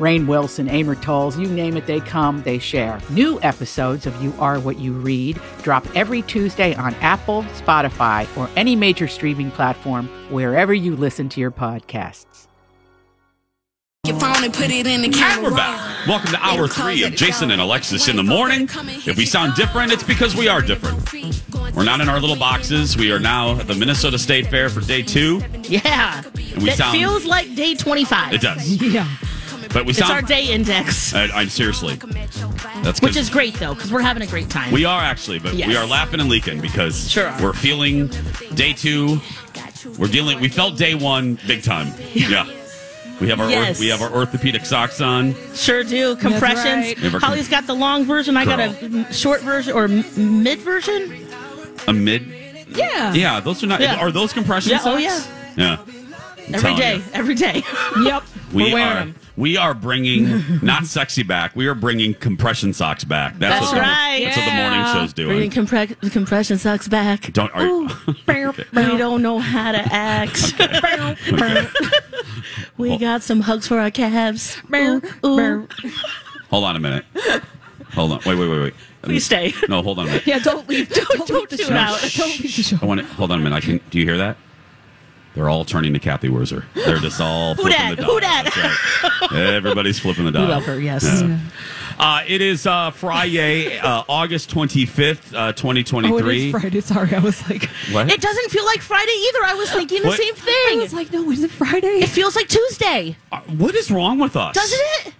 Rainn 0.00 0.26
Wilson, 0.26 0.66
Amor 0.70 0.94
Towles, 0.94 1.38
you 1.38 1.46
name 1.46 1.76
it, 1.76 1.84
they 1.86 2.00
come, 2.00 2.42
they 2.42 2.58
share. 2.58 2.98
New 3.10 3.38
episodes 3.42 4.06
of 4.06 4.20
You 4.22 4.32
Are 4.38 4.58
What 4.58 4.78
You 4.78 4.94
Read 4.94 5.38
drop 5.62 5.86
every 5.94 6.22
Tuesday 6.22 6.74
on 6.74 6.94
Apple, 6.96 7.42
Spotify, 7.58 8.26
or 8.36 8.48
any 8.56 8.74
major 8.74 9.06
streaming 9.06 9.50
platform 9.50 10.08
wherever 10.30 10.72
you 10.72 10.96
listen 10.96 11.28
to 11.28 11.40
your 11.40 11.50
podcasts. 11.50 12.46
Your 14.06 14.18
phone 14.18 14.42
and 14.42 14.54
put 14.54 14.70
it 14.70 14.86
in 14.86 15.02
the 15.02 15.12
And 15.14 15.42
we're 15.42 15.50
back. 15.50 16.06
Welcome 16.08 16.30
to 16.30 16.38
hour 16.42 16.66
three 16.66 17.02
of 17.04 17.14
Jason 17.14 17.50
and 17.50 17.60
Alexis 17.60 18.08
in 18.08 18.16
the 18.16 18.22
morning. 18.22 18.62
If 19.06 19.18
we 19.18 19.26
sound 19.26 19.54
different, 19.54 19.92
it's 19.92 20.02
because 20.02 20.34
we 20.34 20.48
are 20.48 20.62
different. 20.62 21.12
We're 21.76 21.84
not 21.84 22.00
in 22.00 22.08
our 22.08 22.18
little 22.18 22.36
boxes. 22.36 22.96
We 22.96 23.12
are 23.12 23.20
now 23.20 23.56
at 23.60 23.66
the 23.66 23.74
Minnesota 23.74 24.18
State 24.18 24.46
Fair 24.46 24.70
for 24.70 24.80
day 24.80 25.02
two. 25.02 25.42
Yeah. 25.64 26.22
And 26.24 26.62
we 26.62 26.70
it 26.70 26.78
sound- 26.78 26.96
feels 26.96 27.26
like 27.26 27.54
day 27.54 27.74
25. 27.74 28.32
It 28.32 28.40
does. 28.40 28.66
Yeah. 28.82 29.06
But 29.72 29.84
we 29.86 29.90
It's 29.92 30.00
our 30.02 30.20
day 30.22 30.46
index, 30.46 31.14
I, 31.14 31.24
I'm 31.28 31.48
seriously. 31.48 31.94
That's 32.82 33.00
which 33.00 33.14
'cause 33.14 33.16
is 33.16 33.30
great, 33.30 33.54
though, 33.54 33.74
because 33.74 33.92
we're 33.92 34.00
having 34.00 34.22
a 34.22 34.26
great 34.26 34.50
time. 34.50 34.72
We 34.72 34.84
are 34.84 35.00
actually, 35.00 35.38
but 35.38 35.52
we 35.54 35.76
are 35.76 35.86
laughing 35.86 36.18
and 36.20 36.28
leaking 36.28 36.60
because 36.60 37.08
Sure 37.08 37.32
we're 37.40 37.52
feeling 37.52 38.10
day 38.54 38.72
two. 38.72 39.20
We're 39.96 40.08
dealing. 40.08 40.40
We 40.40 40.48
felt 40.48 40.76
day 40.76 40.94
one 40.94 41.38
big 41.46 41.62
time. 41.62 41.92
Yeah. 42.12 42.46
We 43.20 43.28
have 43.28 43.38
our 43.40 43.50
Yes. 43.50 43.68
orth, 43.68 43.80
we 43.80 43.88
have 43.88 44.00
our 44.02 44.10
orthopedic 44.10 44.64
socks 44.66 45.00
on. 45.00 45.34
Sure 45.54 45.84
do. 45.84 46.16
Compressions. 46.16 46.64
right. 46.86 46.98
Yeah, 46.98 47.08
we're- 47.10 47.20
Holly's 47.20 47.48
got 47.48 47.66
the 47.66 47.74
long 47.74 48.04
version. 48.06 48.36
I 48.36 48.44
got 48.46 48.58
a 48.60 49.06
short 49.12 49.42
version 49.42 49.72
or 49.74 49.84
m- 49.84 50.42
mid 50.42 50.60
version. 50.60 51.26
A 51.86 51.92
mid. 51.92 52.26
Yeah. 52.74 53.12
Yeah, 53.12 53.40
those 53.40 53.62
are 53.62 53.66
not. 53.66 53.80
Yeah. 53.80 53.96
Are 53.96 54.10
those 54.10 54.32
compression 54.32 54.70
Yeah, 54.72 54.78
oh, 54.80 54.84
socks? 54.84 54.96
oh, 54.96 54.98
yeah. 54.98 55.22
Yeah. 55.56 55.76
I'm 56.48 56.54
Every 56.54 56.60
telling 56.60 56.76
day. 56.78 56.96
you. 56.96 57.02
Every 57.12 57.34
day. 57.34 57.62
yep. 58.02 58.22
We 58.52 58.64
We're 58.64 58.72
wearing 58.74 58.96
are 58.96 59.00
them. 59.00 59.14
We 59.40 59.56
are 59.56 59.72
bringing 59.72 60.60
not 60.62 60.86
sexy 60.86 61.22
back. 61.22 61.56
We 61.56 61.66
are 61.66 61.74
bringing 61.74 62.12
compression 62.12 62.74
socks 62.74 63.04
back. 63.04 63.38
That's, 63.38 63.58
That's 63.58 63.72
what 63.72 63.76
the, 63.76 63.80
right. 63.80 64.20
That's 64.24 64.36
what 64.36 64.44
the 64.44 64.52
morning 64.52 64.84
show's 64.84 65.14
Bringing 65.14 65.48
doing. 65.48 65.66
compre- 65.66 66.12
compression 66.12 66.58
socks 66.58 66.88
back. 66.88 67.32
Don't 67.32 67.50
are, 67.54 67.62
Ooh. 67.62 67.88
we 68.28 68.98
don't 68.98 69.22
know 69.22 69.38
how 69.38 69.72
to 69.72 69.78
act. 69.78 70.52
we 72.76 72.98
got 72.98 73.22
some 73.22 73.40
hugs 73.40 73.66
for 73.66 73.78
our 73.78 73.90
calves. 73.90 74.58
Ooh, 74.74 75.00
ooh. 75.24 75.66
hold 76.50 76.64
on 76.64 76.76
a 76.76 76.80
minute. 76.80 77.06
Hold 77.94 78.12
on. 78.12 78.20
Wait, 78.26 78.34
wait, 78.38 78.48
wait, 78.48 78.60
wait. 78.60 78.74
Please 79.02 79.24
stay. 79.24 79.54
No, 79.70 79.82
hold 79.82 79.98
on 79.98 80.04
a 80.04 80.08
minute. 80.08 80.26
Yeah, 80.26 80.38
don't 80.38 80.68
leave. 80.68 80.90
Don't, 80.90 81.26
Don't 81.26 81.30
leave 81.30 81.48
the 81.48 81.56
tune 81.56 81.68
show. 81.68 81.74
out. 81.74 81.98
Don't 82.14 82.40
leave 82.40 82.56
the 82.56 82.62
show. 82.62 82.76
I 82.80 82.84
want 82.84 83.00
to 83.00 83.06
hold 83.06 83.32
on 83.32 83.40
a 83.40 83.42
minute. 83.42 83.56
I 83.56 83.60
can. 83.60 83.80
Do 83.88 83.98
you 83.98 84.04
hear 84.04 84.18
that? 84.18 84.36
They're 85.40 85.48
all 85.48 85.64
turning 85.64 85.94
to 85.94 85.98
Cathy 85.98 86.28
Wurzer. 86.28 86.64
They're 86.74 86.98
just 86.98 87.18
all 87.18 87.54
Who 87.54 87.62
flipping 87.62 87.78
dat? 87.78 87.96
the 87.96 88.02
dial. 88.02 88.10
Who 88.12 88.20
dat? 88.20 88.56
Right. 89.22 89.32
Everybody's 89.32 89.98
flipping 89.98 90.26
the 90.26 90.32
dial. 90.32 90.42
We 90.44 90.48
love 90.52 90.64
her, 90.66 90.78
yes. 90.78 91.22
Uh, 91.98 92.22
it 92.28 92.42
is 92.42 92.66
uh, 92.66 92.90
Friday, 92.90 93.78
uh, 93.82 94.02
August 94.06 94.50
twenty 94.50 94.84
fifth, 94.84 95.34
uh, 95.34 95.54
twenty 95.54 95.82
twenty 95.82 96.12
Oh, 96.12 96.18
it 96.18 96.20
three. 96.20 96.52
Friday. 96.52 96.82
Sorry, 96.82 97.14
I 97.14 97.20
was 97.20 97.40
like, 97.48 97.70
What? 97.90 98.10
It 98.12 98.20
doesn't 98.20 98.50
feel 98.50 98.66
like 98.66 98.82
Friday 98.82 99.12
either. 99.12 99.38
I 99.46 99.54
was 99.54 99.70
thinking 99.72 100.02
the 100.02 100.08
What? 100.08 100.18
same 100.20 100.34
thing. 100.34 100.78
I 100.78 100.82
was 100.82 100.92
like, 100.92 101.10
no, 101.10 101.30
is 101.30 101.42
it 101.42 101.50
Friday? 101.50 102.00
It 102.02 102.10
feels 102.10 102.36
like 102.36 102.48
Tuesday, 102.48 103.16
Uh, 103.32 103.40
what 103.56 103.74
is 103.74 103.90
wrong 103.90 104.18
with 104.18 104.36
us? 104.36 104.54
doesn't 104.54 104.78
it? 105.06 105.14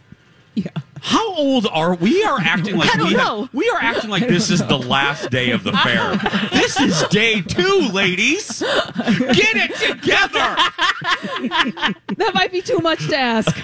How 1.02 1.34
old 1.34 1.66
are 1.66 1.94
we? 1.94 2.22
Are 2.24 2.38
acting 2.40 2.76
like 2.76 2.94
I 2.94 2.98
don't 2.98 3.08
we 3.08 3.14
know. 3.14 3.42
Have, 3.42 3.54
we 3.54 3.68
are 3.70 3.78
acting 3.80 4.10
like 4.10 4.26
this 4.28 4.50
is 4.50 4.64
the 4.66 4.78
last 4.78 5.30
day 5.30 5.50
of 5.50 5.64
the 5.64 5.72
fair. 5.72 6.16
this 6.52 6.78
is 6.80 7.02
day 7.08 7.40
two, 7.42 7.88
ladies. 7.92 8.60
Get 8.60 9.56
it 9.56 9.74
together. 9.76 10.56
That 12.16 12.32
might 12.34 12.52
be 12.52 12.60
too 12.62 12.78
much 12.78 13.08
to 13.08 13.16
ask. 13.16 13.56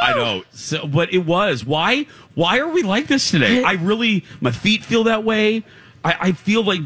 I 0.00 0.14
know, 0.14 0.42
so, 0.52 0.86
but 0.86 1.12
it 1.12 1.24
was. 1.26 1.64
Why? 1.64 2.06
Why 2.34 2.58
are 2.58 2.68
we 2.68 2.82
like 2.82 3.06
this 3.06 3.30
today? 3.30 3.62
I 3.62 3.72
really, 3.72 4.24
my 4.40 4.50
feet 4.50 4.84
feel 4.84 5.04
that 5.04 5.24
way. 5.24 5.64
I, 6.04 6.16
I 6.20 6.32
feel 6.32 6.62
like 6.64 6.80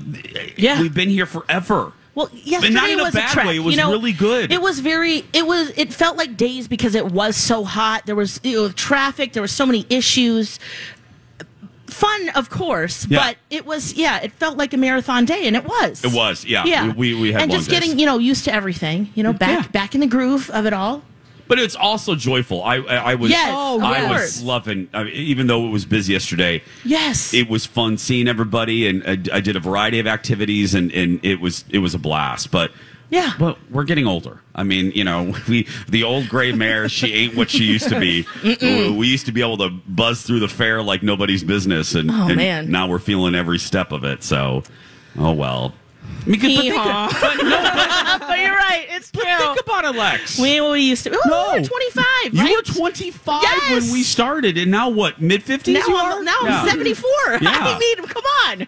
Yeah. 0.57 0.81
we've 0.81 0.95
been 0.95 1.09
here 1.11 1.27
forever. 1.27 1.93
Well, 2.15 2.31
yesterday 2.33 2.75
not 2.75 2.91
in 2.91 3.01
a 3.01 3.05
was 3.05 3.15
bad 3.15 3.31
trek. 3.31 3.47
way. 3.47 3.57
It 3.57 3.61
was 3.61 3.75
you 3.75 3.81
know, 3.81 3.91
really 3.91 4.13
good. 4.13 4.53
It 4.53 4.63
was 4.63 4.81
very. 4.81 5.25
It 5.33 5.47
was. 5.47 5.71
It 5.77 5.93
felt 5.93 6.17
like 6.17 6.37
days 6.37 6.69
because 6.69 6.95
it 6.95 7.07
was 7.07 7.37
so 7.37 7.65
hot. 7.65 8.07
There 8.07 8.15
was 8.17 8.39
you 8.45 8.57
know, 8.57 8.69
traffic. 8.71 9.33
There 9.33 9.43
were 9.43 9.49
so 9.49 9.67
many 9.67 9.85
issues. 9.91 10.59
Fun, 11.87 12.29
of 12.31 12.51
course, 12.51 13.07
Yeah. 13.09 13.19
but 13.21 13.37
it 13.51 13.67
was. 13.67 13.93
Yeah, 13.95 14.19
it 14.21 14.33
felt 14.33 14.57
like 14.57 14.73
a 14.73 14.77
marathon 14.77 15.25
day, 15.27 15.47
and 15.47 15.55
it 15.55 15.65
was. 15.65 16.03
It 16.05 16.13
was, 16.13 16.45
yeah. 16.45 16.65
Yeah, 16.65 16.87
We- 16.93 17.15
we- 17.15 17.21
we 17.21 17.33
had 17.33 17.43
and 17.43 17.53
just 17.53 17.69
days. 17.69 17.81
getting 17.81 17.99
you 17.99 18.07
know 18.07 18.19
used 18.19 18.45
to 18.47 18.53
everything. 18.55 19.11
You 19.15 19.23
know, 19.23 19.33
back 19.33 19.63
Yeah. 19.65 19.69
back 19.71 19.95
in 19.95 20.01
the 20.01 20.07
groove 20.07 20.51
of 20.51 20.67
it 20.67 20.73
all. 20.73 21.03
But 21.47 21.59
it's 21.59 21.75
also 21.77 22.15
joyful. 22.15 22.63
I, 22.63 22.77
I, 22.77 22.97
I 22.97 23.15
was, 23.17 23.31
Yes, 23.31 23.51
Oh, 23.53 23.81
I 23.81 23.99
yes. 23.99 24.11
was 24.11 24.43
loving. 24.43 24.89
I 24.95 25.05
mean, 25.05 25.13
even 25.15 25.47
though 25.47 25.67
it 25.67 25.71
was 25.71 25.85
busy 25.85 26.13
yesterday, 26.15 26.63
Yes. 26.85 27.35
it 27.35 27.49
was 27.49 27.67
fun 27.67 27.99
seeing 27.99 28.29
everybody, 28.29 28.87
and 28.89 29.03
I, 29.07 29.37
I 29.37 29.41
did 29.41 29.55
a 29.57 29.61
variety 29.61 29.99
of 30.01 30.07
activities, 30.07 30.75
and, 30.75 30.91
and 30.93 31.21
it 31.25 31.41
was 31.41 31.65
it 31.71 31.79
was 31.79 31.95
a 31.95 31.99
blast. 31.99 32.51
But 32.51 32.73
Yeah. 33.11 33.33
but 33.39 33.59
we're 33.71 33.85
getting 33.85 34.07
older. 34.07 34.41
I 34.55 34.63
mean, 34.63 34.91
you 34.95 35.05
know, 35.05 35.35
we 35.49 35.67
the 35.89 36.03
old 36.05 36.29
gray 36.31 36.53
mare. 36.53 36.89
she 36.89 37.13
ain't 37.13 37.35
what 37.37 37.51
she 37.51 37.65
used 37.65 37.89
to 37.91 38.01
be. 38.01 38.27
we 38.43 39.07
used 39.07 39.27
to 39.27 39.33
be 39.33 39.43
able 39.43 39.59
to 39.59 39.69
buzz 39.71 40.23
through 40.23 40.41
the 40.41 40.49
fair 40.49 40.83
like 40.83 41.03
nobody's 41.03 41.45
business, 41.45 41.95
and, 41.95 42.11
Oh, 42.11 42.29
and 42.29 42.37
man. 42.37 42.71
now 42.71 42.87
we're 42.89 42.99
feeling 42.99 43.35
every 43.35 43.59
step 43.59 43.93
of 43.93 44.03
it. 44.05 44.23
So, 44.23 44.63
oh 45.19 45.33
well. 45.33 45.75
I 46.27 46.31
mean, 46.31 46.41
but 46.41 46.47
think, 46.49 46.75
but 47.21 47.37
no, 47.45 48.19
but 48.27 48.39
you're 48.39 48.55
right. 48.55 48.87
It's 48.89 49.11
true. 49.11 49.23
think 49.25 49.61
about 49.61 49.85
it, 49.85 49.95
Lex. 49.95 50.39
we, 50.39 50.59
we 50.61 50.81
used 50.81 51.05
to. 51.05 51.11
Oh, 51.15 51.21
No. 51.27 51.53
we 51.55 51.61
were 51.61 51.67
25. 51.67 52.05
You 52.33 52.41
right? 52.41 52.57
were 52.57 52.63
25 52.63 53.43
Yes. 53.43 53.71
when 53.85 53.93
we 53.93 54.03
started, 54.03 54.57
and 54.57 54.71
now 54.71 54.89
what? 54.89 55.21
Mid 55.21 55.45
50s? 55.45 55.75
Now 55.75 55.87
you 55.87 55.97
I'm, 55.97 56.13
are? 56.13 56.23
now 56.23 56.39
Yeah. 56.45 56.61
I'm 56.63 56.69
74. 56.69 57.11
Yeah. 57.43 57.51
I 57.53 57.79
mean, 57.79 57.97
come 58.07 58.25
on. 58.47 58.67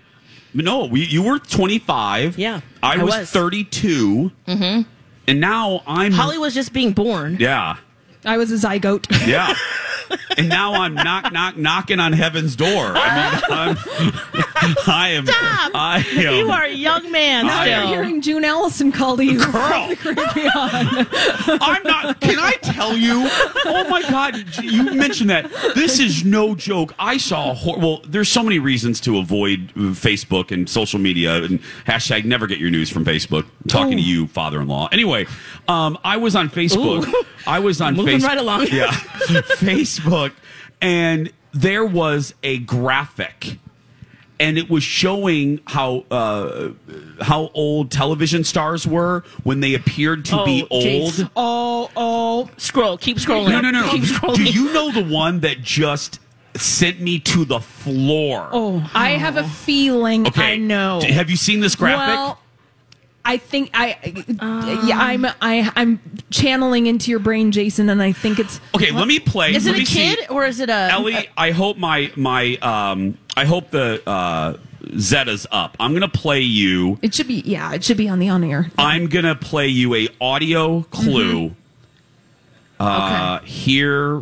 No, 0.52 0.84
we, 0.84 1.04
you 1.04 1.22
were 1.22 1.38
25. 1.38 2.38
Yeah, 2.38 2.60
I, 2.82 2.94
I 3.00 3.02
was, 3.04 3.14
was. 3.16 3.30
32. 3.30 4.30
Mm-hmm. 4.47 4.82
And 5.28 5.41
now 5.41 5.82
I'm. 5.86 6.12
Holly 6.12 6.38
was 6.38 6.54
just 6.54 6.72
being 6.72 6.92
born. 6.92 7.36
Yeah. 7.41 7.76
I 8.24 8.36
was 8.38 8.50
a 8.53 8.56
zygote. 8.66 9.06
Yeah. 9.26 9.54
and 10.38 10.48
now 10.48 10.74
I'm 10.74 10.94
knock, 10.94 11.32
knock, 11.32 11.56
knocking 11.56 11.98
on 12.00 12.12
heaven's 12.12 12.54
door. 12.54 12.92
I 12.94 13.32
mean, 13.32 13.42
I'm. 13.50 13.74
I 14.87 15.10
am. 15.10 15.27
Stop. 15.27 15.72
I 15.75 16.04
am. 16.16 16.34
You 16.34 16.50
are 16.50 16.65
a 16.65 16.72
young 16.72 17.10
man 17.10 17.47
I 17.49 17.69
am 17.69 17.82
still. 17.87 17.94
Hearing 17.94 18.21
June 18.21 18.44
Allison 18.44 18.93
call 18.93 19.16
to 19.16 19.25
you 19.25 19.38
Girl. 19.38 19.50
from 19.53 19.88
the 19.91 19.97
Caribbean. 19.97 20.50
I'm 21.62 21.82
not. 21.82 22.21
Can 22.21 22.38
I 22.38 22.53
tell 22.62 22.97
you? 22.97 23.28
Oh 23.66 23.87
my 23.88 24.03
God! 24.03 24.37
You 24.62 24.92
mentioned 24.95 25.30
that. 25.30 25.51
This 25.74 25.98
is 26.01 26.24
no 26.24 26.54
joke. 26.54 26.95
I 26.98 27.16
saw 27.16 27.51
a 27.51 27.54
hor- 27.54 27.78
well. 27.78 28.01
There's 28.07 28.28
so 28.28 28.42
many 28.42 28.59
reasons 28.59 29.01
to 29.03 29.18
avoid 29.18 29.71
uh, 29.77 29.92
Facebook 29.92 30.51
and 30.51 30.69
social 30.69 30.98
media 30.98 31.42
and 31.42 31.60
hashtag 31.86 32.24
never 32.24 32.47
get 32.47 32.59
your 32.59 32.71
news 32.71 32.91
from 32.91 33.04
Facebook. 33.04 33.45
I'm 33.45 33.69
talking 33.69 33.97
to 33.97 34.03
you, 34.03 34.27
father-in-law. 34.28 34.89
Anyway, 34.92 35.27
um, 35.69 35.98
I 36.04 36.16
was 36.16 36.34
on 36.36 36.48
Facebook. 36.51 37.07
Ooh. 37.07 37.24
I 37.47 37.59
was 37.60 37.80
on 37.80 37.95
Moving 37.95 38.19
Facebook. 38.19 38.27
right 38.28 38.39
along. 38.39 38.66
Yeah, 38.69 38.91
Facebook, 39.59 40.33
and 40.80 41.33
there 41.53 41.84
was 41.84 42.34
a 42.42 42.59
graphic 42.59 43.59
and 44.38 44.59
it 44.59 44.68
was 44.68 44.83
showing 44.83 45.60
how 45.66 46.04
uh, 46.10 46.71
how 47.21 47.50
old 47.54 47.91
television 47.91 48.44
stars 48.44 48.86
were 48.86 49.24
when 49.44 49.60
they 49.60 49.74
appeared 49.74 50.24
to 50.27 50.44
be 50.44 50.66
Oh, 50.71 50.80
Jace. 50.80 51.21
old. 51.21 51.30
oh, 51.36 51.91
oh. 51.97 52.50
Scroll. 52.59 52.98
Keep 52.98 53.16
scrolling. 53.18 53.50
No, 53.50 53.60
no, 53.60 53.71
no. 53.71 53.88
Keep 53.91 54.03
scrolling. 54.04 54.36
Do 54.36 54.44
you 54.44 54.72
know 54.72 54.91
the 54.92 55.04
one 55.04 55.41
that 55.41 55.62
just 55.62 56.21
sent 56.54 57.00
me 57.00 57.18
to 57.21 57.44
the 57.44 57.60
floor? 57.60 58.48
Oh, 58.53 58.91
I 58.94 59.10
have 59.10 59.36
a 59.36 59.44
feeling 59.44 60.27
okay. 60.27 60.54
I 60.54 60.56
know. 60.56 61.00
Have 61.03 61.30
you 61.30 61.36
seen 61.36 61.60
this 61.60 61.74
graphic? 61.74 62.15
Well, 62.16 62.38
I 63.28 63.38
think 63.38 63.70
I, 63.74 63.96
yeah, 64.86 64.98
I'm 64.98 65.24
I 65.42 65.70
I'm 65.74 66.00
channeling 66.30 66.86
into 66.86 67.10
your 67.10 67.18
brain, 67.18 67.50
Jason, 67.50 67.88
and 67.90 68.00
I 68.00 68.12
think 68.12 68.38
it's 68.38 68.60
Okay, 68.74 68.92
let 68.92 69.08
me 69.08 69.18
play. 69.18 69.52
Is 69.52 69.66
it 69.66 69.70
let 69.70 69.76
a 69.76 69.78
me 69.80 69.84
see. 69.84 70.14
kid 70.14 70.30
or 70.30 70.46
is 70.46 70.60
it 70.60 70.70
a 70.70 70.88
Ellie, 70.92 71.28
I 71.36 71.50
hope 71.50 71.76
my 71.76 72.12
my 72.14 72.54
um 72.62 73.18
I 73.36 73.44
hope 73.44 73.70
the 73.72 74.00
uh 74.08 74.56
Zeta's 74.96 75.44
up. 75.50 75.76
I'm 75.80 75.92
gonna 75.92 76.06
play 76.08 76.40
you 76.40 76.98
it 77.02 77.12
should 77.14 77.26
be 77.26 77.42
yeah, 77.44 77.72
it 77.74 77.82
should 77.82 77.96
be 77.96 78.08
on 78.08 78.20
the 78.20 78.28
on 78.28 78.44
air. 78.44 78.70
I'm 78.78 79.08
gonna 79.08 79.34
play 79.34 79.66
you 79.66 79.94
a 79.96 80.08
audio 80.20 80.82
clue. 80.82 81.54
Uh 82.78 83.40
here 83.40 84.18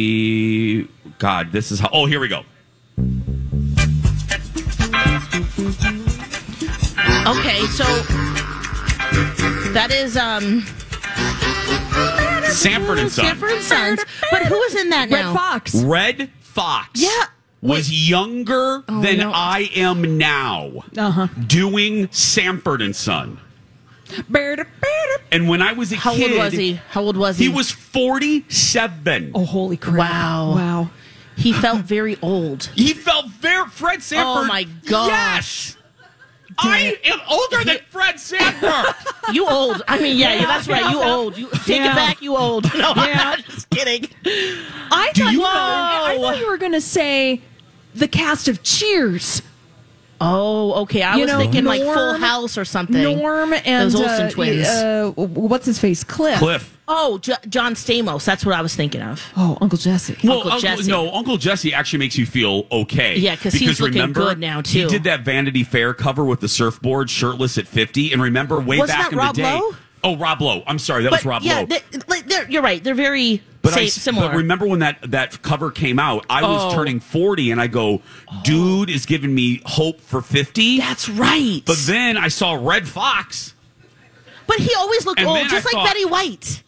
we 0.00 0.88
God, 1.18 1.52
this 1.52 1.70
is 1.70 1.78
how 1.78 1.88
oh 1.92 2.06
here 2.06 2.18
we 2.18 2.26
go. 2.28 2.42
Okay, 7.26 7.66
so 7.66 7.84
that 9.72 9.88
is 9.90 10.16
um 10.16 10.62
Sanford 12.48 12.98
and 12.98 13.10
Son. 13.10 13.24
Sanford 13.26 13.50
and 13.50 13.62
Sons. 13.62 14.04
But 14.30 14.42
who 14.44 14.60
is 14.62 14.74
in 14.76 14.90
that 14.90 15.10
Red? 15.10 15.34
Fox. 15.34 15.74
Redd 15.74 16.30
Foxx 16.40 17.00
Yeah. 17.02 17.24
was 17.62 17.90
younger 18.08 18.84
than 18.88 19.18
no. 19.18 19.32
I 19.34 19.70
am 19.74 20.16
now 20.18 20.84
Uh 20.96 21.10
huh. 21.10 21.26
doing 21.46 22.08
Sanford 22.12 22.80
and 22.82 22.94
Son. 22.94 23.40
And 25.32 25.48
when 25.48 25.60
I 25.62 25.72
was 25.72 25.90
a 25.90 25.96
How 25.96 26.14
kid 26.14 26.30
old 26.32 26.40
was 26.44 26.52
he? 26.52 26.74
How 26.90 27.02
old 27.02 27.16
was 27.16 27.38
he? 27.38 27.46
He 27.46 27.52
was 27.52 27.72
47. 27.72 29.32
Oh 29.34 29.44
holy 29.44 29.76
crap! 29.76 29.96
Wow. 29.98 30.54
Wow. 30.54 30.90
He 31.36 31.52
felt 31.52 31.80
very 31.82 32.16
old. 32.22 32.70
He 32.76 32.94
felt 32.94 33.26
very 33.26 33.68
Fred 33.68 34.02
Sanford. 34.02 34.44
Oh, 34.44 34.46
my 34.46 34.62
gosh. 34.86 35.10
Yes. 35.74 35.76
I 36.58 36.98
am 37.04 37.20
older 37.28 37.64
than 37.64 37.78
Fred 37.90 38.18
Sanford. 38.20 38.94
You 39.32 39.48
old. 39.48 39.82
I 39.88 39.98
mean, 39.98 40.16
yeah, 40.16 40.34
yeah 40.34 40.46
that's 40.46 40.68
right. 40.68 40.88
You 40.92 41.02
old. 41.02 41.36
You 41.36 41.48
take 41.64 41.78
Yeah. 41.80 41.90
it 41.92 41.94
back. 41.96 42.22
You 42.22 42.36
old. 42.36 42.64
No, 42.74 42.92
Yeah. 42.94 42.94
I'm 42.96 43.16
not 43.16 43.44
just 43.44 43.68
kidding. 43.70 44.08
I 44.24 45.10
thought 45.14 45.16
you 45.16 45.30
you 45.30 45.40
were, 45.40 45.46
I 45.46 46.16
thought 46.20 46.38
you 46.38 46.46
were 46.46 46.56
going 46.58 46.72
to 46.72 46.80
say 46.80 47.40
the 47.94 48.06
cast 48.06 48.46
of 48.46 48.62
Cheers. 48.62 49.42
Oh, 50.20 50.82
okay. 50.82 51.02
I 51.02 51.16
You 51.16 51.22
was 51.22 51.32
know, 51.32 51.38
thinking 51.38 51.64
like 51.64 51.82
Full 51.82 52.14
House 52.14 52.56
or 52.56 52.64
something. 52.64 53.02
Norm 53.02 53.52
and 53.52 53.90
Those 53.90 53.94
Olsen 54.00 54.26
uh, 54.26 54.30
twins. 54.30 54.66
Uh, 54.66 55.12
what's 55.16 55.66
his 55.66 55.78
face? 55.78 56.04
Cliff. 56.04 56.38
Cliff. 56.38 56.78
Oh, 56.88 57.18
J- 57.18 57.34
John 57.48 57.74
Stamos. 57.74 58.24
That's 58.24 58.46
what 58.46 58.54
I 58.54 58.62
was 58.62 58.74
thinking 58.76 59.02
of. 59.02 59.22
Oh, 59.36 59.58
Uncle 59.60 59.76
Jesse. 59.78 60.16
Well, 60.22 60.42
Uncle 60.42 60.60
Jesse. 60.60 60.90
no, 60.90 61.12
Uncle 61.12 61.36
Jesse 61.36 61.74
actually 61.74 61.98
makes 61.98 62.16
you 62.16 62.26
feel 62.26 62.66
okay. 62.70 63.16
Yeah, 63.18 63.34
because 63.34 63.54
he's 63.54 63.80
looking 63.80 63.94
remember, 63.94 64.20
good 64.20 64.38
now, 64.38 64.60
too. 64.62 64.80
He 64.82 64.86
did 64.86 65.04
that 65.04 65.20
Vanity 65.22 65.64
Fair 65.64 65.92
cover 65.94 66.24
with 66.24 66.40
the 66.40 66.48
surfboard, 66.48 67.10
shirtless 67.10 67.58
at 67.58 67.66
50. 67.66 68.12
And 68.12 68.22
remember, 68.22 68.60
way 68.60 68.78
Wasn't 68.78 68.96
back 68.98 69.06
that 69.06 69.12
in 69.12 69.18
Rob 69.18 69.34
the 69.34 69.42
day. 69.42 69.54
Lowe? 69.54 69.70
Oh, 70.04 70.16
Rob 70.16 70.40
Lowe. 70.40 70.62
I'm 70.66 70.78
sorry, 70.78 71.02
that 71.02 71.10
was 71.12 71.24
Rob 71.24 71.42
yeah, 71.42 71.60
Lowe. 71.60 71.66
they- 71.66 71.82
you're 72.48 72.62
right. 72.62 72.82
They're 72.84 72.94
very 72.94 73.42
But 73.70 73.78
I, 73.78 73.86
similar. 73.86 74.28
but 74.28 74.36
remember 74.36 74.66
when 74.66 74.78
that, 74.80 74.98
that 75.10 75.42
cover 75.42 75.70
came 75.70 75.98
out, 75.98 76.24
I 76.30 76.42
was 76.42 76.72
Oh. 76.72 76.74
turning 76.76 77.00
40 77.00 77.50
and 77.50 77.60
I 77.60 77.66
go, 77.66 78.02
dude 78.44 78.90
is 78.90 79.06
giving 79.06 79.34
me 79.34 79.60
hope 79.66 80.00
for 80.00 80.22
50. 80.22 80.78
That's 80.78 81.08
right. 81.08 81.62
But 81.64 81.78
then 81.86 82.16
I 82.16 82.28
saw 82.28 82.54
Redd 82.54 82.86
Foxx. 82.88 83.54
But 84.46 84.58
he 84.58 84.70
always 84.76 85.04
looked 85.06 85.18
And 85.20 85.28
old, 85.28 85.36
then 85.38 85.46
I 85.46 85.48
just 85.48 85.64
like 85.64 85.72
thought- 85.74 85.86
Betty 85.86 86.04
White. 86.04 86.62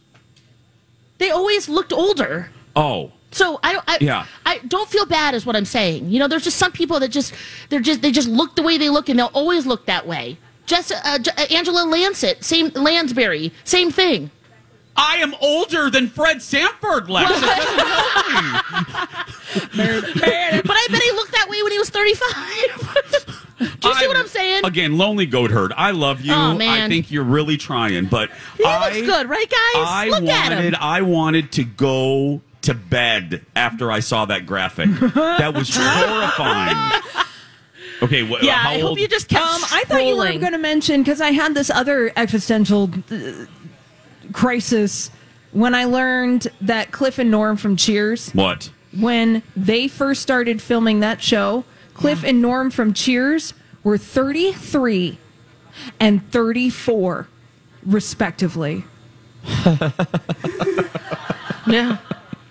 They 1.19 1.31
always 1.31 1.69
looked 1.69 1.93
older. 1.93 2.51
Oh, 2.77 3.13
So 3.31 3.59
I 3.63 3.73
don't. 3.73 3.85
I, 3.89 3.99
Yeah. 4.01 4.25
I 4.47 4.59
don't 4.69 4.89
feel 4.89 5.05
bad, 5.05 5.35
is 5.35 5.45
what 5.45 5.55
I'm 5.57 5.65
saying. 5.65 6.11
You 6.11 6.19
know, 6.19 6.29
there's 6.29 6.45
just 6.45 6.57
some 6.59 6.73
people 6.73 6.99
that 7.01 7.09
just 7.09 7.35
they're 7.69 7.81
just 7.81 8.01
they 8.03 8.11
just 8.13 8.29
look 8.29 8.57
the 8.57 8.63
way 8.63 8.79
they 8.79 8.89
look, 8.89 9.09
and 9.09 9.19
they'll 9.19 9.27
always 9.35 9.67
look 9.67 9.87
that 9.87 10.07
way. 10.07 10.39
Just 10.67 10.93
uh, 10.93 11.19
J- 11.19 11.33
Angela 11.55 11.85
Lansett, 11.85 12.43
same 12.45 12.71
Lansbury, 12.75 13.53
same 13.65 13.91
thing. 13.91 14.31
I 15.01 15.19
am 15.19 15.33
older 15.41 15.91
than 15.91 16.09
Fred 16.09 16.43
Sanford, 16.43 17.09
Lex. 17.09 17.31
It 17.31 17.41
doesn't 17.41 17.79
help 17.79 18.27
me. 18.27 18.33
But 20.65 20.77
I 20.77 20.87
bet 20.91 21.03
he 21.03 21.11
looked 21.13 21.33
that 21.33 21.49
way 21.49 21.63
when 21.63 21.73
he 21.73 21.79
was 21.79 21.91
35. 21.91 23.55
Do 23.59 23.65
you 23.89 23.95
see 23.95 24.05
I- 24.05 24.09
what 24.09 24.17
I'm 24.17 24.29
saying? 24.29 24.65
Again, 24.65 24.99
lonely 24.99 25.27
goat 25.27 25.51
herd. 25.51 25.73
I 25.77 25.91
love 25.93 26.21
you. 26.21 26.33
Oh, 26.33 26.55
man. 26.55 26.83
I 26.83 26.89
think 26.89 27.11
you're 27.11 27.25
really 27.25 27.57
trying, 27.57 28.07
but 28.07 28.31
he 28.57 28.65
I, 28.65 28.85
looks 28.87 29.01
good, 29.07 29.29
right, 29.29 29.49
guys? 29.49 29.87
I 29.87 30.09
look 30.11 30.25
at 30.29 30.51
wanted, 30.53 30.75
him. 30.75 30.81
I 30.81 31.03
wanted 31.03 31.53
to 31.53 31.65
go 31.65 32.41
to 32.63 32.75
bed 32.75 33.45
after 33.57 33.91
I 33.91 34.01
saw 34.01 34.25
that 34.27 34.47
graphic. 34.47 34.91
that 35.15 35.55
was 35.55 35.71
horrifying. 35.73 37.03
Okay, 38.03 38.25
wh- 38.27 38.43
Yeah, 38.45 38.53
how 38.55 38.71
I 38.71 38.75
old? 38.77 38.91
hope 38.91 38.99
you 39.01 39.09
just 39.09 39.29
kept. 39.29 39.43
Um, 39.45 39.61
I 39.73 39.83
thought 39.87 40.05
you 40.05 40.17
were 40.17 40.25
scrolling. 40.27 40.41
going 40.41 40.53
to 40.53 40.59
mention 40.59 41.03
because 41.03 41.21
I 41.21 41.33
had 41.33 41.55
this 41.55 41.69
other 41.71 42.13
existential 42.17 42.91
uh, 43.11 43.47
crisis 44.33 45.11
when 45.53 45.75
I 45.75 45.85
learned 45.85 46.49
that 46.61 46.93
Cliff 46.93 47.19
and 47.19 47.31
Norm 47.31 47.57
from 47.57 47.77
Cheers, 47.77 48.31
what? 48.31 48.71
when 48.99 49.43
they 49.57 49.89
first 49.89 50.23
started 50.23 50.61
filming 50.61 51.01
that 51.01 51.23
show, 51.23 51.65
Cliff 51.95 52.23
and 52.23 52.41
Norm 52.43 52.71
from 52.71 52.93
Cheers 52.93 53.55
were 53.83 53.99
33 53.99 55.19
and 55.99 56.31
34, 56.31 57.29
respectively. 57.85 58.85
Yeah. 61.69 61.99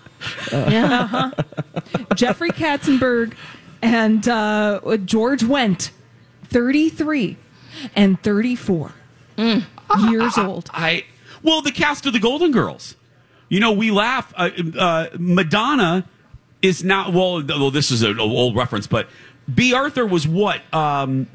yeah. 0.52 1.32
Jeffrey 2.16 2.50
Katzenberg 2.52 3.34
and 3.82 4.28
uh, 4.28 4.80
George 5.06 5.42
Wendt, 5.42 5.92
33 6.46 7.38
and 7.96 8.22
34 8.22 8.92
years 9.38 10.38
old. 10.38 10.70
I 10.74 11.06
well, 11.48 11.62
the 11.62 11.72
cast 11.72 12.06
of 12.06 12.14
the 12.14 12.20
Golden 12.20 12.52
Girls. 12.52 12.96
You 13.50 13.62
know, 13.62 13.72
we 13.72 13.90
laugh. 13.90 14.34
Uh, 14.36 14.50
uh, 14.78 15.08
Madonna 15.18 16.06
is 16.62 16.84
not 16.84 17.14
well. 17.14 17.42
Well, 17.42 17.72
this 17.72 17.90
is 17.90 18.04
an 18.04 18.20
old 18.20 18.56
reference, 18.56 18.86
but 18.86 19.08
Bea 19.54 19.74
Arthur 19.74 20.06
was 20.06 20.28
what? 20.28 20.62
Um, 20.74 21.28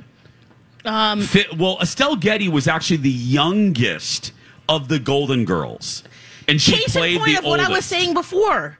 um, 0.84 1.26
well, 1.56 1.78
Estelle 1.80 2.16
Getty 2.16 2.48
was 2.48 2.68
actually 2.68 2.98
the 2.98 3.10
youngest 3.10 4.32
of 4.68 4.88
the 4.88 4.98
Golden 4.98 5.46
Girls, 5.46 6.04
and 6.46 6.60
she 6.60 6.72
Case 6.72 6.94
in 6.94 7.00
played 7.00 7.18
point 7.18 7.32
the 7.32 7.38
of 7.38 7.44
what 7.46 7.60
I 7.60 7.70
was 7.70 7.86
saying 7.86 8.12
before. 8.12 8.78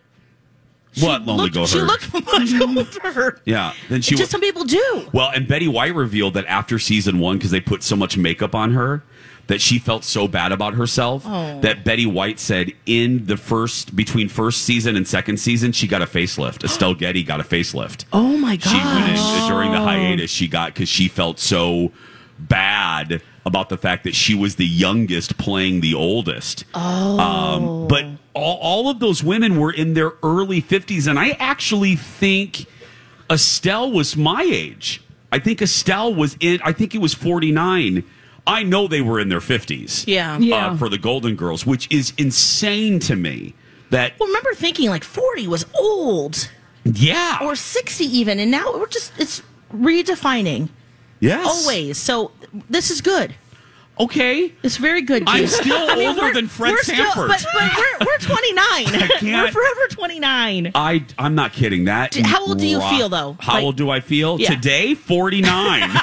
What 1.01 1.25
lonely 1.25 1.45
Looked- 1.45 1.55
goat 1.55 1.69
she 1.71 1.79
herd? 1.79 1.87
looked 1.89 2.13
much 2.13 2.95
older. 3.05 3.41
yeah, 3.47 3.73
then 3.89 4.03
she 4.03 4.11
Just 4.11 4.23
was. 4.25 4.31
some 4.31 4.41
people 4.43 4.65
do. 4.65 5.09
Well, 5.13 5.31
and 5.35 5.49
Betty 5.49 5.69
White 5.69 5.95
revealed 5.95 6.35
that 6.35 6.45
after 6.47 6.79
season 6.79 7.19
one, 7.19 7.39
because 7.39 7.51
they 7.51 7.61
put 7.61 7.83
so 7.83 7.97
much 7.97 8.17
makeup 8.19 8.55
on 8.55 8.73
her, 8.75 9.03
that 9.49 9.61
she 9.61 9.79
felt 9.79 10.05
so 10.05 10.29
bad 10.29 10.53
about 10.53 10.75
herself 10.75 11.25
Oh. 11.27 11.61
that 11.63 11.85
Betty 11.85 12.07
White 12.07 12.39
said 12.39 12.73
in 12.87 13.27
the 13.27 13.37
first 13.37 13.97
between 13.97 14.29
first 14.29 14.63
season 14.63 14.95
and 14.95 15.09
second 15.09 15.39
season, 15.39 15.73
she 15.73 15.87
got 15.89 16.01
a 16.03 16.07
facelift. 16.07 16.63
Estelle 16.63 16.95
Getty 16.95 17.23
got 17.25 17.41
a 17.41 17.45
facelift. 17.45 18.05
Oh 18.13 18.37
my 18.37 18.57
god! 18.57 18.69
She 18.71 18.77
went 18.77 19.09
in, 19.09 19.15
god. 19.17 19.49
during 19.49 19.73
the 19.73 19.81
hiatus. 19.81 20.31
She 20.31 20.47
got 20.47 20.75
because 20.75 20.89
she 20.89 21.09
felt 21.09 21.39
so 21.39 21.91
bad 22.39 23.23
about 23.45 23.69
the 23.69 23.77
fact 23.77 24.05
that 24.05 24.15
she 24.15 24.35
was 24.35 24.57
the 24.57 24.67
youngest 24.67 25.37
playing 25.39 25.81
the 25.81 25.95
oldest. 25.95 26.65
Oh, 26.75 27.19
um, 27.19 27.89
but 27.89 28.05
all, 28.35 28.59
all 28.59 28.89
of 28.89 28.99
those 28.99 29.23
women 29.23 29.59
were 29.59 29.73
in 29.73 29.95
their 29.95 30.13
early 30.23 30.61
fifties, 30.61 31.07
and 31.07 31.19
I 31.19 31.31
actually 31.39 31.97
think 31.97 32.67
Estelle 33.31 33.91
was 33.91 34.17
my 34.17 34.43
age. 34.43 35.03
I 35.31 35.39
think 35.39 35.63
Estelle 35.63 36.15
was 36.15 36.37
in. 36.41 36.61
I 36.65 36.73
think 36.73 36.95
it 36.95 36.99
was 36.99 37.15
forty 37.15 37.53
nine. 37.53 38.05
I 38.47 38.65
know 38.65 38.89
they 38.89 39.01
were 39.01 39.21
in 39.21 39.29
their 39.29 39.41
fifties. 39.41 40.05
Yeah. 40.07 40.39
Yeah. 40.39 40.69
Uh, 40.69 40.77
for 40.77 40.89
the 40.89 40.99
Golden 40.99 41.37
Girls, 41.37 41.65
which 41.65 41.91
is 41.93 42.13
insane 42.19 42.99
to 43.01 43.17
me. 43.17 43.55
That 43.91 44.19
Well, 44.19 44.27
remember 44.29 44.55
thinking 44.55 44.89
like 44.89 45.05
40 45.05 45.49
was 45.49 45.67
old 45.79 46.49
yeah, 46.85 47.39
or 47.43 47.55
60 47.55 48.05
even, 48.05 48.41
and 48.41 48.51
now 48.51 48.73
we're 48.73 48.87
just, 48.89 49.13
it's 49.19 49.43
redefining 49.73 50.71
yes, 51.21 51.47
always. 51.47 51.99
So 51.99 52.33
this 52.69 52.91
is 52.91 53.01
good. 53.01 53.35
Okay. 54.05 54.53
It's 54.63 54.77
very 54.77 55.03
good. 55.03 55.25
I'm 55.27 55.47
still 55.47 55.77
I 55.91 55.97
mean, 55.97 56.09
older 56.09 56.33
than 56.33 56.49
Fred 56.49 56.73
we're 56.73 56.83
still- 56.83 56.97
Sanford. 56.97 57.29
but, 57.29 57.45
but 57.53 57.71
we're, 57.77 58.07
we're 58.07 58.19
29. 58.19 58.85
can't- 58.85 59.23
We're 59.23 59.53
forever 59.53 59.81
29. 59.91 60.73
I 60.75 61.05
I'm 61.19 61.35
not 61.35 61.53
kidding. 61.53 61.85
That 61.87 62.13
D- 62.13 62.23
how 62.23 62.47
old 62.47 62.59
do 62.59 62.67
you 62.67 62.79
rock- 62.79 62.91
feel, 62.97 63.09
though? 63.09 63.37
How 63.41 63.55
Like- 63.55 63.65
old 63.65 63.77
do 63.77 63.91
I 63.91 64.01
feel 64.01 64.41
Yeah. 64.41 64.51
today? 64.55 64.95
Forty 64.95 65.41
nine. 65.41 65.91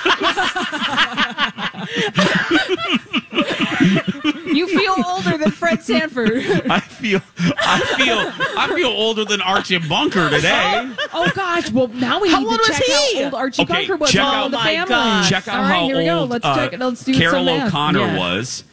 You 4.53 4.68
feel 4.68 4.96
older 5.08 5.38
than 5.38 5.51
Fred 5.51 5.82
Sanford. 5.84 6.38
I 6.70 6.79
feel 6.79 7.22
I 7.58 7.79
feel 7.98 8.18
I 8.58 8.74
feel 8.75 8.89
older 8.89 9.25
than 9.25 9.41
Archie 9.41 9.77
Bunker 9.77 10.29
today. 10.29 10.89
Oh 11.13 11.29
gosh! 11.36 11.70
Well, 11.72 11.88
now 11.89 12.20
we 12.22 12.29
How 12.32 12.39
need 12.39 12.48
old 12.48 12.56
to 12.56 12.60
was 12.60 12.68
check 12.68 12.84
he? 12.84 13.18
how 13.20 13.25
old 13.25 13.34
Archie 13.36 13.62
Okay, 13.63 13.74
Bunker 13.74 13.96
was 13.98 14.12
check 14.12 14.24
on 14.25 14.36
out- 14.36 14.51
the 14.51 14.58
Oh 14.58 14.62
my 14.62 14.65
family. 14.74 14.89
gosh. 14.89 15.29
Check 15.29 15.48
out 15.48 15.56
All 15.56 15.62
right, 15.63 15.70
how 15.70 15.86
here 15.86 15.98
we 15.98 16.06
go. 16.06 16.20
old 16.20 16.29
Let's 16.29 16.46
uh, 16.46 16.56
check. 16.70 16.79
Let's 16.79 17.03
do 17.03 17.13
Carroll 17.13 17.32
some 17.34 17.46
math. 17.46 17.68
O'Connor 17.70 18.00
Yeah. 18.00 18.18
was. 18.18 18.63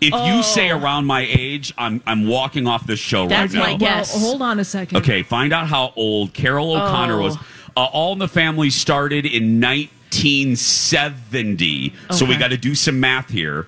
If 0.00 0.12
you 0.12 0.42
say 0.42 0.68
around 0.70 1.06
my 1.06 1.22
age, 1.28 1.72
I'm 1.78 2.02
I'm 2.06 2.26
walking 2.28 2.66
off 2.66 2.86
this 2.86 2.98
show 3.00 3.26
That's 3.28 3.54
right 3.54 3.60
my 3.62 3.72
now. 3.72 3.78
guess. 3.78 4.14
Well, 4.14 4.22
hold 4.24 4.42
on 4.42 4.58
a 4.60 4.64
second. 4.64 4.98
Okay, 4.98 5.22
find 5.22 5.52
out 5.52 5.66
how 5.68 5.92
old 5.96 6.32
Carroll 6.34 6.74
O'Connor 6.76 7.14
Oh. 7.18 7.22
was. 7.22 7.36
Uh, 7.76 7.84
All 7.84 8.12
in 8.12 8.18
the 8.18 8.28
Family 8.28 8.70
started 8.70 9.24
in 9.26 9.60
1970. 9.60 11.92
So 12.10 12.24
we 12.24 12.32
Okay. 12.32 12.40
got 12.40 12.48
to 12.48 12.56
do 12.56 12.74
some 12.74 12.98
math 13.00 13.30
here. 13.30 13.66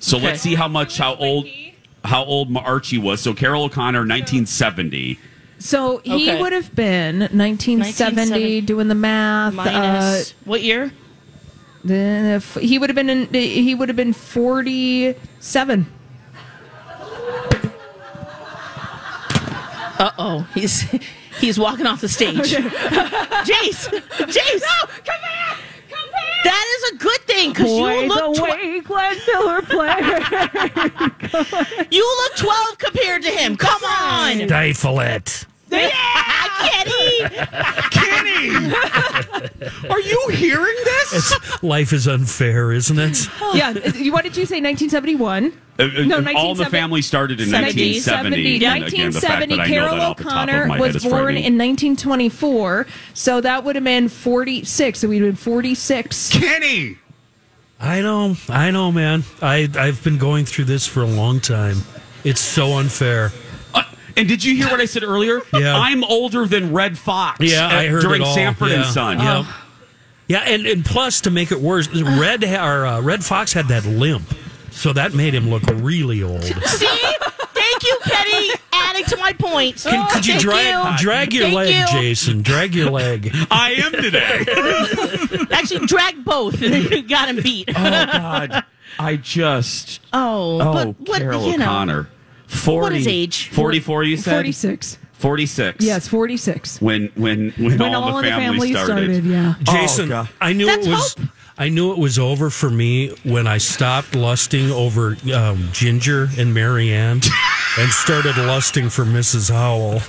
So 0.00 0.16
Okay. 0.16 0.26
let's 0.26 0.40
see 0.42 0.54
how 0.54 0.68
much 0.68 0.96
how 0.98 1.14
old 1.16 1.46
how 2.04 2.24
old 2.24 2.56
Archie 2.56 2.98
was. 2.98 3.20
So 3.20 3.34
Carroll 3.34 3.64
O'Connor 3.64 4.00
1970. 4.06 5.18
So 5.58 6.00
he 6.04 6.30
Okay. 6.30 6.40
would 6.40 6.52
have 6.52 6.74
been 6.74 7.18
1970, 7.18 7.80
1970. 7.82 8.60
doing 8.62 8.88
the 8.88 8.94
math. 8.94 9.54
Minus 9.54 10.34
what 10.44 10.62
year? 10.62 10.84
Uh, 10.84 10.88
then 11.84 12.24
if 12.36 12.54
he 12.54 12.78
would 12.78 12.88
have 12.90 12.94
been 12.94 13.10
in, 13.10 13.32
he 13.32 13.74
would 13.74 13.88
have 13.88 13.96
been 13.96 14.12
47. 14.12 15.86
Uh 20.00 20.10
oh, 20.16 20.46
he's 20.54 20.82
he's 21.40 21.58
walking 21.58 21.86
off 21.86 22.00
the 22.00 22.08
stage. 22.08 22.36
Jace, 22.36 23.88
Jace, 23.88 24.60
no, 24.60 24.86
come 25.04 25.20
back, 25.22 25.58
come 25.90 26.10
back. 26.12 26.44
That 26.44 26.64
is 26.76 26.92
a 26.92 26.96
good 26.98 27.17
thing 27.28 27.50
because 27.50 27.70
you 27.70 28.08
look 28.08 28.34
tw- 28.34 28.84
Glenn 28.84 29.18
Miller 29.26 29.62
player. 29.62 30.18
you 31.90 32.16
look 32.22 32.36
twelve 32.36 32.78
compared 32.78 33.22
to 33.22 33.30
him. 33.30 33.56
Come 33.56 33.82
on, 33.84 34.36
Diefolet. 34.48 35.46
yeah, 35.70 36.48
Kenny. 36.58 37.20
Kenny, 37.90 38.74
are 39.90 40.00
you 40.00 40.28
hearing 40.32 40.76
this? 40.84 41.12
It's, 41.12 41.62
life 41.62 41.92
is 41.92 42.08
unfair, 42.08 42.72
isn't 42.72 42.98
it? 42.98 43.28
yeah. 43.54 43.72
What 44.10 44.24
did 44.24 44.36
you 44.36 44.46
say? 44.46 44.60
1971. 44.60 45.52
Uh, 45.78 45.82
uh, 45.82 45.86
No, 46.06 46.16
all 46.16 46.54
the 46.54 46.64
1970 46.64 46.70
family 46.70 47.02
started 47.02 47.40
in 47.40 47.50
70. 47.50 47.66
1970. 47.66 48.36
And 48.36 48.56
again, 48.56 48.80
1970, 48.80 49.56
that 49.56 49.60
I 49.60 49.64
know 49.64 49.68
Carroll 49.68 49.96
that 49.96 50.02
off 50.02 50.16
the 50.16 50.24
top 50.24 50.48
of 50.48 50.54
O'Connor 50.54 50.80
was 50.80 51.04
born 51.04 51.36
in 51.36 51.58
1924, 51.58 52.86
so 53.14 53.40
that 53.40 53.64
would 53.64 53.76
have 53.76 53.84
been 53.84 54.08
46. 54.08 54.98
So 54.98 55.08
we'd 55.08 55.22
have 55.22 55.28
been 55.28 55.36
46. 55.36 56.30
Kenny. 56.30 56.96
I 57.80 58.00
know, 58.02 58.36
I 58.48 58.70
know, 58.70 58.90
man. 58.90 59.24
I 59.40 59.68
I've 59.76 60.02
been 60.02 60.18
going 60.18 60.44
through 60.44 60.64
this 60.64 60.86
for 60.86 61.02
a 61.02 61.06
long 61.06 61.40
time. 61.40 61.78
It's 62.24 62.40
so 62.40 62.78
unfair. 62.78 63.30
Uh, 63.72 63.84
and 64.16 64.26
did 64.28 64.42
you 64.42 64.56
hear 64.56 64.66
what 64.68 64.80
I 64.80 64.84
said 64.84 65.04
earlier? 65.04 65.42
Yeah. 65.52 65.76
I'm 65.76 66.04
older 66.04 66.46
than 66.46 66.72
Redd 66.72 66.98
Foxx. 66.98 67.40
Yeah, 67.40 67.66
I 67.66 67.86
uh, 67.86 67.90
heard 67.90 68.02
during 68.02 68.22
it 68.22 68.26
all. 68.26 68.34
Sanford 68.34 68.72
and 68.72 68.84
Son. 68.84 69.18
Yeah. 69.18 69.44
Yeah, 70.28 70.40
and, 70.40 70.66
and 70.66 70.84
plus 70.84 71.22
to 71.22 71.30
make 71.30 71.50
it 71.52 71.58
worse, 71.60 71.88
Red 71.88 72.44
or 72.44 72.86
uh, 72.86 73.00
Redd 73.00 73.24
Foxx 73.24 73.54
had 73.54 73.68
that 73.68 73.86
limp, 73.86 74.22
so 74.70 74.92
that 74.92 75.14
made 75.14 75.34
him 75.34 75.48
look 75.48 75.62
really 75.76 76.22
old. 76.22 76.44
See, 76.66 76.86
thank 76.86 77.82
you, 77.82 77.98
Kenny, 78.04 78.50
adding 78.98 79.10
to 79.10 79.16
my 79.18 79.32
point. 79.32 79.76
Can, 79.82 80.08
could 80.10 80.26
you 80.26 80.32
Thank 80.34 80.42
drag 80.44 81.00
you. 81.00 81.04
drag 81.04 81.32
your 81.32 81.42
Thank 81.44 81.56
leg, 81.56 81.74
you. 81.74 81.86
Jason? 82.00 82.42
Drag 82.42 82.74
your 82.74 82.90
leg. 82.90 83.30
I 83.50 83.72
am 83.72 83.92
today. 83.92 85.46
Actually, 85.50 85.86
drag 85.86 86.24
both, 86.24 86.60
you 86.60 87.02
got 87.02 87.28
him 87.28 87.42
beat. 87.42 87.68
oh 87.70 87.72
God, 87.74 88.64
I 88.98 89.16
just 89.16 90.00
Oh, 90.12 90.60
oh 90.60 90.72
but 90.72 91.00
what 91.08 91.18
Carroll 91.20 91.46
you 91.50 91.58
know? 91.58 91.64
O'Connor, 91.64 92.08
forty, 92.46 92.82
What 92.82 92.92
is 93.00 93.06
age? 93.06 93.48
Forty-four. 93.50 94.04
You 94.04 94.16
said 94.16 94.32
46. 94.32 94.98
Forty-six. 95.12 95.84
Yes, 95.84 96.06
46. 96.06 96.80
When 96.80 97.10
when 97.16 97.50
when, 97.56 97.78
When 97.78 97.82
all, 97.94 98.04
all 98.04 98.12
the 98.12 98.18
in 98.18 98.24
the 98.26 98.30
family, 98.30 98.72
family 98.72 98.84
started, 98.84 99.24
yeah. 99.24 99.54
Jason, 99.64 100.12
Oh, 100.12 100.28
I 100.40 100.52
knew 100.52 100.66
That's 100.66 100.86
it 100.86 100.90
was. 100.90 101.14
hope. 101.14 101.26
I 101.60 101.68
knew 101.70 101.90
it 101.90 101.98
was 101.98 102.20
over 102.20 102.50
for 102.50 102.70
me 102.70 103.08
when 103.24 103.48
I 103.48 103.58
stopped 103.58 104.14
lusting 104.14 104.70
over 104.70 105.16
um, 105.34 105.68
Ginger 105.72 106.28
and 106.38 106.54
Mary 106.54 106.92
Ann 106.92 107.20
and 107.78 107.90
started 107.92 108.36
lusting 108.36 108.90
for 108.90 109.04
Mrs. 109.04 109.50
Howell. 109.52 110.02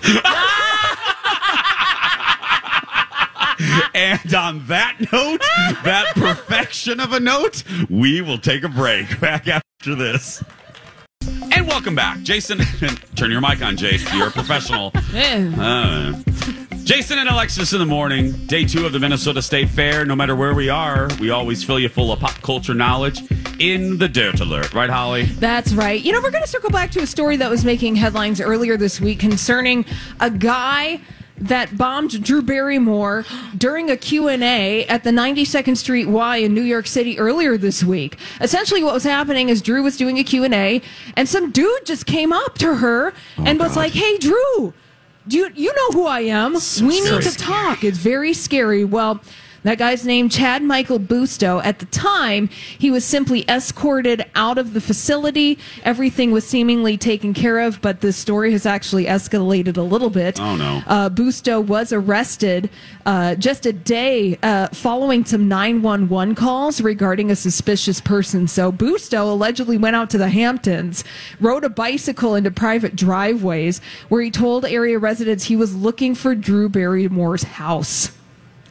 And 3.94 4.34
on 4.34 4.66
that 4.68 4.96
note, 5.12 5.42
that 5.84 6.14
perfection 6.16 7.00
of 7.00 7.12
a 7.14 7.20
note, 7.20 7.64
we 7.90 8.22
will 8.22 8.38
take 8.38 8.64
a 8.64 8.70
break. 8.70 9.20
Back 9.22 9.48
after 9.48 9.94
this. 9.96 10.44
And 11.52 11.68
welcome 11.68 11.96
back. 11.96 12.22
Jason, 12.22 12.60
turn 13.16 13.30
your 13.30 13.42
mic 13.42 13.62
on, 13.62 13.76
Jace. 13.76 14.12
You're 14.18 14.30
a 14.30 14.32
professional. 14.32 14.92
Uh, 14.96 16.14
Jason 16.89 17.19
and 17.19 17.29
Alexis 17.29 17.72
in 17.72 17.77
the 17.77 17.86
morning, 17.86 18.31
day 18.48 18.65
two 18.65 18.84
of 18.84 18.91
the 18.91 18.98
Minnesota 18.98 19.43
State 19.43 19.69
Fair. 19.69 20.05
No 20.05 20.15
matter 20.15 20.36
where 20.36 20.55
we 20.55 20.69
are, 20.69 21.08
we 21.19 21.29
always 21.29 21.63
fill 21.63 21.79
you 21.79 21.88
full 21.88 22.12
of 22.12 22.19
pop 22.19 22.41
culture 22.41 22.74
knowledge 22.74 23.22
in 23.60 24.00
the 24.00 24.10
Dirt 24.10 24.39
Alert. 24.39 24.74
Right, 24.74 24.89
Holly? 24.89 25.25
That's 25.25 25.72
right. 25.74 26.01
You 26.01 26.12
know, 26.12 26.19
we're 26.19 26.31
going 26.31 26.41
to 26.41 26.50
circle 26.50 26.72
back 26.72 26.89
to 26.93 27.01
a 27.01 27.05
story 27.05 27.38
that 27.38 27.48
was 27.48 27.63
making 27.63 27.98
headlines 27.98 28.41
earlier 28.41 28.75
this 28.75 29.00
week 29.00 29.19
concerning 29.19 29.86
a 30.19 30.31
guy 30.31 31.00
that 31.38 31.77
bombed 31.77 32.24
Drew 32.24 32.41
Barrymore 32.41 33.24
during 33.55 33.91
a 33.91 33.96
Q&A 33.96 34.88
at 34.88 35.03
the 35.03 35.12
92nd 35.12 35.77
Street 35.77 36.08
Y 36.08 36.38
in 36.38 36.55
New 36.55 36.63
York 36.63 36.88
City 36.88 37.19
earlier 37.19 37.55
this 37.55 37.84
week. 37.84 38.17
Essentially 38.41 38.84
what 38.84 38.96
was 38.96 39.03
happening 39.03 39.50
is 39.50 39.62
Drew 39.62 39.84
was 39.84 39.96
doing 39.96 40.17
a 40.17 40.24
Q&A 40.24 40.81
and 41.15 41.29
some 41.29 41.51
dude 41.51 41.86
just 41.86 42.08
came 42.08 42.34
up 42.34 42.58
to 42.58 42.77
her 42.77 43.13
oh, 43.38 43.43
and 43.46 43.60
was 43.60 43.75
God. 43.75 43.77
like, 43.77 43.93
"Hey 43.93 44.17
Drew, 44.17 44.74
do 45.29 45.38
you 45.38 45.50
you 45.55 45.74
know 45.74 46.00
who 46.00 46.05
I 46.07 46.21
am? 46.21 46.53
we 46.81 47.01
need 47.01 47.21
to 47.21 47.38
talk." 47.38 47.83
It's 47.83 47.98
very 47.98 48.33
scary. 48.33 48.83
Well, 48.83 49.21
that 49.63 49.78
guy's 49.78 50.06
name, 50.06 50.30
Chad 50.30 50.63
Michael 50.63 51.00
Busto. 51.00 51.63
At 51.63 51.80
the 51.80 51.86
time, 51.88 52.48
he 52.48 52.92
was 52.92 53.04
simply 53.06 53.44
escorted 53.50 54.25
out 54.36 54.58
of 54.58 54.74
the 54.74 54.82
facility. 54.82 55.58
Everything 55.84 56.32
was 56.32 56.48
seemingly 56.48 56.98
taken 56.98 57.34
care 57.34 57.60
of, 57.60 57.82
but 57.82 58.01
this 58.01 58.18
story 58.18 58.51
has 58.51 58.66
actually 58.66 59.06
escalated 59.06 59.78
a 59.78 59.82
little 59.82 60.10
bit. 60.10 60.39
Oh, 60.39 60.56
no. 60.56 60.82
Uh, 60.88 61.10
Busto 61.10 61.63
was 61.63 61.92
arrested 61.92 62.70
uh, 63.06 63.36
just 63.36 63.66
a 63.66 63.74
day 63.74 64.38
uh, 64.44 64.68
following 64.70 65.25
some 65.25 65.48
911 65.48 66.36
calls 66.36 66.82
regarding 66.82 67.32
a 67.32 67.36
suspicious 67.36 68.00
person. 68.00 68.48
So 68.48 68.72
Busto 68.72 69.32
allegedly 69.32 69.78
went 69.78 69.96
out 69.96 70.10
to 70.12 70.18
the 70.18 70.30
Hamptons, 70.30 71.04
rode 71.39 71.63
a 71.63 71.70
bicycle 71.70 72.36
into 72.36 72.51
private 72.51 72.96
driveways, 72.96 73.82
where 74.10 74.22
he 74.22 74.32
told 74.32 74.66
area 74.66 75.00
residents 75.00 75.46
he 75.46 75.56
was 75.56 75.75
looking 75.75 76.16
for 76.16 76.36
Drew 76.36 76.70
Barrymore's 76.70 77.44
house. 77.44 78.12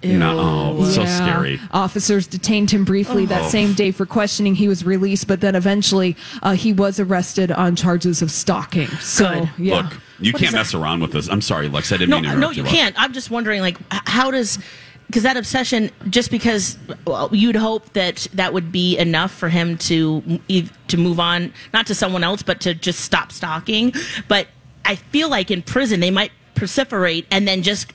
No, 0.03 0.77
oh, 0.79 0.85
so 0.85 1.03
Yeah. 1.03 1.17
scary. 1.17 1.61
Officers 1.73 2.27
detained 2.27 2.71
him 2.71 2.85
briefly 2.85 3.27
that 3.27 3.43
Oh. 3.45 3.49
same 3.49 3.73
day 3.73 3.91
for 3.91 4.07
questioning. 4.07 4.55
He 4.55 4.69
was 4.69 4.85
released, 4.85 5.27
but 5.27 5.41
then 5.41 5.55
eventually 5.55 6.17
uh, 6.43 6.53
he 6.53 6.73
was 6.73 7.01
arrested 7.01 7.51
on 7.53 7.77
charges 7.77 8.23
of 8.23 8.31
stalking. 8.31 8.89
So, 9.01 9.29
Good. 9.29 9.49
yeah. 9.59 9.75
Look, 9.77 9.87
you 10.21 10.33
What 10.33 10.41
can't 10.41 10.51
is 10.51 10.55
mess 10.55 10.75
around 10.75 11.01
with 11.01 11.13
this. 11.13 11.29
I'm 11.29 11.41
sorry, 11.41 11.69
Lex. 11.69 11.93
I 11.93 11.97
didn't 11.97 12.11
No, 12.11 12.17
mean 12.17 12.25
to 12.25 12.29
no, 12.31 12.37
interrupt 12.51 12.57
you 12.57 12.63
you. 12.65 12.69
can't. 12.69 12.95
I'm 12.99 13.13
just 13.13 13.31
wondering, 13.31 13.61
like, 13.61 13.77
how 13.91 14.31
does 14.31 14.59
because 15.07 15.23
that 15.23 15.39
obsession, 15.39 15.91
just 16.11 16.31
because 16.31 16.77
well, 17.07 17.31
you'd 17.33 17.57
hope 17.57 17.95
that 17.95 18.27
that 18.35 18.53
would 18.53 18.71
be 18.71 18.99
enough 18.99 19.33
for 19.33 19.49
him 19.49 19.79
to 19.79 20.39
to 20.89 20.97
move 20.99 21.19
on, 21.19 21.51
not 21.73 21.87
to 21.87 21.95
someone 21.95 22.23
else, 22.23 22.43
but 22.43 22.61
to 22.61 22.75
just 22.75 23.01
stop 23.01 23.33
stalking. 23.33 23.95
But 24.29 24.49
I 24.85 24.97
feel 24.97 25.31
like 25.31 25.51
in 25.51 25.63
prison 25.63 26.01
they 26.01 26.11
might 26.11 26.31
perseverate 26.55 27.25
and 27.31 27.49
then 27.49 27.63
just 27.63 27.93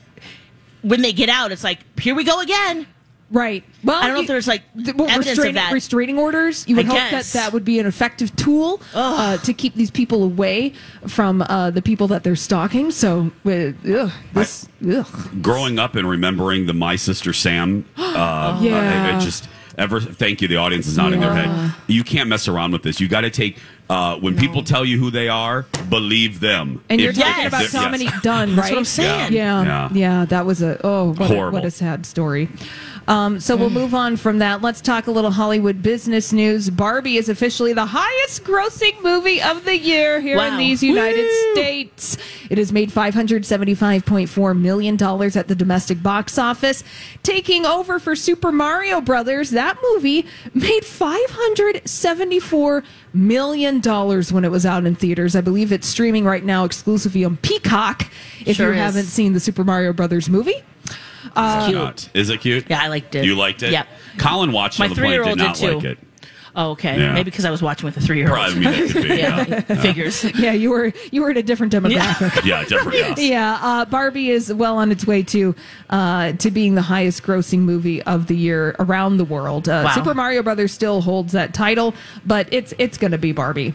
when 0.84 1.02
they 1.02 1.12
get 1.12 1.28
out, 1.28 1.50
it's 1.52 1.64
like 1.64 1.80
here 2.00 2.14
we 2.14 2.24
go 2.24 2.40
again. 2.40 2.86
Right. 3.30 3.64
Well, 3.82 3.96
I 3.96 4.02
don't 4.06 4.10
know 4.10 4.16
you- 4.16 4.22
if 4.24 4.28
there's 4.28 4.46
like 4.46 4.62
th- 4.76 4.94
well, 4.94 5.08
evidence 5.08 5.26
restraining, 5.38 5.48
of 5.56 5.62
that. 5.62 5.72
restraining 5.72 6.18
orders. 6.18 6.64
You 6.68 6.76
would 6.76 6.84
I 6.84 6.88
hope 6.88 6.96
guess. 7.10 7.32
that 7.32 7.40
that 7.40 7.52
would 7.52 7.64
be 7.64 7.80
an 7.80 7.86
effective 7.86 8.36
tool 8.36 8.80
uh, 8.94 9.38
to 9.38 9.52
keep 9.54 9.74
these 9.74 9.90
people 9.90 10.22
away 10.22 10.74
from 11.08 11.42
uh, 11.42 11.70
the 11.70 11.82
people 11.82 12.06
that 12.08 12.22
they're 12.22 12.36
stalking. 12.36 12.90
So, 12.92 13.32
uh, 13.46 13.72
ugh, 13.90 14.12
this, 14.34 14.68
ugh. 14.88 15.42
growing 15.42 15.78
up 15.80 15.96
and 15.96 16.08
remembering 16.08 16.66
the 16.66 16.74
My 16.74 16.94
Sister 16.96 17.32
Sam, 17.32 17.84
uh, 17.96 18.60
Yeah. 18.62 19.14
uh, 19.14 19.16
it 19.16 19.20
just 19.20 19.48
ever. 19.78 20.00
Thank 20.00 20.40
you. 20.42 20.46
The 20.46 20.56
audience 20.58 20.86
is 20.86 20.96
nodding 20.96 21.18
their 21.20 21.34
head. 21.34 21.74
You 21.88 22.04
can't 22.04 22.28
mess 22.28 22.46
around 22.46 22.70
with 22.72 22.82
this. 22.82 23.00
You 23.00 23.08
got 23.08 23.22
to 23.22 23.30
take 23.30 23.56
uh, 23.90 24.16
when 24.18 24.36
people 24.36 24.62
tell 24.64 24.84
you 24.84 24.98
who 24.98 25.10
they 25.10 25.28
are, 25.28 25.66
believe 25.90 26.40
them. 26.40 26.82
And 26.88 27.00
you're 27.00 27.12
talking 27.12 27.42
if 27.44 27.48
about 27.48 27.58
they're- 27.58 27.62
yes. 27.64 27.72
Dominique 27.72 28.22
Dunn, 28.22 28.48
right? 28.50 28.56
That's 28.56 28.70
what 28.70 28.78
I'm 28.78 28.84
saying. 28.84 29.32
Yeah, 29.32 29.62
Yeah. 29.64 29.88
yeah, 29.92 30.24
that 30.26 30.46
was 30.46 30.62
a 30.62 30.80
oh, 30.84 31.12
what, 31.12 31.30
a, 31.30 31.34
Horrible. 31.34 31.58
what 31.58 31.64
a 31.66 31.70
sad 31.70 32.06
story. 32.06 32.48
Um, 33.06 33.40
so 33.40 33.56
we'll 33.56 33.70
move 33.70 33.94
on 33.94 34.16
from 34.16 34.38
that. 34.38 34.62
Let's 34.62 34.80
talk 34.80 35.06
a 35.06 35.10
little 35.10 35.30
Hollywood 35.30 35.82
business 35.82 36.32
news. 36.32 36.70
Barbie 36.70 37.16
is 37.16 37.28
officially 37.28 37.72
the 37.72 37.86
highest 37.86 38.44
grossing 38.44 39.02
movie 39.02 39.42
of 39.42 39.64
the 39.64 39.76
year 39.76 40.20
here 40.20 40.38
in 40.38 40.56
these 40.56 40.82
United 40.82 41.28
States. 41.52 42.16
It 42.50 42.58
has 42.58 42.72
made 42.72 42.90
$575.4 42.90 44.58
million 44.58 44.94
at 45.36 45.48
the 45.48 45.54
domestic 45.54 46.02
box 46.02 46.38
office, 46.38 46.84
taking 47.22 47.66
over 47.66 47.98
for 47.98 48.16
Super 48.16 48.52
Mario 48.52 49.00
Brothers. 49.00 49.50
That 49.50 49.76
movie 49.92 50.26
made 50.54 50.82
$574 50.82 52.84
million 53.12 53.80
when 53.82 54.44
it 54.44 54.50
was 54.50 54.66
out 54.66 54.84
in 54.86 54.94
theaters. 54.94 55.36
I 55.36 55.40
believe 55.40 55.72
it's 55.72 55.86
streaming 55.86 56.24
right 56.24 56.44
now 56.44 56.64
exclusively 56.64 57.24
on 57.24 57.36
Peacock 57.38 58.06
if 58.46 58.56
Sure 58.56 58.68
you 58.68 58.74
is. 58.74 58.78
haven't 58.80 59.06
seen 59.06 59.32
the 59.32 59.40
Super 59.40 59.64
Mario 59.64 59.92
Brothers 59.92 60.28
movie. 60.28 60.62
It's 61.36 61.66
cute. 61.68 62.10
Is 62.14 62.30
it 62.30 62.40
cute? 62.40 62.66
Yeah, 62.68 62.82
I 62.82 62.88
liked 62.88 63.14
it. 63.14 63.24
You 63.24 63.34
liked 63.36 63.62
it? 63.62 63.72
Yep. 63.72 63.86
Colin 64.18 64.52
watched 64.52 64.78
My 64.78 64.86
it 64.86 64.90
on 64.90 64.94
the 64.96 65.00
plane. 65.02 65.10
Did 65.12 65.22
three-year-old 65.24 65.38
not 65.38 65.54
did 65.56 65.68
too. 65.70 65.74
like 65.76 65.84
it. 65.84 65.98
Oh, 66.56 66.70
okay. 66.70 66.96
Yeah. 67.00 67.12
Maybe 67.12 67.24
because 67.32 67.44
I 67.44 67.50
was 67.50 67.60
watching 67.62 67.84
with 67.86 67.96
a 67.96 68.00
three 68.00 68.18
year 68.18 68.28
old. 68.28 68.36
Probably 68.52 68.62
that 68.62 68.90
could 68.92 69.02
be. 69.02 69.08
yeah, 69.18 69.44
Yeah, 69.48 69.60
figures. 69.82 70.22
Yeah, 70.38 70.52
you 70.52 70.70
were 70.70 70.92
you 71.10 71.22
were 71.22 71.30
in 71.30 71.36
a 71.36 71.42
different 71.42 71.72
demographic. 71.72 72.44
yeah, 72.44 72.62
definitely. 72.62 72.98
Yes. 72.98 73.18
Yeah, 73.20 73.58
uh, 73.60 73.84
Barbie 73.86 74.30
is 74.30 74.52
well 74.54 74.78
on 74.78 74.92
its 74.92 75.04
way 75.04 75.24
to 75.24 75.52
uh, 75.90 76.32
to 76.34 76.52
being 76.52 76.76
the 76.76 76.82
highest 76.82 77.24
grossing 77.24 77.60
movie 77.60 78.02
of 78.02 78.28
the 78.28 78.36
year 78.36 78.76
around 78.78 79.16
the 79.16 79.24
world. 79.24 79.68
Uh, 79.68 79.82
Wow. 79.84 79.94
Super 79.94 80.14
Mario 80.14 80.44
Brothers 80.44 80.72
still 80.72 81.00
holds 81.00 81.32
that 81.32 81.54
title, 81.54 81.92
but 82.24 82.46
it's 82.52 82.72
it's 82.78 82.98
going 82.98 83.10
to 83.12 83.18
be 83.18 83.32
Barbie. 83.32 83.74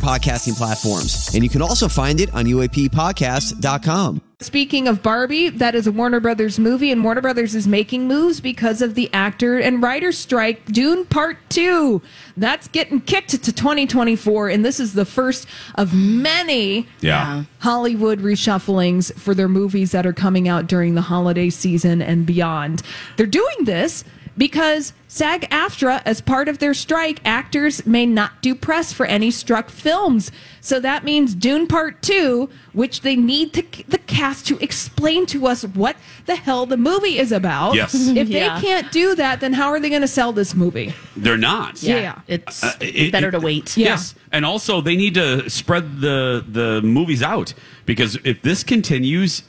podcasting 0.00 0.56
platforms. 0.56 1.30
And 1.34 1.42
you 1.44 1.50
can 1.50 1.62
also 1.62 1.88
find 1.88 2.20
it 2.20 2.32
on 2.34 2.44
UAPpodcast.com. 2.46 4.20
Speaking 4.40 4.88
of 4.88 5.02
Barbie, 5.02 5.48
that 5.48 5.74
is 5.74 5.86
a 5.86 5.92
Warner 5.92 6.20
Brothers 6.20 6.58
movie, 6.58 6.90
and 6.90 7.02
Warner 7.02 7.22
Brothers 7.22 7.54
is 7.54 7.66
making 7.66 8.06
moves 8.08 8.40
because 8.40 8.82
of 8.82 8.94
the 8.94 9.08
actor 9.14 9.58
and 9.58 9.82
writer 9.82 10.12
strike. 10.12 10.66
Dune 10.66 11.06
Part 11.06 11.38
2. 11.48 12.02
That's 12.36 12.68
getting 12.68 13.00
kicked 13.00 13.30
to 13.30 13.38
2024, 13.38 14.48
and 14.50 14.62
this 14.64 14.80
is 14.80 14.92
the 14.92 15.06
first 15.06 15.46
of 15.76 15.94
many 15.94 16.86
Yeah. 17.00 17.44
Hollywood 17.60 18.20
reshufflings 18.20 19.14
for 19.14 19.34
their 19.34 19.48
movies 19.48 19.92
that 19.92 20.04
are 20.04 20.12
coming 20.12 20.46
out 20.48 20.66
during 20.66 20.94
the 20.94 21.02
holiday 21.02 21.48
season 21.48 22.02
and 22.02 22.26
beyond. 22.26 22.82
They're 23.16 23.26
doing 23.26 23.64
this 23.64 24.04
because 24.36 24.92
SAG 25.06 25.48
AFTRA, 25.50 26.02
as 26.04 26.20
part 26.20 26.48
of 26.48 26.58
their 26.58 26.74
strike, 26.74 27.20
actors 27.24 27.86
may 27.86 28.04
not 28.04 28.42
do 28.42 28.54
press 28.54 28.92
for 28.92 29.06
any 29.06 29.30
struck 29.30 29.70
films. 29.70 30.32
So 30.60 30.80
that 30.80 31.04
means 31.04 31.34
Dune 31.36 31.68
Part 31.68 32.02
2, 32.02 32.48
which 32.72 33.02
they 33.02 33.14
need 33.14 33.52
to, 33.52 33.62
the 33.88 33.98
cast 33.98 34.46
to 34.48 34.58
explain 34.58 35.26
to 35.26 35.46
us 35.46 35.62
what 35.62 35.94
the 36.26 36.34
hell 36.34 36.66
the 36.66 36.76
movie 36.76 37.18
is 37.18 37.30
about. 37.30 37.74
Yes. 37.76 37.94
If 37.94 38.28
Yeah. 38.28 38.58
they 38.58 38.66
can't 38.66 38.90
do 38.90 39.14
that, 39.14 39.40
then 39.40 39.52
how 39.52 39.68
are 39.68 39.78
they 39.78 39.88
going 39.88 40.00
to 40.02 40.08
sell 40.08 40.32
this 40.32 40.52
movie? 40.54 40.92
They're 41.16 41.36
not. 41.36 41.80
Yeah. 41.80 42.18
It's 42.26 42.64
Uh, 42.64 42.72
it- 42.80 43.12
better 43.12 43.28
it- 43.28 43.32
to 43.32 43.40
wait. 43.40 43.76
Yeah. 43.76 43.90
Yes, 43.90 44.14
and 44.32 44.44
also 44.44 44.80
they 44.80 44.96
need 44.96 45.14
to 45.14 45.48
spread 45.48 46.00
the 46.00 46.44
the 46.48 46.80
movies 46.82 47.22
out 47.22 47.54
because 47.86 48.18
if 48.24 48.42
this 48.42 48.64
continues 48.64 49.42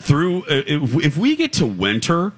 through, 0.00 0.42
uh, 0.44 0.62
if, 0.66 1.04
if 1.04 1.16
we 1.18 1.36
get 1.36 1.52
to 1.54 1.66
winter 1.66 2.32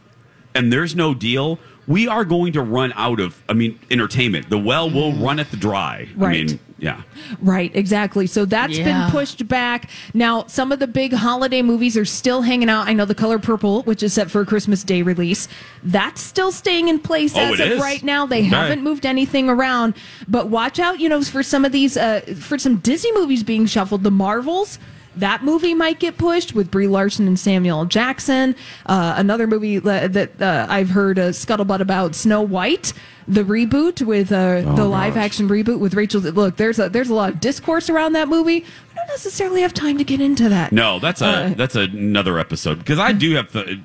and 0.55 0.73
there's 0.73 0.97
no 0.97 1.15
deal, 1.15 1.59
we 1.89 2.07
are 2.07 2.25
going 2.25 2.53
to 2.53 2.63
run 2.63 2.93
out 2.95 3.19
of. 3.19 3.43
I 3.49 3.55
mean, 3.55 3.79
entertainment. 3.91 4.49
The 4.51 4.59
well 4.59 4.89
will 4.89 5.13
run 5.15 5.41
at 5.41 5.51
the 5.51 5.57
dry. 5.57 6.07
I 6.09 6.09
Right. 6.17 6.47
mean, 6.47 6.61
yeah. 6.79 7.01
Right, 7.41 7.73
exactly. 7.75 8.29
So 8.29 8.45
that's 8.45 8.79
Yeah. 8.79 8.85
been 8.85 9.11
pushed 9.11 9.49
back. 9.49 9.91
Now, 10.15 10.45
some 10.47 10.71
of 10.71 10.79
the 10.79 10.87
big 10.87 11.13
holiday 11.13 11.63
movies 11.63 11.97
are 11.97 12.05
still 12.05 12.43
hanging 12.43 12.69
out. 12.71 12.87
I 12.87 12.93
know 12.93 13.05
The 13.05 13.15
Color 13.17 13.39
Purple, 13.41 13.83
which 13.83 14.03
is 14.05 14.13
set 14.13 14.31
for 14.31 14.43
a 14.43 14.47
Christmas 14.47 14.85
Day 14.85 15.03
release, 15.03 15.49
that's 15.83 16.21
still 16.21 16.53
staying 16.53 16.89
in 16.89 16.99
place 17.01 17.33
Oh, 17.35 17.41
as 17.55 17.59
of 17.59 17.67
is? 17.73 17.81
right 17.81 18.05
now. 18.05 18.27
They 18.27 18.41
Okay. 18.41 18.49
haven't 18.49 18.85
moved 18.85 19.05
anything 19.07 19.49
around. 19.49 19.95
But 20.29 20.49
watch 20.51 20.79
out, 20.79 21.01
you 21.01 21.09
know, 21.09 21.21
for 21.23 21.43
some 21.43 21.65
of 21.65 21.73
these, 21.73 21.97
uh, 21.97 22.21
for 22.39 22.59
some 22.59 22.77
Disney 22.77 23.13
movies 23.15 23.43
being 23.43 23.67
shuffled. 23.67 24.05
The 24.05 24.11
Marvels. 24.13 24.79
That 25.19 25.43
movie 25.45 25.75
might 25.75 25.99
get 26.01 26.17
pushed 26.19 26.55
with 26.55 26.71
Brie 26.71 26.87
Larson 26.87 27.27
and 27.27 27.39
Samuel 27.39 27.85
Jackson. 27.85 28.55
Uh, 28.87 29.15
another 29.17 29.47
movie 29.47 29.79
that, 29.79 30.13
that 30.13 30.41
uh, 30.43 30.67
I've 30.69 30.91
heard 30.91 31.19
a 31.19 31.31
scuttlebutt 31.31 31.81
about, 31.81 32.15
Snow 32.15 32.41
White, 32.43 32.93
the 33.27 33.43
reboot 33.43 34.01
with 34.03 34.31
uh, 34.33 34.61
the 34.75 34.85
live 34.85 35.15
gosh. 35.15 35.25
action 35.25 35.49
reboot 35.49 35.79
with 35.81 35.95
Rachel. 35.95 36.21
Look, 36.21 36.57
there's 36.57 36.79
a 36.79 36.89
there's 36.89 37.11
a 37.11 37.15
lot 37.15 37.31
of 37.31 37.41
discourse 37.41 37.91
around 37.91 38.13
that 38.15 38.29
movie. 38.29 38.65
I 38.93 38.95
don't 38.97 39.09
necessarily 39.09 39.63
have 39.63 39.75
time 39.75 39.99
to 39.99 40.05
get 40.05 40.21
into 40.21 40.49
that. 40.49 40.73
No, 40.73 40.99
that's 40.99 41.21
a 41.21 41.27
Uh, 41.27 41.49
that's 41.55 41.75
another 41.77 42.39
episode 42.39 42.79
because 42.79 42.99
I 42.99 43.13
do 43.13 43.35
have 43.35 43.53
the. 43.53 43.81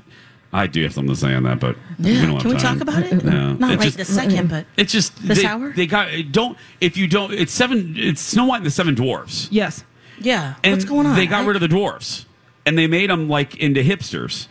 I 0.55 0.67
do 0.67 0.83
have 0.83 0.93
something 0.93 1.11
to 1.15 1.19
say 1.19 1.33
on 1.33 1.41
that, 1.43 1.59
but 1.59 1.75
we 1.99 2.11
Yeah. 2.11 2.21
don't 2.27 2.33
have 2.33 2.41
Can 2.41 2.49
we 2.51 2.57
time. 2.57 2.77
talk 2.77 2.81
about 2.87 3.01
it? 3.03 3.23
No. 3.23 3.53
Not 3.53 3.71
It 3.71 3.77
right 3.79 3.85
just- 3.85 3.97
this 3.97 4.07
second, 4.13 4.49
but 4.49 4.67
It's 4.77 4.93
just 4.93 5.15
This 5.27 5.41
they, 5.41 5.47
hour? 5.47 5.73
they 5.75 5.87
got 5.87 6.09
don't 6.31 6.55
if 6.79 6.95
you 6.95 7.07
don't 7.07 7.33
it's 7.33 7.51
seven 7.51 7.95
it's 7.97 8.21
Snow 8.21 8.45
White 8.45 8.57
and 8.57 8.65
the 8.67 8.69
Seven 8.69 8.93
Dwarfs 8.93 9.47
Yes. 9.49 9.83
Yeah. 10.19 10.55
and 10.63 10.73
What's 10.73 10.85
going 10.85 11.05
on? 11.07 11.15
They 11.15 11.27
got 11.27 11.45
rid 11.45 11.55
of 11.55 11.61
the 11.61 11.67
dwarfs 11.67 12.25
and 12.65 12.77
they 12.77 12.87
made 12.87 13.09
them 13.09 13.27
like 13.29 13.55
into 13.57 13.81
hipsters. 13.81 14.47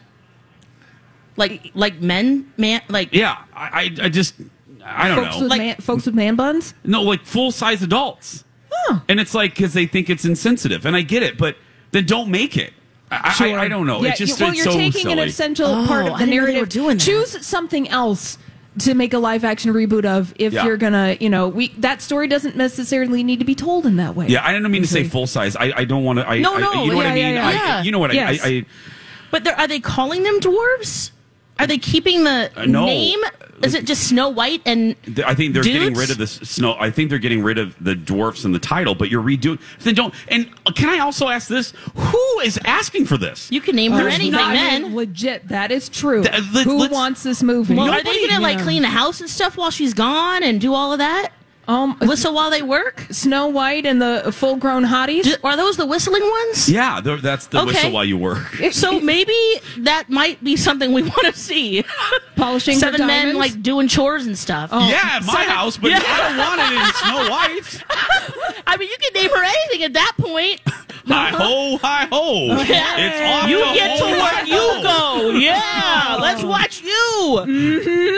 like 1.37 1.71
like 1.75 2.01
men, 2.01 2.53
man, 2.57 2.83
like 2.89 3.11
Yeah, 3.13 3.39
I 3.55 3.67
I, 4.01 4.05
I 4.05 4.09
just 4.09 4.35
I 4.85 5.09
don't 5.09 5.25
folks 5.25 5.37
know 5.37 5.43
with 5.43 5.51
Like- 5.51 5.59
man, 5.61 5.77
folks 5.77 6.07
with 6.07 6.15
man 6.15 6.37
buns. 6.37 6.75
no 6.85 7.03
like 7.03 7.25
full 7.25 7.53
size 7.53 7.83
adults, 7.83 8.45
and 9.09 9.19
it's 9.21 9.35
like 9.35 9.55
because 9.55 9.73
they 9.73 9.87
think 9.87 10.11
it's 10.11 10.25
insensitive, 10.25 10.85
and 10.87 10.95
I 10.97 11.03
get 11.03 11.23
it, 11.23 11.39
but 11.39 11.57
then 11.93 12.05
don't 12.07 12.31
make 12.31 12.57
it. 12.57 12.73
I, 13.11 13.37
I, 13.41 13.57
I 13.65 13.69
don't 13.69 13.87
know. 13.87 14.03
Yeah, 14.03 14.11
it's 14.11 14.19
just 14.19 14.41
you- 14.41 14.45
well, 14.47 14.55
it's 14.55 14.65
you're 14.65 14.73
so 14.73 14.79
taking 14.79 15.03
silly. 15.03 15.13
an 15.13 15.29
essential 15.29 15.67
Oh, 15.67 15.87
part 15.87 16.07
of 16.07 16.13
I 16.15 16.19
the 16.21 16.25
didn't 16.27 16.37
know 16.41 16.47
they 16.47 16.53
narrative. 16.55 16.61
were 16.61 16.67
doing 16.67 16.97
that. 16.97 17.05
Choose 17.05 17.47
something 17.47 17.89
else 17.91 18.39
to 18.79 18.95
make 18.95 19.13
a 19.13 19.19
live 19.19 19.45
action 19.45 19.73
reboot 19.73 20.05
of 20.07 20.33
if 20.39 20.53
Yeah. 20.55 20.65
you're 20.65 20.77
gonna, 20.79 21.17
you 21.21 21.29
know, 21.29 21.49
we 21.49 21.69
that 21.79 22.01
story 22.01 22.27
doesn't 22.27 22.57
necessarily 22.57 23.23
need 23.23 23.39
to 23.41 23.45
be 23.45 23.55
told 23.55 23.85
in 23.85 23.97
that 23.97 24.17
way. 24.17 24.29
Yeah, 24.29 24.45
I 24.47 24.53
don't 24.53 24.71
mean 24.71 24.83
to 24.83 24.89
say 24.89 25.05
full 25.05 25.27
size. 25.27 25.57
I, 25.57 25.73
I 25.77 25.85
don't 25.85 26.05
want 26.05 26.19
to. 26.21 26.29
I, 26.29 26.39
No, 26.41 26.57
I- 26.57 26.61
no, 26.61 26.85
you 26.85 26.91
know 26.91 26.97
what 26.97 27.07
I 27.07 27.15
mean. 27.15 27.35
yeah, 27.35 27.77
I, 27.81 27.83
you 27.83 27.93
know 27.93 27.99
what 27.99 28.15
Yes. 28.15 28.41
I, 28.43 28.49
I, 28.49 28.65
But 29.31 29.45
they're, 29.45 29.59
are 29.59 29.69
they 29.69 29.81
calling 29.81 30.23
them 30.23 30.41
dwarves? 30.41 31.11
Are 31.59 31.67
they 31.67 31.79
keeping 31.79 32.25
the 32.25 32.51
Uh, 32.57 32.65
no. 32.65 32.87
name? 32.87 33.21
Is 33.63 33.75
it 33.75 33.85
just 33.87 34.09
Snow 34.09 34.29
White 34.29 34.63
and 34.67 34.97
I. 35.19 35.31
I 35.33 35.35
think 35.35 35.55
they're 35.55 35.63
getting 35.63 35.95
rid 35.95 36.11
of 36.11 36.19
the 36.19 36.27
snow. 36.27 36.77
I 36.79 36.91
think 36.91 37.11
they're 37.11 37.19
getting 37.19 37.43
rid 37.43 37.59
of 37.59 37.75
the 37.83 37.95
dwarfs 37.95 38.45
in 38.45 38.53
the 38.53 38.59
title, 38.59 38.95
but 38.95 39.11
you're 39.11 39.23
redoing. 39.23 39.61
Then 39.81 39.95
don't. 39.95 40.15
And 40.29 40.49
can 40.75 40.89
I 40.89 40.99
also 40.99 41.29
ask 41.29 41.49
this? 41.49 41.73
Who 41.95 42.41
is 42.41 42.59
asking 42.65 43.07
for 43.07 43.17
this? 43.17 43.51
you 43.51 43.61
can 43.61 43.77
name 43.77 43.93
her 43.93 44.03
There's 44.03 44.15
anything 44.15 44.33
not- 44.33 44.53
then? 44.55 44.95
legit. 44.95 45.49
That 45.49 45.71
is 45.71 45.89
true. 45.89 46.23
Th- 46.25 46.43
let- 46.53 46.65
Who 46.67 46.89
wants 46.89 47.23
this 47.23 47.43
movie? 47.43 47.75
Well, 47.75 47.91
are 47.91 48.03
they 48.03 48.27
gonna 48.29 48.41
like 48.41 48.59
Yeah. 48.59 48.65
clean 48.65 48.83
the 48.83 48.89
house 48.89 49.21
and 49.21 49.31
stuff 49.31 49.57
while 49.57 49.71
she's 49.71 49.95
gone 49.95 50.43
and 50.43 50.61
do 50.61 50.75
all 50.75 50.93
of 50.93 50.99
that? 50.99 51.31
Um, 51.69 51.97
Whistle 52.01 52.35
while 52.35 52.51
they 52.51 52.63
work? 52.63 53.07
Snow 53.11 53.47
White 53.47 53.87
and 53.87 54.03
the 54.03 54.33
full-grown 54.33 54.85
hotties. 54.85 55.23
Do- 55.23 55.37
are 55.45 55.57
those 55.57 55.77
the 55.77 55.87
whistling 55.87 56.29
ones? 56.29 56.69
Yeah, 56.69 57.01
that's 57.01 57.47
the 57.47 57.59
Okay. 57.59 57.67
whistle 57.67 57.93
while 57.93 58.05
you 58.05 58.19
work. 58.19 58.43
So 58.73 58.99
maybe 59.01 59.37
that 59.79 60.09
might 60.11 60.43
be 60.43 60.57
something 60.57 60.93
we 60.93 61.03
want 61.03 61.27
to 61.33 61.39
see. 61.39 61.85
Polishing 62.37 62.79
Seven 62.79 63.01
for 63.03 63.07
men 63.07 63.37
like 63.37 63.63
doing 63.63 63.87
chores 63.87 64.27
and 64.27 64.37
stuff. 64.37 64.71
yeah, 64.73 65.01
at 65.19 65.25
my 65.25 65.33
Seven- 65.35 65.49
house, 65.49 65.77
but 65.77 65.91
Yeah. 65.93 66.03
I 66.05 66.29
don't 66.29 66.39
want 66.39 66.61
it 66.61 66.73
in 66.79 66.95
Snow 66.95 67.31
White. 67.31 67.85
I 68.67 68.77
mean, 68.77 68.89
you 68.89 68.97
can 69.01 69.23
name 69.23 69.31
her 69.31 69.45
anything 69.45 69.83
at 69.85 69.93
that 69.93 70.13
point. 70.19 70.61
Hi 71.07 71.31
ho, 71.31 71.79
hi 71.79 72.07
ho. 72.13 72.47
It's 72.61 73.21
off 73.33 73.49
You 73.51 73.59
to 73.59 73.75
get 73.75 73.99
to 73.99 74.05
ho, 74.05 74.11
where 74.11 74.47
you 74.47 74.83
go. 75.35 75.39
Yeah, 75.39 76.17
let's 76.21 76.45
watch 76.45 76.81
you. 76.81 77.45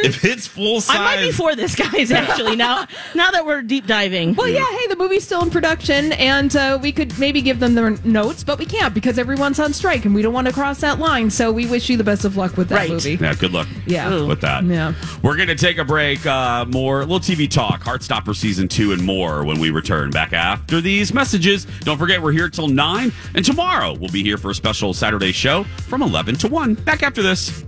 If 0.04 0.22
it's 0.24 0.46
full 0.46 0.82
size, 0.82 0.96
I 0.98 1.00
might 1.16 1.22
be 1.22 1.32
for 1.32 1.56
this, 1.56 1.74
guys. 1.74 2.10
Actually, 2.12 2.56
now 2.56 2.86
now 3.14 3.30
that 3.34 3.44
we're 3.46 3.62
deep 3.62 3.86
diving. 3.86 4.34
Well, 4.34 4.48
yeah, 4.48 4.64
hey, 4.64 4.86
the 4.86 4.96
movie's 4.96 5.24
still 5.24 5.42
in 5.42 5.50
production, 5.50 6.12
and 6.12 6.54
uh, 6.56 6.78
we 6.80 6.92
could 6.92 7.18
maybe 7.18 7.42
give 7.42 7.58
them 7.60 7.74
their 7.74 7.90
notes, 8.04 8.44
but 8.44 8.58
we 8.58 8.64
can't 8.66 8.94
because 8.94 9.18
everyone's 9.18 9.58
on 9.58 9.72
strike, 9.72 10.04
and 10.04 10.14
we 10.14 10.22
don't 10.22 10.32
want 10.32 10.46
to 10.46 10.52
cross 10.52 10.80
that 10.80 10.98
line. 10.98 11.30
So 11.30 11.50
we 11.52 11.66
wish 11.66 11.88
you 11.90 11.96
the 11.96 12.04
best 12.04 12.24
of 12.24 12.36
luck 12.36 12.56
with 12.56 12.68
that 12.68 12.76
Right. 12.76 12.90
movie. 12.90 13.16
Yeah, 13.20 13.34
good 13.34 13.52
luck. 13.52 13.68
Yeah. 13.86 14.24
with 14.24 14.40
that. 14.42 14.64
Yeah. 14.64 14.94
We're 15.22 15.36
going 15.36 15.48
to 15.48 15.56
take 15.56 15.78
a 15.78 15.84
break. 15.84 16.24
Uh, 16.24 16.64
more 16.66 17.00
little 17.00 17.20
TV 17.20 17.50
talk, 17.50 17.82
Heartstopper 17.82 18.34
season 18.36 18.68
two, 18.68 18.92
and 18.92 19.02
more 19.04 19.44
when 19.44 19.58
we 19.60 19.70
return 19.70 20.10
back 20.10 20.32
after 20.32 20.80
these 20.80 21.12
messages. 21.12 21.66
Don't 21.80 21.98
forget, 21.98 22.22
we're 22.22 22.32
here 22.32 22.48
till 22.48 22.68
nine, 22.68 23.12
and 23.34 23.44
tomorrow 23.44 23.94
we'll 23.94 24.10
be 24.12 24.22
here 24.22 24.38
for 24.38 24.50
a 24.50 24.54
special 24.54 24.94
Saturday 24.94 25.32
show 25.32 25.64
from 25.64 26.02
eleven 26.02 26.36
to 26.36 26.48
one. 26.48 26.74
Back 26.74 27.02
after 27.02 27.22
this. 27.22 27.64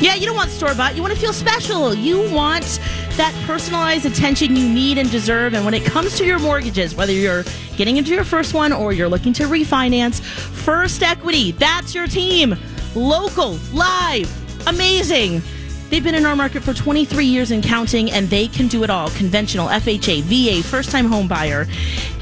Yeah, 0.00 0.14
you 0.14 0.26
don't 0.26 0.36
want 0.36 0.50
store 0.50 0.72
bought. 0.76 0.94
You 0.94 1.02
want 1.02 1.12
to 1.12 1.18
feel 1.18 1.32
special. 1.32 1.92
You 1.92 2.30
want 2.32 2.80
that 3.16 3.34
personalized 3.48 4.06
attention 4.06 4.54
you 4.54 4.68
need 4.68 4.96
and 4.96 5.10
deserve. 5.10 5.54
And 5.54 5.64
when 5.64 5.74
it 5.74 5.84
comes 5.84 6.16
to 6.18 6.24
your 6.24 6.38
mortgages, 6.38 6.94
whether 6.94 7.12
you're 7.12 7.42
getting 7.76 7.96
into 7.96 8.14
your 8.14 8.22
first 8.22 8.54
one 8.54 8.72
or 8.72 8.92
you're 8.92 9.08
looking 9.08 9.32
to 9.32 9.44
refinance, 9.44 10.20
First 10.20 11.02
Equity, 11.02 11.50
that's 11.50 11.96
your 11.96 12.06
team. 12.06 12.56
Local, 12.94 13.58
live, 13.72 14.30
amazing. 14.68 15.42
They've 15.90 16.04
been 16.04 16.14
in 16.14 16.26
our 16.26 16.36
market 16.36 16.62
for 16.62 16.74
23 16.74 17.24
years 17.24 17.50
and 17.50 17.60
counting, 17.60 18.08
and 18.12 18.28
they 18.28 18.46
can 18.46 18.68
do 18.68 18.84
it 18.84 18.90
all 18.90 19.10
conventional, 19.10 19.66
FHA, 19.66 20.22
VA, 20.22 20.62
first 20.62 20.92
time 20.92 21.06
home 21.06 21.26
buyer. 21.26 21.66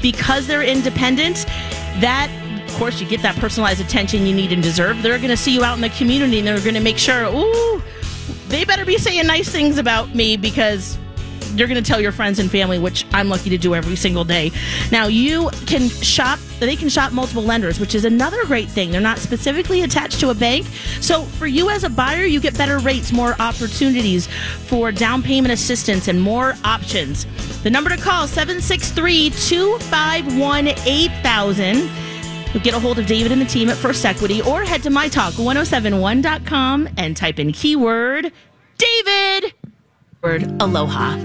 Because 0.01 0.47
they're 0.47 0.63
independent, 0.63 1.45
that 1.99 2.31
course, 2.77 3.01
you 3.01 3.07
get 3.07 3.21
that 3.23 3.35
personalized 3.37 3.81
attention 3.81 4.25
you 4.25 4.35
need 4.35 4.51
and 4.51 4.61
deserve. 4.61 5.01
They're 5.01 5.17
going 5.17 5.29
to 5.29 5.37
see 5.37 5.53
you 5.53 5.63
out 5.63 5.75
in 5.75 5.81
the 5.81 5.89
community 5.89 6.39
and 6.39 6.47
they're 6.47 6.59
going 6.59 6.75
to 6.75 6.79
make 6.79 6.97
sure, 6.97 7.25
ooh, 7.25 7.81
they 8.49 8.65
better 8.65 8.85
be 8.85 8.97
saying 8.97 9.25
nice 9.25 9.49
things 9.49 9.77
about 9.77 10.13
me 10.13 10.37
because 10.37 10.97
you're 11.55 11.67
going 11.67 11.81
to 11.81 11.87
tell 11.87 11.99
your 11.99 12.11
friends 12.11 12.39
and 12.39 12.51
family, 12.51 12.77
which 12.77 13.05
I'm 13.13 13.29
lucky 13.29 13.49
to 13.49 13.57
do 13.57 13.73
every 13.73 13.95
single 13.95 14.23
day. 14.23 14.51
Now, 14.91 15.07
you 15.07 15.49
can 15.65 15.89
shop, 15.89 16.39
they 16.59 16.75
can 16.75 16.89
shop 16.89 17.13
multiple 17.13 17.43
lenders, 17.43 17.79
which 17.79 17.95
is 17.95 18.05
another 18.05 18.45
great 18.45 18.69
thing. 18.69 18.91
They're 18.91 19.01
not 19.01 19.17
specifically 19.17 19.81
attached 19.81 20.19
to 20.19 20.29
a 20.29 20.35
bank. 20.35 20.67
So, 21.01 21.23
for 21.23 21.47
you 21.47 21.69
as 21.69 21.83
a 21.83 21.89
buyer, 21.89 22.25
you 22.25 22.39
get 22.39 22.57
better 22.57 22.77
rates, 22.79 23.11
more 23.11 23.35
opportunities 23.39 24.27
for 24.67 24.91
down 24.91 25.23
payment 25.23 25.51
assistance, 25.51 26.07
and 26.07 26.21
more 26.21 26.55
options. 26.63 27.25
The 27.63 27.69
number 27.69 27.89
to 27.89 27.97
call 27.97 28.27
763 28.27 29.31
251 29.31 30.67
8000. 30.67 32.06
Get 32.63 32.73
a 32.73 32.79
hold 32.79 32.99
of 32.99 33.05
David 33.05 33.31
and 33.31 33.41
the 33.41 33.45
team 33.45 33.69
at 33.69 33.77
First 33.77 34.05
Equity 34.05 34.41
or 34.41 34.63
head 34.63 34.83
to 34.83 34.89
mytalk1071.com 34.89 36.89
and 36.97 37.15
type 37.15 37.39
in 37.39 37.51
keyword 37.51 38.31
David. 38.77 39.53
Word 40.21 40.61
aloha. 40.61 41.15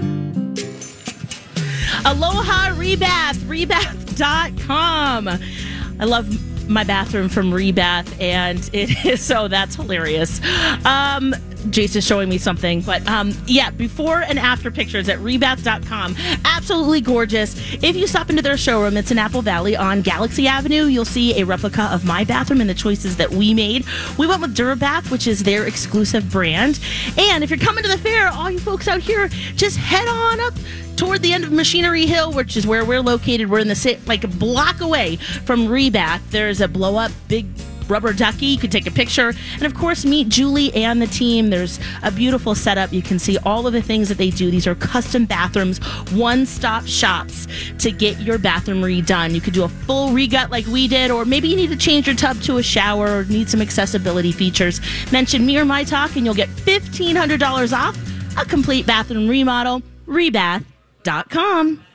Aloha 2.05 2.73
Rebath, 2.75 3.37
rebath.com. 3.47 5.27
I 5.27 6.05
love 6.05 6.69
my 6.69 6.83
bathroom 6.83 7.29
from 7.29 7.51
Rebath, 7.51 8.19
and 8.21 8.69
it 8.73 9.05
is 9.05 9.21
so 9.21 9.47
that's 9.47 9.75
hilarious. 9.75 10.41
Um, 10.85 11.33
Jason's 11.69 12.05
showing 12.05 12.29
me 12.29 12.37
something, 12.37 12.81
but 12.81 13.05
um, 13.07 13.33
yeah, 13.45 13.69
before 13.69 14.21
and 14.21 14.39
after 14.39 14.71
pictures 14.71 15.09
at 15.09 15.19
rebath.com. 15.19 16.15
Absolutely 16.45 17.01
gorgeous. 17.01 17.55
If 17.83 17.95
you 17.95 18.07
stop 18.07 18.29
into 18.29 18.41
their 18.41 18.57
showroom, 18.57 18.97
it's 18.97 19.11
in 19.11 19.17
Apple 19.17 19.41
Valley 19.41 19.75
on 19.75 20.01
Galaxy 20.01 20.47
Avenue. 20.47 20.85
You'll 20.85 21.05
see 21.05 21.39
a 21.39 21.45
replica 21.45 21.83
of 21.83 22.05
my 22.05 22.23
bathroom 22.23 22.61
and 22.61 22.69
the 22.69 22.73
choices 22.73 23.17
that 23.17 23.31
we 23.31 23.53
made. 23.53 23.85
We 24.17 24.27
went 24.27 24.41
with 24.41 24.55
Durabath, 24.55 25.11
which 25.11 25.27
is 25.27 25.43
their 25.43 25.65
exclusive 25.65 26.31
brand. 26.31 26.79
And 27.17 27.43
if 27.43 27.49
you're 27.49 27.59
coming 27.59 27.83
to 27.83 27.89
the 27.89 27.97
fair, 27.97 28.27
all 28.27 28.49
you 28.49 28.59
folks 28.59 28.87
out 28.87 29.01
here, 29.01 29.27
just 29.55 29.77
head 29.77 30.07
on 30.07 30.39
up 30.39 30.53
toward 30.95 31.21
the 31.21 31.33
end 31.33 31.43
of 31.43 31.51
Machinery 31.51 32.05
Hill, 32.05 32.31
which 32.33 32.55
is 32.55 32.67
where 32.67 32.85
we're 32.85 33.01
located. 33.01 33.49
We're 33.49 33.59
in 33.59 33.67
the 33.67 33.99
like 34.05 34.23
a 34.23 34.27
block 34.27 34.81
away 34.81 35.17
from 35.45 35.67
Rebath. 35.67 36.21
There's 36.29 36.61
a 36.61 36.67
blow 36.67 36.97
up 36.97 37.11
big 37.27 37.47
rubber 37.89 38.13
ducky. 38.13 38.47
You 38.47 38.57
can 38.57 38.69
take 38.69 38.87
a 38.87 38.91
picture. 38.91 39.33
And 39.53 39.63
of 39.63 39.73
course, 39.73 40.05
meet 40.05 40.29
Julie 40.29 40.73
and 40.73 41.01
the 41.01 41.07
team. 41.07 41.49
There's 41.49 41.79
a 42.01 42.11
beautiful 42.11 42.55
setup. 42.55 42.91
You 42.91 43.01
can 43.01 43.19
see 43.19 43.37
all 43.39 43.67
of 43.67 43.73
the 43.73 43.81
things 43.81 44.09
that 44.09 44.17
they 44.17 44.29
do. 44.29 44.51
These 44.51 44.67
are 44.67 44.75
custom 44.75 45.25
bathrooms, 45.25 45.79
one 46.11 46.45
stop 46.45 46.85
shops 46.85 47.47
to 47.79 47.91
get 47.91 48.19
your 48.19 48.37
bathroom 48.37 48.81
redone. 48.81 49.31
You 49.31 49.41
could 49.41 49.53
do 49.53 49.63
a 49.63 49.69
full 49.69 50.09
regut 50.09 50.49
like 50.49 50.65
we 50.67 50.87
did, 50.87 51.11
or 51.11 51.25
maybe 51.25 51.47
you 51.47 51.55
need 51.55 51.69
to 51.69 51.77
change 51.77 52.07
your 52.07 52.15
tub 52.15 52.41
to 52.41 52.57
a 52.57 52.63
shower 52.63 53.19
or 53.19 53.23
need 53.25 53.49
some 53.49 53.61
accessibility 53.61 54.31
features. 54.31 54.81
Mention 55.11 55.45
me 55.45 55.57
or 55.57 55.65
my 55.65 55.83
talk, 55.83 56.15
and 56.15 56.25
you'll 56.25 56.35
get 56.35 56.49
$1,500 56.49 57.77
off 57.77 57.97
a 58.37 58.45
complete 58.45 58.85
bathroom 58.85 59.27
remodel. 59.27 59.81
Rebath.com. 60.07 61.85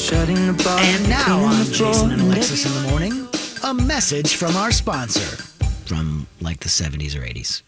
And 0.00 1.08
now 1.08 1.40
on 1.40 1.64
Jason 1.64 2.12
and 2.12 2.20
Alexis 2.22 2.64
in 2.64 2.72
the 2.82 2.88
morning, 2.88 3.26
a 3.64 3.74
message 3.74 4.36
from 4.36 4.54
our 4.54 4.70
sponsor 4.70 5.42
from 5.86 6.28
like 6.40 6.60
the 6.60 6.68
70s 6.68 7.16
or 7.16 7.22
80s. 7.22 7.62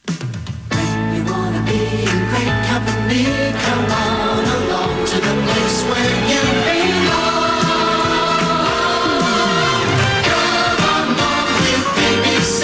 You 1.12 1.24
wanna 1.24 1.60
be 1.66 1.74
in 1.74 2.18
great 2.30 2.54
company? 2.70 3.24
Come 3.66 3.84
on 3.90 4.44
along 4.46 5.06
to 5.06 5.16
the 5.16 5.34
place 5.42 5.82
where 5.90 6.14
you 6.30 6.42
belong. 6.70 7.50
Come 10.30 11.18
on, 11.18 11.46
with 11.66 11.86
BBC. 11.98 12.62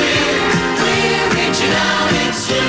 We're 0.79 1.27
reaching 1.35 1.75
out, 1.75 2.13
it's 2.23 2.49
you 2.49 2.63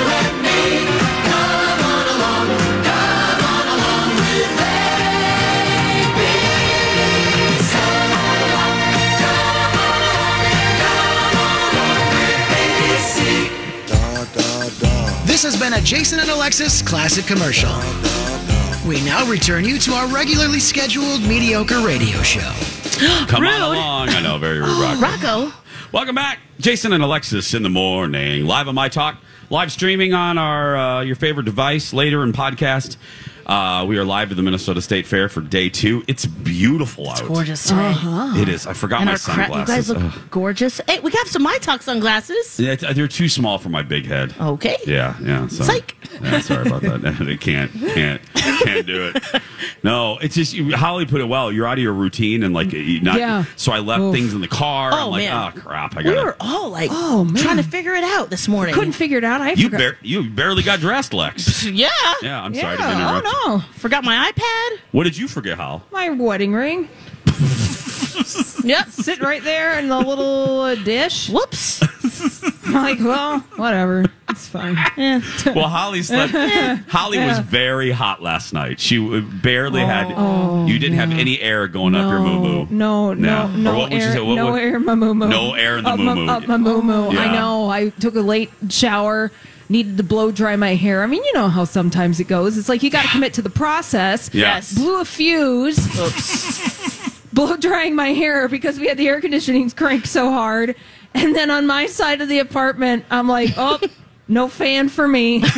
has 15.48 15.58
been 15.58 15.72
a 15.72 15.80
Jason 15.80 16.20
and 16.20 16.28
Alexis 16.28 16.82
classic 16.82 17.24
commercial. 17.24 17.70
We 18.86 19.02
now 19.02 19.26
return 19.26 19.64
you 19.64 19.78
to 19.78 19.92
our 19.92 20.06
regularly 20.06 20.60
scheduled 20.60 21.22
mediocre 21.22 21.80
radio 21.80 22.20
show. 22.20 22.52
Come 23.28 23.40
Rude. 23.44 23.54
on 23.54 23.62
along. 23.62 24.08
I 24.10 24.20
know, 24.20 24.36
very 24.36 24.58
rude, 24.58 24.78
Rocco. 25.00 25.00
Rocco. 25.46 25.52
Welcome 25.90 26.14
back, 26.16 26.40
Jason 26.60 26.92
and 26.92 27.02
Alexis 27.02 27.54
in 27.54 27.62
the 27.62 27.70
morning, 27.70 28.44
live 28.44 28.68
on 28.68 28.74
my 28.74 28.90
talk, 28.90 29.22
live 29.48 29.72
streaming 29.72 30.12
on 30.12 30.36
our 30.36 30.76
uh, 30.76 31.00
your 31.00 31.16
favorite 31.16 31.44
device 31.44 31.94
later 31.94 32.22
in 32.24 32.34
podcast. 32.34 32.98
Uh, 33.48 33.82
we 33.88 33.96
are 33.96 34.04
live 34.04 34.30
at 34.30 34.36
the 34.36 34.42
Minnesota 34.42 34.82
State 34.82 35.06
Fair 35.06 35.26
for 35.30 35.40
day 35.40 35.70
two. 35.70 36.04
It's 36.06 36.26
beautiful 36.26 37.08
out. 37.08 37.26
Gorgeous 37.26 37.70
uh-huh. 37.72 38.34
today. 38.34 38.42
It 38.42 38.48
is. 38.54 38.66
I 38.66 38.74
forgot 38.74 39.00
And 39.00 39.08
my 39.08 39.16
sunglasses. 39.16 39.48
cra- 39.48 39.60
you 39.60 39.66
guys 39.66 39.88
look 39.88 39.98
Ugh. 40.02 40.30
gorgeous. 40.30 40.80
Hey, 40.86 41.00
we 41.00 41.10
got 41.10 41.26
some 41.28 41.42
My 41.42 41.56
Talk 41.56 41.80
sunglasses. 41.80 42.60
Yeah, 42.60 42.76
uh, 42.86 42.92
they're 42.92 43.08
too 43.08 43.30
small 43.30 43.56
for 43.56 43.70
my 43.70 43.80
big 43.80 44.04
head. 44.04 44.34
Okay. 44.38 44.76
Yeah, 44.86 45.16
yeah. 45.22 45.46
So, 45.48 45.64
Psych. 45.64 45.96
Yeah, 46.20 46.40
sorry 46.40 46.66
about 46.68 46.82
that. 46.82 47.06
I 47.28 47.36
can't, 47.36 47.72
can't, 47.72 48.20
can't 48.34 48.86
do 48.86 49.12
it. 49.14 49.42
No, 49.82 50.18
it's 50.18 50.34
just 50.34 50.52
you- 50.52 50.76
Holly 50.76 51.06
put 51.06 51.22
it 51.22 51.28
well. 51.28 51.50
You're 51.50 51.66
out 51.66 51.78
of 51.78 51.82
your 51.82 51.94
routine 51.94 52.42
and 52.42 52.52
like 52.52 52.66
not. 52.74 53.18
Yeah. 53.18 53.44
So 53.56 53.72
I 53.72 53.78
left 53.78 54.02
Oof. 54.02 54.14
things 54.14 54.34
in 54.34 54.42
the 54.42 54.48
car. 54.48 54.90
Oh, 54.92 55.06
I'm 55.06 55.10
like, 55.12 55.24
man. 55.24 55.52
oh 55.56 55.60
crap! 55.60 55.96
I 55.96 56.02
got. 56.02 56.10
We 56.10 56.14
got. 56.16 56.24
were 56.26 56.36
all 56.40 56.68
like 56.68 56.90
Oh, 56.92 57.24
man. 57.24 57.42
trying 57.42 57.56
to 57.56 57.62
figure 57.62 57.94
it 57.94 58.04
out 58.04 58.28
this 58.28 58.46
morning. 58.46 58.74
Couldn't 58.74 58.92
figure 58.92 59.16
it 59.16 59.24
out. 59.24 59.40
I 59.40 59.52
You 59.52 59.70
bar- 59.70 59.96
you 60.02 60.28
barely 60.28 60.62
got 60.62 60.80
dressed, 60.80 61.14
Lex. 61.14 61.64
yeah. 61.64 61.88
Yeah, 62.20 62.42
I'm 62.42 62.52
yeah. 62.52 62.60
sorry 62.60 62.76
to 62.76 62.82
oh, 62.84 62.90
interrupt. 62.92 63.24
you. 63.26 63.30
Oh 63.30 63.32
no, 63.32 63.37
Oh, 63.40 63.64
forgot 63.76 64.04
my 64.04 64.30
iPad. 64.32 64.78
What 64.92 65.04
did 65.04 65.16
you 65.16 65.28
forget, 65.28 65.56
Hal? 65.58 65.82
my 65.92 66.10
wedding 66.10 66.52
ring. 66.52 66.88
Yep. 68.64 68.88
Sit 68.90 69.20
right 69.20 69.42
there 69.42 69.78
in 69.78 69.88
the 69.88 69.96
little 69.98 70.60
uh, 70.60 70.74
dish. 70.74 71.30
Whoops. 71.30 71.80
I'm 72.66 72.72
like, 72.74 72.98
well, 72.98 73.38
whatever. 73.56 74.04
It's 74.28 74.46
fine. 74.46 74.76
Yeah. 74.98 75.20
Well, 75.54 75.68
Holly 75.68 76.02
slept. 76.02 76.34
Holly 76.90 77.18
was 77.18 77.38
very 77.38 77.90
hot 77.90 78.20
last 78.20 78.52
night. 78.52 78.80
She 78.80 78.96
w- 78.98 79.22
barely 79.22 79.80
had. 79.80 80.08
you 80.68 80.78
didn't 80.78 80.98
have 80.98 81.12
any 81.12 81.40
air 81.40 81.68
going 81.68 81.94
up 81.94 82.10
your 82.10 82.20
moo 82.20 82.40
moo. 82.40 82.66
No, 82.68 83.14
no, 83.14 83.44
Or 83.44 83.48
no, 83.56 83.78
what 83.78 83.90
would 83.90 83.98
you 84.02 84.04
air. 84.08 84.24
What 84.24 84.34
no 84.34 84.52
would- 84.52 84.60
air 84.62 84.76
in 84.76 84.84
my 84.84 84.94
moo 84.94 85.14
moo. 85.14 85.28
No 85.28 85.54
air 85.54 85.78
in 85.78 85.84
the 85.84 85.90
up 85.90 85.98
my- 85.98 86.14
moo-moo. 86.14 86.30
Up 86.30 86.46
my 86.48 86.56
moo 86.58 86.82
moo. 86.82 87.12
Yeah. 87.12 87.20
I 87.20 87.32
know. 87.32 87.70
I 87.70 87.88
took 87.90 88.16
a 88.16 88.20
late 88.20 88.50
shower. 88.68 89.30
Needed 89.70 89.98
to 89.98 90.02
blow 90.02 90.30
dry 90.30 90.56
my 90.56 90.74
hair. 90.74 91.02
I 91.02 91.06
mean, 91.06 91.22
you 91.24 91.32
know 91.34 91.48
how 91.48 91.64
sometimes 91.64 92.20
it 92.20 92.24
goes. 92.24 92.56
It's 92.56 92.68
like 92.70 92.82
you 92.82 92.88
got 92.90 93.02
to 93.02 93.08
commit 93.08 93.34
to 93.34 93.42
the 93.42 93.50
process. 93.50 94.30
Yes. 94.32 94.74
Blew 94.74 95.00
a 95.00 95.04
fuse. 95.04 95.78
Oops. 95.98 97.20
Blow 97.34 97.56
drying 97.56 97.94
my 97.94 98.08
hair 98.14 98.48
because 98.48 98.80
we 98.80 98.88
had 98.88 98.96
the 98.96 99.06
air 99.08 99.20
conditioning 99.20 99.68
cranked 99.70 100.06
so 100.06 100.30
hard. 100.32 100.74
And 101.14 101.36
then 101.36 101.50
on 101.50 101.66
my 101.66 101.86
side 101.86 102.20
of 102.22 102.28
the 102.28 102.38
apartment, 102.38 103.04
I'm 103.10 103.28
like, 103.28 103.50
oh, 103.58 103.78
no 104.28 104.48
fan 104.48 104.88
for 104.88 105.06
me. 105.06 105.42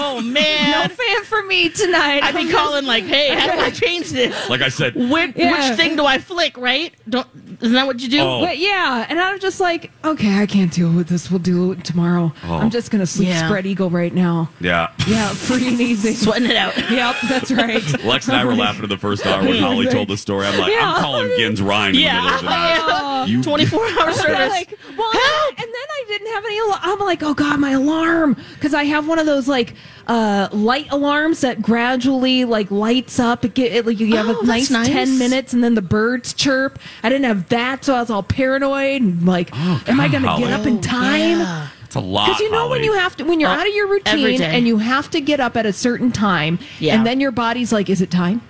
Oh 0.00 0.20
man, 0.20 0.70
no 0.88 0.94
fan 0.94 1.24
for 1.24 1.42
me 1.42 1.68
tonight. 1.70 2.22
I'd 2.22 2.34
be 2.34 2.50
calling 2.52 2.86
like, 2.86 3.04
hey, 3.04 3.34
how 3.34 3.52
do 3.52 3.58
I 3.60 3.70
change 3.70 4.10
this? 4.10 4.48
Like 4.48 4.60
I 4.62 4.68
said, 4.68 4.94
Which, 4.94 5.32
Yeah. 5.36 5.70
which 5.70 5.76
thing 5.76 5.96
do 5.96 6.06
I 6.06 6.18
flick? 6.18 6.56
Right? 6.56 6.94
Don't. 7.08 7.26
Isn't 7.60 7.74
that 7.74 7.86
what 7.88 7.98
you 8.00 8.08
do? 8.08 8.20
Oh. 8.20 8.40
But 8.40 8.58
yeah, 8.58 9.04
and 9.08 9.18
I'm 9.20 9.40
just 9.40 9.58
like, 9.58 9.90
okay, 10.04 10.38
I 10.38 10.46
can't 10.46 10.72
deal 10.72 10.92
with 10.92 11.08
this. 11.08 11.28
We'll 11.28 11.40
do 11.40 11.72
it 11.72 11.84
tomorrow. 11.84 12.32
Oh. 12.44 12.54
I'm 12.54 12.70
just 12.70 12.90
gonna 12.92 13.06
sleep 13.06 13.28
Yeah. 13.28 13.46
spread 13.48 13.66
eagle 13.66 13.90
right 13.90 14.14
now. 14.14 14.48
yeah. 14.60 14.92
Yeah, 15.08 15.28
free 15.30 15.66
and 15.66 15.80
easy. 15.80 16.14
Sweating 16.14 16.48
it 16.50 16.56
out. 16.56 16.76
Yep, 16.76 17.16
that's 17.28 17.50
right. 17.50 18.04
Lex 18.04 18.28
and 18.28 18.36
I 18.36 18.44
were 18.44 18.54
laughing 18.54 18.84
at 18.84 18.88
the 18.90 18.96
first 18.98 19.26
hour 19.26 19.42
when 19.42 19.56
Holly 19.58 19.86
told 19.88 20.06
the 20.08 20.16
story. 20.16 20.46
I'm 20.46 20.58
like, 20.58 20.72
Yeah. 20.72 20.92
I'm 20.94 21.00
calling 21.02 21.28
Gins 21.36 21.60
Ryan 21.60 21.88
in 21.88 21.92
the 21.94 22.00
Yeah. 22.02 22.20
middle 22.22 22.34
of 22.36 22.40
the 22.42 22.46
night. 22.48 23.24
You- 23.28 23.42
24 23.48 23.80
hour 23.86 23.90
I'm 23.98 24.14
service. 24.14 24.50
like, 24.50 24.78
well, 24.96 25.10
and 25.50 25.58
then 25.58 25.74
I 25.74 26.04
didn't 26.06 26.28
have 26.32 26.44
any. 26.44 26.58
Al- 26.60 26.78
I'm 26.82 26.98
like, 27.00 27.22
oh 27.24 27.34
god, 27.34 27.58
my 27.58 27.70
alarm, 27.72 28.36
because 28.54 28.72
I 28.74 28.84
have 28.84 29.08
one 29.08 29.18
of 29.18 29.26
those 29.26 29.48
like 29.48 29.74
uh, 30.08 30.48
light 30.52 30.88
alarms 30.90 31.42
that 31.42 31.60
gradually 31.60 32.44
like 32.44 32.70
lights 32.70 33.18
up. 33.20 33.44
It 33.44 33.54
get 33.54 33.72
it, 33.72 33.86
like 33.86 34.00
you 34.00 34.16
have 34.16 34.28
Oh, 34.28 34.40
a 34.40 34.46
nice, 34.46 34.70
nice. 34.70 34.86
ten 34.88 35.18
minutes, 35.18 35.52
and 35.52 35.62
then 35.62 35.74
the 35.74 35.82
birds 35.82 36.32
chirp. 36.32 36.78
I 37.02 37.08
didn't 37.08 37.26
have 37.26 37.48
that, 37.50 37.84
so 37.84 37.94
I 37.94 38.00
was 38.00 38.10
all 38.10 38.22
paranoid 38.22 39.02
and 39.02 39.26
like, 39.26 39.54
am 39.54 40.00
I 40.00 40.08
going 40.08 40.22
to 40.22 40.36
get 40.38 40.50
up 40.52 40.66
in 40.66 40.80
time? 40.80 41.40
Yeah. 41.40 41.68
It's 41.84 41.94
a 41.94 42.00
lot. 42.00 42.26
Because 42.26 42.40
you 42.40 42.50
know 42.50 42.68
when 42.68 42.84
you 42.84 42.92
have 42.94 43.16
to 43.16 43.24
when 43.24 43.40
you're 43.40 43.48
Oh, 43.48 43.54
out 43.54 43.66
of 43.66 43.74
your 43.74 43.88
routine 43.88 44.42
and 44.42 44.66
you 44.66 44.76
have 44.78 45.08
to 45.10 45.20
get 45.22 45.40
up 45.40 45.56
at 45.56 45.64
a 45.66 45.72
certain 45.72 46.12
time, 46.12 46.58
Yeah. 46.80 46.94
and 46.94 47.06
then 47.06 47.18
your 47.20 47.30
body's 47.30 47.72
like, 47.72 47.88
"Is 47.88 48.00
it 48.02 48.10
time?" 48.10 48.42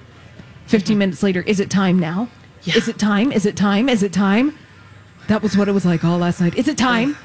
15 0.66 0.98
minutes 0.98 1.22
later, 1.22 1.42
is 1.42 1.60
it 1.60 1.70
time 1.70 1.98
now? 1.98 2.28
Is 2.66 2.88
it 2.88 2.98
time? 2.98 3.30
Is 3.32 3.46
it 3.46 3.56
time? 3.56 3.88
Is 3.88 4.02
it 4.02 4.12
time? 4.12 4.58
That 5.28 5.42
was 5.42 5.56
what 5.56 5.68
it 5.68 5.72
was 5.72 5.84
like 5.84 6.04
all 6.04 6.18
last 6.18 6.40
night. 6.40 6.56
Is 6.56 6.68
it 6.68 6.76
time? 6.76 7.16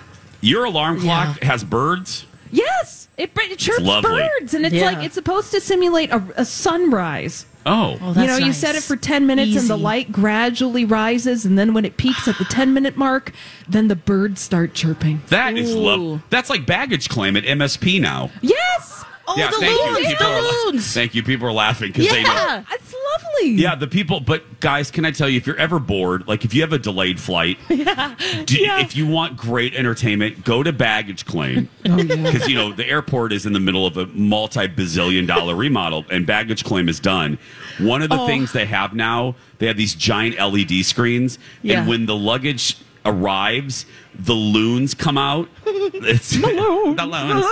Your 0.42 0.66
alarm 0.66 1.00
clock 1.02 1.42
has 1.44 1.64
birds. 1.64 2.26
Yes, 2.52 3.03
it, 3.18 3.32
it 3.36 3.60
chirps 3.60 3.82
lovely. 3.82 4.28
birds, 4.40 4.54
and 4.54 4.66
it's 4.66 4.76
Yeah. 4.76 4.86
like 4.86 5.04
it's 5.06 5.16
supposed 5.16 5.52
to 5.52 5.62
simulate 5.62 6.12
a, 6.12 6.24
a 6.38 6.46
sunrise. 6.46 7.46
Oh, 7.66 7.98
Oh, 8.02 8.10
you 8.10 8.14
that's 8.14 8.40
know, 8.40 8.46
you 8.46 8.52
set 8.52 8.76
it 8.76 8.84
for 8.84 8.98
10 8.98 9.26
minutes 9.26 9.56
and 9.56 9.70
the 9.70 9.78
light 9.78 10.12
gradually 10.12 10.84
rises, 10.84 11.46
and 11.46 11.58
then 11.58 11.74
when 11.74 11.86
it 11.86 11.96
peaks 11.96 12.28
at 12.28 12.38
the 12.38 12.44
10 12.44 12.74
minute 12.74 12.98
mark, 12.98 13.32
then 13.70 13.88
the 13.88 13.96
birds 13.96 14.42
start 14.42 14.74
chirping. 14.74 15.22
that 15.30 15.58
is 15.58 15.74
Ooh. 15.74 15.80
love. 15.80 16.22
That's 16.30 16.50
like 16.50 16.66
baggage 16.66 17.08
claim 17.08 17.38
at 17.38 17.46
MSP 17.46 18.02
now. 18.02 18.32
Yes! 18.42 18.93
Oh, 19.28 19.36
yeah, 19.38 19.50
the 19.52 19.58
thank 19.58 19.82
loons, 19.82 20.00
you. 20.00 20.06
People 20.08 20.26
the 20.28 20.34
are, 20.34 20.66
loons. 20.72 20.94
Thank 20.94 21.16
you. 21.16 21.24
People 21.24 21.48
are 21.48 21.52
laughing 21.54 21.92
because 21.94 22.10
they 22.10 22.24
know. 22.24 22.34
Yeah. 22.34 22.64
That's 22.70 22.94
lovely. 23.14 23.52
Yeah, 23.52 23.76
the 23.76 23.88
people. 23.88 24.20
But 24.20 24.60
guys, 24.60 24.92
can 24.92 25.06
I 25.06 25.12
tell 25.12 25.30
you, 25.30 25.38
if 25.38 25.48
you're 25.48 25.58
ever 25.58 25.80
bored, 25.80 26.28
like 26.28 26.44
if 26.44 26.54
you 26.54 26.62
have 26.62 26.74
a 26.74 26.78
delayed 26.80 27.20
flight, 27.20 27.58
Yeah. 27.70 28.16
do, 28.46 28.58
Yeah. 28.58 28.80
if 28.82 28.96
you 28.98 29.08
want 29.08 29.38
great 29.38 29.76
entertainment, 29.76 30.44
go 30.44 30.62
to 30.62 30.74
baggage 30.74 31.26
claim 31.26 31.70
Oh 31.86 31.98
yeah. 31.98 32.32
because 32.32 32.48
you 32.50 32.56
know 32.56 32.74
the 32.74 32.86
airport 32.86 33.32
is 33.32 33.46
in 33.46 33.54
the 33.54 33.60
middle 33.62 33.86
of 33.88 33.96
a 33.98 34.08
multi-bazillion 34.08 35.26
dollar 35.28 35.56
remodel, 35.56 36.06
and 36.12 36.26
baggage 36.26 36.64
claim 36.64 36.90
is 36.90 37.00
done. 37.00 37.38
One 37.80 38.02
of 38.02 38.10
the 38.10 38.20
Oh. 38.20 38.28
things 38.28 38.52
they 38.52 38.66
have 38.66 38.94
now, 38.94 39.36
they 39.60 39.68
have 39.68 39.78
these 39.78 39.96
giant 39.96 40.38
LED 40.38 40.84
screens, 40.84 41.40
Yeah. 41.62 41.80
and 41.80 41.88
when 41.88 42.06
the 42.08 42.16
luggage 42.16 42.76
arrives, 43.06 43.86
the 44.16 44.34
loons 44.34 44.94
come 44.94 45.18
out. 45.18 45.50
It's 45.66 46.32
the 46.32 46.48
loons. 46.48 46.98
the 46.98 47.06
loons. 47.06 47.46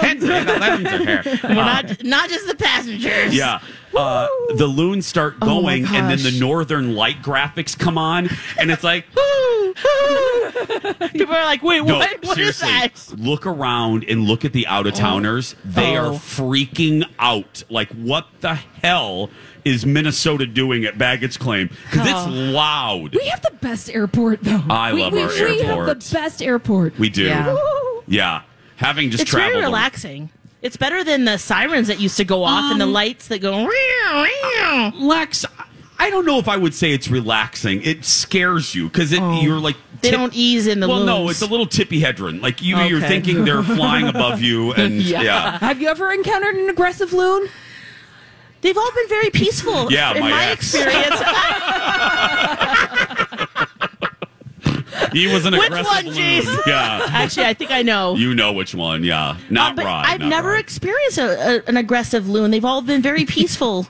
Henry, 0.00 0.44
the 0.44 0.58
loons 0.58 0.86
are 0.86 0.98
here. 0.98 1.22
We're 1.44 1.54
not 1.54 2.02
not 2.04 2.28
just 2.28 2.46
the 2.46 2.54
passengers. 2.54 3.34
Yeah. 3.34 3.60
Uh, 3.96 4.26
the 4.56 4.66
loons 4.66 5.06
start 5.06 5.36
Oh 5.40 5.46
going, 5.46 5.86
and 5.86 6.10
then 6.10 6.22
the 6.22 6.36
northern 6.40 6.94
light 6.96 7.22
graphics 7.22 7.78
come 7.78 7.96
on, 7.96 8.28
and 8.58 8.70
it's 8.72 8.82
like, 8.82 9.06
People 11.12 11.34
are 11.34 11.44
like, 11.44 11.62
wait, 11.62 11.84
no, 11.84 11.96
what? 11.98 12.24
What 12.24 12.38
is 12.38 12.56
seriously, 12.56 12.68
that? 13.16 13.18
look 13.20 13.46
around 13.46 14.04
and 14.08 14.22
look 14.24 14.44
at 14.44 14.52
the 14.52 14.66
out 14.66 14.86
of 14.86 14.94
towners. 14.94 15.54
They 15.64 15.96
are 15.96 16.06
Oh. 16.06 16.12
freaking 16.14 17.04
out. 17.18 17.62
Like, 17.70 17.88
what 17.90 18.26
the 18.40 18.54
hell 18.54 19.30
is 19.64 19.84
Minnesota 19.86 20.46
doing 20.46 20.84
at 20.84 20.98
baggage 20.98 21.38
claim? 21.38 21.68
Because 21.90 22.06
it's 22.08 22.26
loud. 22.54 23.14
We 23.14 23.26
have 23.26 23.42
the 23.42 23.52
best 23.60 23.90
airport, 23.90 24.42
though. 24.42 24.62
I 24.70 24.92
we, 24.92 25.02
love 25.02 25.12
we, 25.12 25.22
our 25.22 25.28
We 25.28 25.38
have 25.38 25.60
airport. 25.78 25.86
the 26.00 26.14
best 26.14 26.42
airport. 26.42 26.98
We 26.98 27.08
do. 27.08 27.24
Yeah. 27.24 27.56
Yeah. 28.06 28.42
Having 28.76 29.12
just 29.12 29.22
It's 29.22 29.32
very 29.32 29.44
traveled. 29.52 29.64
relaxing. 29.64 30.28
It's 30.60 30.76
better 30.76 31.02
than 31.04 31.24
the 31.24 31.38
sirens 31.38 31.88
that 31.88 32.00
used 32.00 32.18
to 32.18 32.24
go 32.24 32.44
off 32.44 32.64
Um, 32.64 32.72
and 32.72 32.80
the 32.82 32.86
lights 32.86 33.28
that 33.28 33.38
go. 33.40 33.66
"Meow, 33.66 34.26
meow." 34.58 34.92
Lex, 34.94 35.46
I 35.98 36.10
don't 36.10 36.26
know 36.26 36.38
if 36.38 36.48
I 36.48 36.56
would 36.56 36.74
say 36.74 36.92
it's 36.92 37.08
relaxing. 37.08 37.80
It 37.82 38.04
scares 38.04 38.74
you 38.74 38.88
because 38.88 39.12
you're 39.12 39.58
like 39.60 39.76
Oh. 39.76 39.98
They 40.02 40.10
don't 40.10 40.34
ease 40.34 40.66
in 40.66 40.80
the 40.80 40.88
well, 40.88 41.02
no, 41.04 41.30
it's 41.30 41.40
a 41.40 41.46
little 41.46 41.66
Tippi 41.66 41.98
Hedren. 42.02 42.42
Like 42.42 42.60
you, 42.60 42.76
you're 42.76 43.00
thinking 43.00 43.46
they're 43.46 43.62
flying 43.78 44.06
above 44.06 44.42
you, 44.42 44.72
and 44.76 45.00
Yeah. 45.00 45.22
yeah. 45.22 45.58
Have 45.58 45.80
you 45.80 45.88
ever 45.88 46.12
encountered 46.12 46.56
an 46.56 46.68
aggressive 46.68 47.14
loon? 47.14 47.48
They've 48.60 48.76
all 48.76 48.92
been 48.94 49.08
very 49.08 49.30
peaceful. 49.30 49.90
Yeah, 49.90 50.12
in 50.14 50.20
my 50.20 50.30
my, 50.30 50.44
ex. 50.46 50.74
experience. 50.74 51.20
He 55.12 55.26
was 55.32 55.44
an 55.46 55.52
Which 55.54 55.64
aggressive 55.66 56.06
one, 56.06 56.14
loon. 56.14 56.58
Yeah, 56.66 57.06
Actually, 57.10 57.46
I 57.46 57.54
think 57.54 57.70
I 57.70 57.82
know. 57.82 58.14
you 58.16 58.34
know 58.34 58.52
which 58.52 58.74
one. 58.74 59.04
Yeah, 59.04 59.36
not 59.50 59.78
Uh, 59.78 59.82
Rod. 59.84 60.06
I've 60.06 60.20
not 60.20 60.28
never 60.28 60.50
Rod. 60.50 60.60
experienced 60.60 61.18
a, 61.18 61.62
a, 61.62 61.62
an 61.68 61.76
aggressive 61.76 62.28
loon. 62.28 62.50
They've 62.50 62.64
all 62.64 62.82
been 62.82 63.00
very 63.02 63.24
peaceful 63.24 63.86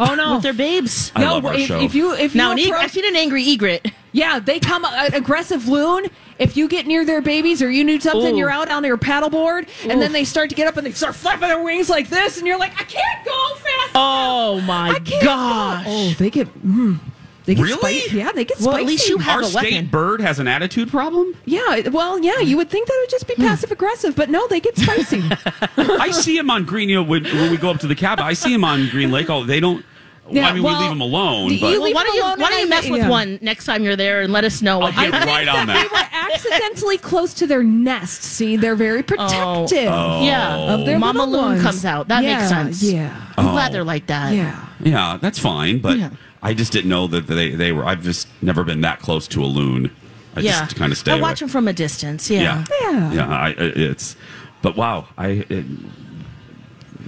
Oh 0.00 0.14
no. 0.14 0.34
with 0.34 0.42
their 0.42 0.52
babes. 0.52 1.12
I 1.16 1.24
love 1.24 1.44
our 1.44 1.54
if, 1.54 1.66
show. 1.66 1.80
if 1.80 1.94
you 1.94 2.12
if 2.14 2.34
you 2.34 2.38
Now, 2.38 2.52
an 2.52 2.58
eg- 2.58 2.66
approach- 2.66 2.84
I've 2.84 2.90
seen 2.92 3.06
an 3.06 3.16
angry 3.16 3.44
egret. 3.44 3.90
yeah, 4.12 4.38
they 4.38 4.60
come 4.60 4.84
an 4.84 5.14
aggressive 5.14 5.68
loon. 5.68 6.06
If 6.38 6.56
you 6.56 6.68
get 6.68 6.86
near 6.86 7.04
their 7.04 7.20
babies 7.20 7.60
or 7.62 7.68
you 7.70 7.82
need 7.82 8.00
something, 8.02 8.34
Ooh. 8.34 8.38
you're 8.38 8.50
out 8.50 8.70
on 8.70 8.82
their 8.84 8.96
paddleboard, 8.96 9.68
and 9.90 10.00
then 10.00 10.12
they 10.12 10.22
start 10.24 10.50
to 10.50 10.54
get 10.56 10.68
up 10.68 10.76
and 10.76 10.86
they 10.86 10.92
start 10.92 11.16
flapping 11.16 11.48
their 11.48 11.60
wings 11.62 11.90
like 11.90 12.08
this, 12.08 12.38
and 12.38 12.46
you're 12.46 12.58
like, 12.58 12.70
I 12.80 12.84
can't 12.84 13.24
go 13.24 13.54
fast. 13.56 13.90
Oh 13.96 14.60
my 14.60 14.90
I 14.90 14.98
can't 15.00 15.24
gosh! 15.24 15.84
Go. 15.84 15.90
Oh, 15.90 16.10
they 16.18 16.30
get. 16.30 16.46
Mm, 16.64 17.00
they 17.48 17.54
get 17.54 17.62
Really? 17.62 17.98
spicy. 18.00 18.18
Yeah, 18.18 18.32
they 18.32 18.44
get 18.44 18.58
Well, 18.60 18.72
spicy. 18.72 18.82
at 18.82 18.86
least 18.86 19.08
you 19.08 19.18
have 19.18 19.36
Our 19.36 19.40
a 19.40 19.46
state 19.46 19.72
weapon. 19.72 19.86
bird 19.86 20.20
has 20.20 20.38
an 20.38 20.46
attitude 20.46 20.90
problem. 20.90 21.34
Yeah, 21.46 21.88
well, 21.88 22.18
yeah, 22.18 22.40
you 22.40 22.58
would 22.58 22.68
think 22.68 22.86
that 22.86 22.92
it 22.92 23.00
would 23.00 23.10
just 23.10 23.26
be 23.26 23.34
hmm. 23.36 23.42
passive 23.42 23.72
aggressive, 23.72 24.14
but 24.14 24.28
no, 24.28 24.46
they 24.48 24.60
get 24.60 24.76
spicy. 24.76 25.22
I 25.78 26.10
see 26.10 26.36
him 26.36 26.50
on 26.50 26.66
Green. 26.66 26.90
You 26.90 26.96
know, 26.96 27.02
when, 27.04 27.24
when 27.24 27.50
we 27.50 27.56
go 27.56 27.70
up 27.70 27.80
to 27.80 27.86
the 27.86 27.94
cabin, 27.94 28.22
I 28.22 28.34
see 28.34 28.52
him 28.52 28.64
on 28.64 28.90
Green 28.90 29.10
Lake. 29.10 29.30
Oh, 29.30 29.44
they 29.44 29.60
don't. 29.60 29.82
Yeah, 30.30 30.46
I 30.46 30.52
mean, 30.52 30.62
well, 30.62 30.76
we 30.76 30.82
leave 30.82 30.90
them 30.90 31.00
alone, 31.00 31.52
you 31.52 31.58
but 31.58 31.68
leave 31.70 31.80
Well, 31.80 31.94
why 31.94 32.04
don't 32.04 32.14
you 32.14 32.22
why 32.22 32.50
don't 32.50 32.60
you 32.60 32.68
mess 32.68 32.86
I- 32.86 32.90
with 32.90 33.00
yeah. 33.00 33.08
one 33.08 33.38
next 33.40 33.64
time 33.64 33.82
you're 33.82 33.96
there 33.96 34.20
and 34.20 34.30
let 34.30 34.44
us 34.44 34.60
know 34.60 34.78
what 34.78 34.94
I'll 34.94 35.10
get 35.10 35.14
happened? 35.14 35.30
right 35.30 35.48
on 35.48 35.66
They 35.68 35.72
were 35.72 36.04
accidentally 36.12 36.98
close 36.98 37.32
to 37.32 37.46
their 37.46 37.62
nest. 37.62 38.24
See, 38.24 38.56
they're 38.58 38.76
very 38.76 39.00
oh. 39.00 39.04
protective. 39.04 39.88
Oh. 39.90 40.22
Yeah, 40.22 40.74
Of 40.74 40.84
their 40.84 40.98
Mama 40.98 41.24
loon 41.24 41.40
ones. 41.40 41.62
comes 41.62 41.86
out. 41.86 42.08
That 42.08 42.24
makes 42.24 42.46
sense. 42.50 42.82
Yeah. 42.82 43.16
I'm 43.38 43.46
Oh. 43.46 43.52
glad 43.52 43.72
they're 43.72 43.84
like 43.84 44.08
that. 44.08 44.34
Yeah. 44.34 44.66
Yeah, 44.80 45.18
that's 45.18 45.38
fine, 45.38 45.78
but 45.78 45.96
Yeah. 45.96 46.10
I 46.42 46.54
just 46.54 46.72
didn't 46.72 46.88
know 46.90 47.06
that 47.08 47.26
they 47.26 47.50
they 47.50 47.72
were. 47.72 47.84
I've 47.84 48.02
just 48.02 48.28
never 48.42 48.64
been 48.64 48.80
that 48.82 49.00
close 49.00 49.26
to 49.28 49.42
a 49.42 49.46
loon. 49.46 49.94
I 50.36 50.40
yeah. 50.40 50.64
just 50.66 50.76
kind 50.76 50.92
of 50.92 50.98
stay 50.98 51.12
I 51.12 51.14
away. 51.14 51.22
watch 51.22 51.40
them 51.40 51.48
from 51.48 51.66
a 51.68 51.72
distance. 51.72 52.30
Yeah. 52.30 52.64
Yeah, 52.80 52.90
Yeah. 52.90 53.12
yeah. 53.12 53.28
I, 53.28 53.54
it's, 53.58 54.16
but 54.62 54.76
wow, 54.76 55.08
I. 55.16 55.44
It, 55.48 55.64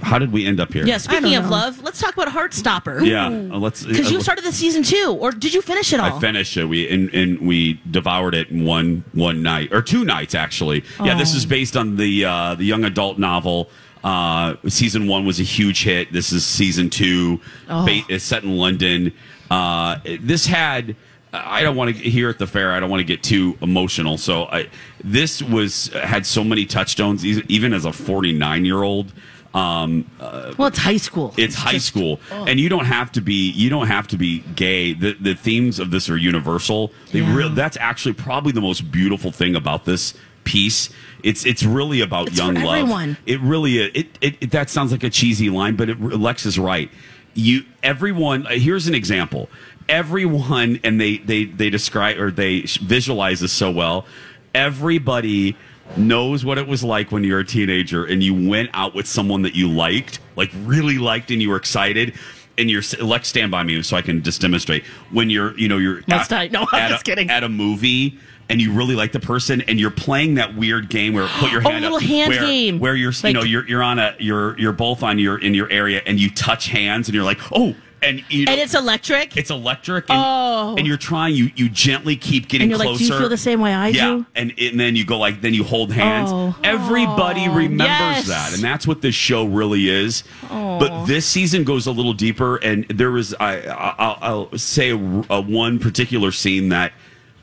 how 0.01 0.17
did 0.17 0.31
we 0.31 0.45
end 0.47 0.59
up 0.59 0.73
here? 0.73 0.85
Yeah, 0.85 0.97
speaking 0.97 1.35
of 1.35 1.43
know. 1.43 1.49
love, 1.51 1.83
let's 1.83 1.99
talk 1.99 2.13
about 2.15 2.27
Heartstopper. 2.29 3.05
Yeah, 3.05 3.27
uh, 3.27 3.59
let's. 3.59 3.85
Because 3.85 4.07
uh, 4.07 4.13
you 4.15 4.21
started 4.21 4.43
the 4.43 4.51
season 4.51 4.81
two, 4.83 5.15
or 5.19 5.31
did 5.31 5.53
you 5.53 5.61
finish 5.61 5.93
it 5.93 5.99
all? 5.99 6.17
I 6.17 6.19
finished 6.19 6.57
it. 6.57 6.65
We 6.65 6.89
and, 6.89 7.13
and 7.13 7.39
we 7.47 7.79
devoured 7.91 8.33
it 8.33 8.49
in 8.49 8.65
one 8.65 9.03
one 9.13 9.43
night 9.43 9.71
or 9.71 9.81
two 9.81 10.03
nights 10.03 10.33
actually. 10.33 10.83
Yeah, 11.03 11.15
this 11.17 11.33
Oh. 11.33 11.37
is 11.37 11.45
based 11.45 11.77
on 11.77 11.97
the 11.97 12.25
uh, 12.25 12.55
the 12.55 12.63
young 12.65 12.83
adult 12.83 13.19
novel. 13.19 13.69
Uh, 14.03 14.55
season 14.67 15.07
one 15.07 15.25
was 15.25 15.39
a 15.39 15.43
huge 15.43 15.83
hit. 15.83 16.11
This 16.11 16.31
is 16.31 16.45
season 16.45 16.89
two. 16.89 17.39
Oh. 17.69 17.85
Ba- 17.85 18.01
it's 18.09 18.23
set 18.23 18.43
in 18.43 18.57
London. 18.57 19.13
Uh, 19.49 19.99
this 20.21 20.45
had. 20.45 20.95
I 21.33 21.61
don't 21.63 21.77
want 21.77 21.95
to 21.95 22.01
here 22.09 22.27
at 22.29 22.39
the 22.39 22.47
fair. 22.47 22.73
I 22.73 22.79
don't 22.81 22.89
want 22.89 22.99
to 22.99 23.05
get 23.05 23.23
too 23.23 23.57
emotional. 23.61 24.17
So 24.17 24.45
I, 24.45 24.67
this 25.01 25.41
was 25.41 25.87
had 25.93 26.25
so 26.25 26.43
many 26.43 26.65
touchstones. 26.65 27.25
Even 27.25 27.73
as 27.73 27.85
a 27.85 27.93
forty 27.93 28.33
nine 28.33 28.65
year 28.65 28.83
old. 28.83 29.13
Um, 29.53 30.09
well, 30.57 30.67
it's 30.67 30.77
high 30.77 30.95
school. 30.97 31.33
it's 31.37 31.55
high 31.55 31.73
just- 31.73 31.85
school, 31.87 32.21
oh. 32.31 32.45
and 32.45 32.57
you 32.57 32.69
don't 32.69 32.85
have 32.85 33.11
to 33.13 33.21
be 33.21 33.51
you 33.51 33.69
don't 33.69 33.87
have 33.87 34.07
to 34.09 34.17
be 34.17 34.39
gay. 34.55 34.93
The 34.93 35.13
the 35.19 35.35
themes 35.35 35.77
of 35.79 35.91
this 35.91 36.09
are 36.09 36.15
universal. 36.17 36.91
They 37.11 37.19
Yeah. 37.19 37.35
real 37.35 37.49
that's 37.49 37.75
actually 37.77 38.13
probably 38.13 38.53
the 38.53 38.61
most 38.61 38.91
beautiful 38.91 39.31
thing 39.31 39.55
about 39.55 39.83
this 39.85 40.13
piece. 40.51 40.89
It's 41.23 41.45
it's 41.45 41.63
really 41.63 42.01
about 42.01 42.27
It's 42.29 42.37
young 42.37 42.55
love. 42.55 42.75
everyone. 42.75 43.17
It 43.25 43.39
really. 43.41 43.77
It, 43.79 44.07
it, 44.21 44.35
it 44.41 44.51
that 44.51 44.69
sounds 44.69 44.91
like 44.91 45.03
a 45.03 45.09
cheesy 45.09 45.49
line, 45.49 45.75
but 45.75 45.89
it, 45.89 45.99
Lex 46.01 46.45
is 46.45 46.57
right. 46.57 46.89
You 47.33 47.63
everyone. 47.83 48.45
uh, 48.47 48.51
Here's 48.51 48.87
an 48.87 48.95
example. 48.95 49.49
Everyone, 49.87 50.79
and 50.83 50.99
they 50.99 51.17
they 51.17 51.45
they 51.45 51.69
describe 51.69 52.17
or 52.19 52.31
they 52.31 52.61
visualize 52.81 53.39
this 53.39 53.51
so 53.53 53.69
well. 53.71 54.05
Everybody 54.53 55.55
knows 55.97 56.43
what 56.45 56.57
it 56.57 56.67
was 56.67 56.83
like 56.83 57.11
when 57.11 57.23
you're 57.23 57.39
a 57.39 57.45
teenager 57.45 58.05
and 58.05 58.23
you 58.23 58.49
went 58.49 58.69
out 58.73 58.93
with 58.95 59.05
someone 59.07 59.41
that 59.43 59.55
you 59.55 59.69
liked, 59.69 60.19
like 60.35 60.49
really 60.63 60.97
liked, 60.97 61.31
and 61.31 61.41
you 61.41 61.49
were 61.49 61.57
excited. 61.57 62.13
And 62.57 62.69
you're 62.69 62.83
Lex, 63.01 63.29
stand 63.29 63.49
by 63.49 63.63
me 63.63 63.81
so 63.81 63.95
I 63.97 64.01
can 64.01 64.21
just 64.23 64.41
demonstrate. 64.41 64.83
When 65.09 65.29
you're, 65.29 65.57
you 65.57 65.67
know, 65.67 65.77
you're 65.77 66.01
Must 66.07 66.31
at, 66.33 66.39
I? 66.39 66.47
No, 66.49 66.67
I'm 66.71 66.81
at 66.81 66.89
just 66.89 67.01
a, 67.07 67.11
kidding. 67.11 67.29
At 67.29 67.43
a 67.43 67.49
movie, 67.49 68.19
and 68.51 68.61
you 68.61 68.71
really 68.73 68.95
like 68.95 69.11
the 69.11 69.19
person, 69.19 69.61
and 69.61 69.79
you're 69.79 69.89
playing 69.91 70.35
that 70.35 70.55
weird 70.55 70.89
game 70.89 71.13
where 71.13 71.27
put 71.39 71.51
your 71.51 71.61
Oh, 71.65 71.69
hand 71.71 71.83
little 71.83 71.97
up, 71.97 72.03
hand 72.03 72.29
where, 72.29 72.41
game. 72.41 72.79
where 72.79 72.95
you're, 72.95 73.11
Like- 73.11 73.23
you 73.23 73.33
know, 73.33 73.43
you're 73.43 73.67
you're 73.67 73.83
on 73.83 73.97
a 73.99 74.15
you're 74.19 74.57
you're 74.59 74.73
both 74.73 75.01
on 75.03 75.17
your 75.19 75.37
in 75.39 75.53
your 75.53 75.69
area, 75.71 76.01
and 76.05 76.19
you 76.19 76.29
touch 76.29 76.67
hands, 76.67 77.07
and 77.07 77.15
you're 77.15 77.23
like, 77.23 77.39
oh, 77.51 77.75
and 78.03 78.23
you 78.29 78.45
know, 78.45 78.51
and 78.51 78.59
it's 78.59 78.73
electric. 78.73 79.37
it's 79.37 79.51
electric, 79.51 80.09
and, 80.09 80.17
Oh. 80.19 80.75
and 80.75 80.87
you're 80.87 80.97
trying. 80.97 81.35
You 81.35 81.51
you 81.55 81.69
gently 81.69 82.15
keep 82.15 82.47
getting 82.47 82.63
And 82.63 82.71
you're 82.71 82.79
like, 82.79 82.87
closer. 82.87 83.05
"Do 83.05 83.13
you 83.13 83.19
feel 83.19 83.29
the 83.29 83.37
same 83.37 83.61
way 83.61 83.73
I 83.75 83.89
yeah. 83.89 84.05
do?" 84.07 84.25
and 84.35 84.53
and 84.57 84.79
then 84.79 84.95
you 84.95 85.05
go 85.05 85.19
like, 85.19 85.41
then 85.41 85.53
you 85.53 85.63
hold 85.63 85.91
hands. 85.93 86.31
Oh. 86.33 86.55
Everybody 86.63 87.45
Oh, 87.47 87.53
remembers 87.53 87.87
yes. 87.87 88.27
that, 88.27 88.53
and 88.55 88.63
that's 88.63 88.87
what 88.87 89.01
this 89.01 89.13
show 89.13 89.45
really 89.45 89.87
is. 89.87 90.23
But 90.49 91.05
this 91.05 91.27
season 91.27 91.63
goes 91.63 91.85
a 91.85 91.91
little 91.91 92.13
deeper, 92.13 92.55
and 92.57 92.85
there 92.87 93.11
was 93.11 93.35
I, 93.39 93.57
I 93.69 93.95
I'll, 93.99 94.17
I'll 94.51 94.57
say 94.57 94.89
a, 94.89 94.95
a 95.29 95.39
one 95.39 95.77
particular 95.77 96.31
scene 96.31 96.69
that 96.69 96.93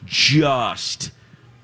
just 0.08 1.10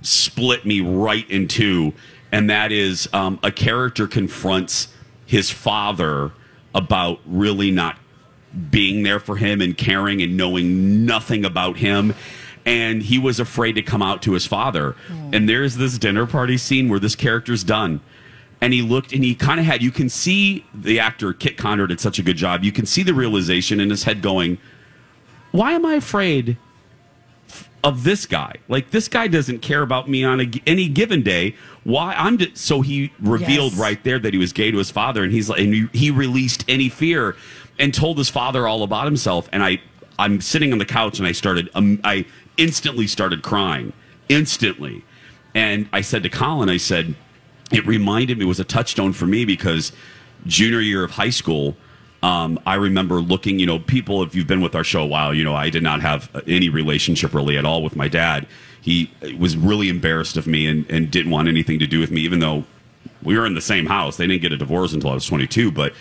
split 0.02 0.66
me 0.66 0.80
right 0.80 1.28
in 1.30 1.48
two, 1.48 1.92
and 2.30 2.50
that 2.50 2.72
is 2.72 3.09
um, 3.12 3.38
a 3.42 3.50
character 3.50 4.07
confronts 4.07 4.88
his 5.26 5.50
father 5.50 6.33
about 6.74 7.20
really 7.26 7.70
not 7.70 7.96
being 8.70 9.02
there 9.02 9.18
for 9.18 9.37
him 9.37 9.61
and 9.61 9.76
caring 9.76 10.22
and 10.22 10.37
knowing 10.37 11.04
nothing 11.07 11.44
about 11.44 11.78
him. 11.78 12.14
And 12.66 13.02
he 13.02 13.18
was 13.18 13.40
afraid 13.40 13.72
to 13.72 13.83
come 13.83 14.02
out 14.02 14.22
to 14.22 14.33
his 14.33 14.46
father. 14.46 14.96
And 15.33 15.48
there's 15.48 15.76
this 15.76 15.98
dinner 15.98 16.26
party 16.26 16.57
scene 16.57 16.88
where 16.88 16.98
this 16.98 17.14
character's 17.14 17.62
done. 17.62 18.00
And 18.61 18.72
he 18.72 18.80
looked 18.80 19.12
and 19.12 19.22
he 19.22 19.35
kind 19.35 19.61
of 19.61 19.66
had, 19.66 19.83
you 19.83 19.90
can 19.90 20.09
see 20.09 20.64
the 20.72 20.98
actor, 20.98 21.35
Kit 21.35 21.59
Connor, 21.59 21.87
did 21.87 22.00
such 22.00 22.18
a 22.18 22.22
good 22.22 22.37
job. 22.37 22.64
You 22.64 22.72
can 22.72 22.87
see 22.87 23.02
the 23.02 23.12
realization 23.12 23.80
in 23.80 23.90
his 23.90 24.04
head 24.04 24.22
going, 24.22 24.59
why 25.50 25.72
am 25.72 25.85
I 25.85 25.94
afraid 25.94 26.57
of 27.82 28.04
this 28.04 28.26
guy? 28.26 28.54
Like, 28.68 28.90
this 28.90 29.08
guy 29.08 29.26
doesn't 29.28 29.60
care 29.60 29.82
about 29.82 30.08
me 30.08 30.24
on 30.24 30.40
a, 30.40 30.50
any 30.66 30.88
given 30.88 31.22
day. 31.22 31.54
Why? 31.84 32.14
I'm 32.14 32.38
just, 32.38 32.56
so 32.56 32.80
he 32.80 33.12
revealed 33.20 33.72
Yes. 33.72 33.80
right 33.80 34.04
there 34.04 34.18
that 34.18 34.32
he 34.32 34.38
was 34.38 34.52
gay 34.52 34.70
to 34.70 34.78
his 34.78 34.90
father, 34.90 35.22
and 35.22 35.32
he's 35.32 35.48
like, 35.50 35.60
and 35.60 35.74
he, 35.74 35.86
he 35.92 36.10
released 36.10 36.64
any 36.68 36.88
fear 36.88 37.36
and 37.78 37.92
told 37.92 38.16
his 38.18 38.30
father 38.30 38.66
all 38.66 38.82
about 38.82 39.04
himself. 39.04 39.48
And 39.52 39.62
I, 39.62 39.80
I'm 40.18 40.40
sitting 40.40 40.72
on 40.72 40.78
the 40.78 40.86
couch, 40.86 41.18
and 41.18 41.26
I 41.28 41.32
started, 41.32 41.68
um, 41.74 42.00
I 42.04 42.24
instantly 42.56 43.06
started 43.06 43.42
crying, 43.42 43.92
instantly. 44.28 45.04
And 45.54 45.88
I 45.92 46.00
said 46.00 46.22
to 46.22 46.30
Colin, 46.30 46.68
I 46.68 46.78
said, 46.78 47.14
it 47.72 47.86
reminded 47.86 48.38
me 48.38 48.44
it 48.44 48.48
was 48.48 48.60
a 48.60 48.64
touchstone 48.64 49.12
for 49.12 49.26
me 49.26 49.44
because 49.44 49.92
junior 50.46 50.80
year 50.80 51.04
of 51.04 51.10
high 51.12 51.30
school, 51.30 51.76
um, 52.24 52.58
I 52.64 52.76
remember 52.76 53.16
looking, 53.16 53.58
you 53.58 53.66
know, 53.66 53.78
people, 53.78 54.22
if 54.22 54.34
you've 54.34 54.46
been 54.46 54.62
with 54.62 54.74
our 54.74 54.82
show 54.82 55.02
a 55.02 55.06
while, 55.06 55.34
you 55.34 55.44
know, 55.44 55.54
I 55.54 55.68
did 55.68 55.82
not 55.82 56.00
have 56.00 56.30
any 56.46 56.70
relationship 56.70 57.34
really 57.34 57.58
at 57.58 57.66
all 57.66 57.82
with 57.82 57.96
my 57.96 58.08
dad. 58.08 58.46
He 58.80 59.10
was 59.38 59.58
really 59.58 59.90
embarrassed 59.90 60.38
of 60.38 60.46
me 60.46 60.66
and, 60.66 60.90
and 60.90 61.10
didn't 61.10 61.30
want 61.30 61.48
anything 61.48 61.78
to 61.80 61.87
do 61.87 62.00
with 62.00 62.10
me, 62.10 62.22
even 62.22 62.38
though 62.38 62.64
we 63.22 63.37
were 63.38 63.44
in 63.44 63.52
the 63.52 63.60
same 63.60 63.84
house. 63.84 64.16
They 64.16 64.26
didn't 64.26 64.40
get 64.40 64.52
a 64.52 64.56
divorce 64.56 64.94
until 64.94 65.10
I 65.10 65.14
was 65.14 65.26
22, 65.26 65.70
but 65.70 65.92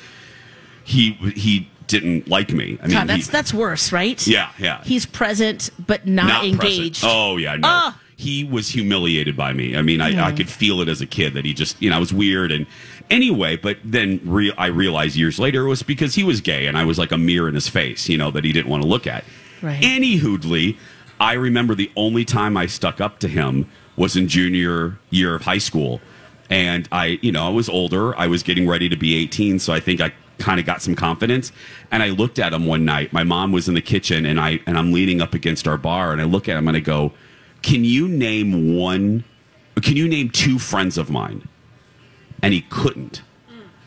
he 0.86 1.12
he 1.36 1.68
didn't 1.88 2.30
like 2.30 2.52
me. 2.54 2.78
I 2.82 2.88
mean, 2.88 2.98
God, 2.98 3.08
that's 3.08 3.26
he- 3.26 3.32
that's 3.32 3.54
worse, 3.54 3.92
right? 3.92 4.26
yeah, 4.26 4.52
yeah. 4.58 4.82
He's 4.86 5.06
present 5.06 5.72
but 5.78 6.08
not, 6.08 6.42
present. 6.42 6.64
engaged. 6.64 7.04
Oh 7.06 7.36
yeah, 7.36 7.56
no. 7.56 7.68
Ah! 7.68 8.00
He 8.24 8.46
was 8.46 8.70
humiliated 8.70 9.36
by 9.36 9.52
me. 9.52 9.76
I 9.76 9.82
mean, 9.82 10.00
I, 10.00 10.28
I 10.28 10.32
could 10.32 10.50
feel 10.50 10.80
it 10.80 10.88
as 10.88 11.02
a 11.02 11.06
kid 11.06 11.34
that 11.34 11.44
he 11.44 11.54
just, 11.54 11.82
you 11.82 11.90
know, 11.90 11.98
I 11.98 12.00
was 12.00 12.14
weird. 12.14 12.54
And 12.54 12.66
anyway, 13.10 13.58
but 13.58 13.78
then 13.84 14.22
re- 14.24 14.54
I 14.58 14.68
realized 14.68 15.18
years 15.18 15.40
later 15.40 15.66
it 15.66 15.70
was 15.70 15.84
because 15.84 16.16
he 16.16 16.24
was 16.24 16.40
gay 16.40 16.66
and 16.66 16.78
I 16.78 16.86
was 16.86 16.98
like 16.98 17.12
a 17.12 17.18
mirror 17.18 17.50
in 17.50 17.54
his 17.56 17.68
face, 17.68 18.08
you 18.08 18.18
know, 18.18 18.32
that 18.32 18.46
he 18.46 18.54
didn't 18.54 18.72
want 18.72 18.82
to 18.82 18.88
look 18.88 19.06
at. 19.06 19.26
Right. 19.62 19.78
Any 19.84 20.16
hoodly, 20.16 20.78
I 21.20 21.34
remember 21.34 21.76
the 21.76 21.92
only 21.98 22.24
time 22.24 22.56
I 22.56 22.66
stuck 22.66 23.02
up 23.02 23.20
to 23.20 23.28
him 23.28 23.70
was 23.98 24.16
in 24.16 24.30
junior 24.30 24.98
year 25.10 25.36
of 25.36 25.42
high 25.42 25.58
school. 25.58 26.00
And 26.50 26.88
I, 26.94 27.20
you 27.22 27.32
know, 27.34 27.46
I 27.46 27.50
was 27.50 27.68
older. 27.68 28.18
I 28.18 28.28
was 28.28 28.42
getting 28.42 28.70
ready 28.70 28.88
to 28.88 28.96
be 28.96 29.16
18. 29.18 29.60
So 29.60 29.74
I 29.74 29.82
think 29.82 30.00
I 30.00 30.14
kind 30.38 30.62
of 30.62 30.66
got 30.66 30.82
some 30.82 30.96
confidence. 30.96 31.52
And 31.92 32.02
I 32.02 32.10
looked 32.10 32.40
at 32.40 32.54
him 32.54 32.66
one 32.66 32.86
night. 32.86 33.12
My 33.12 33.24
mom 33.24 33.52
was 33.52 33.68
in 33.68 33.74
the 33.74 33.82
kitchen 33.82 34.26
and 34.26 34.40
I, 34.40 34.62
and 34.66 34.78
I'm 34.78 34.94
leaning 34.94 35.22
up 35.22 35.34
against 35.34 35.68
our 35.68 35.78
bar 35.78 36.14
and 36.14 36.22
I 36.22 36.24
look 36.24 36.48
at 36.48 36.58
him 36.58 36.68
and 36.68 36.78
I 36.78 36.80
go, 36.80 37.14
can 37.64 37.84
you 37.84 38.08
name 38.08 38.78
one, 38.78 39.24
can 39.82 39.96
you 39.96 40.08
name 40.08 40.30
two 40.30 40.60
friends 40.60 40.98
of 40.98 41.10
mine? 41.10 41.48
And 42.44 42.54
he 42.54 42.62
couldn't. 42.62 43.24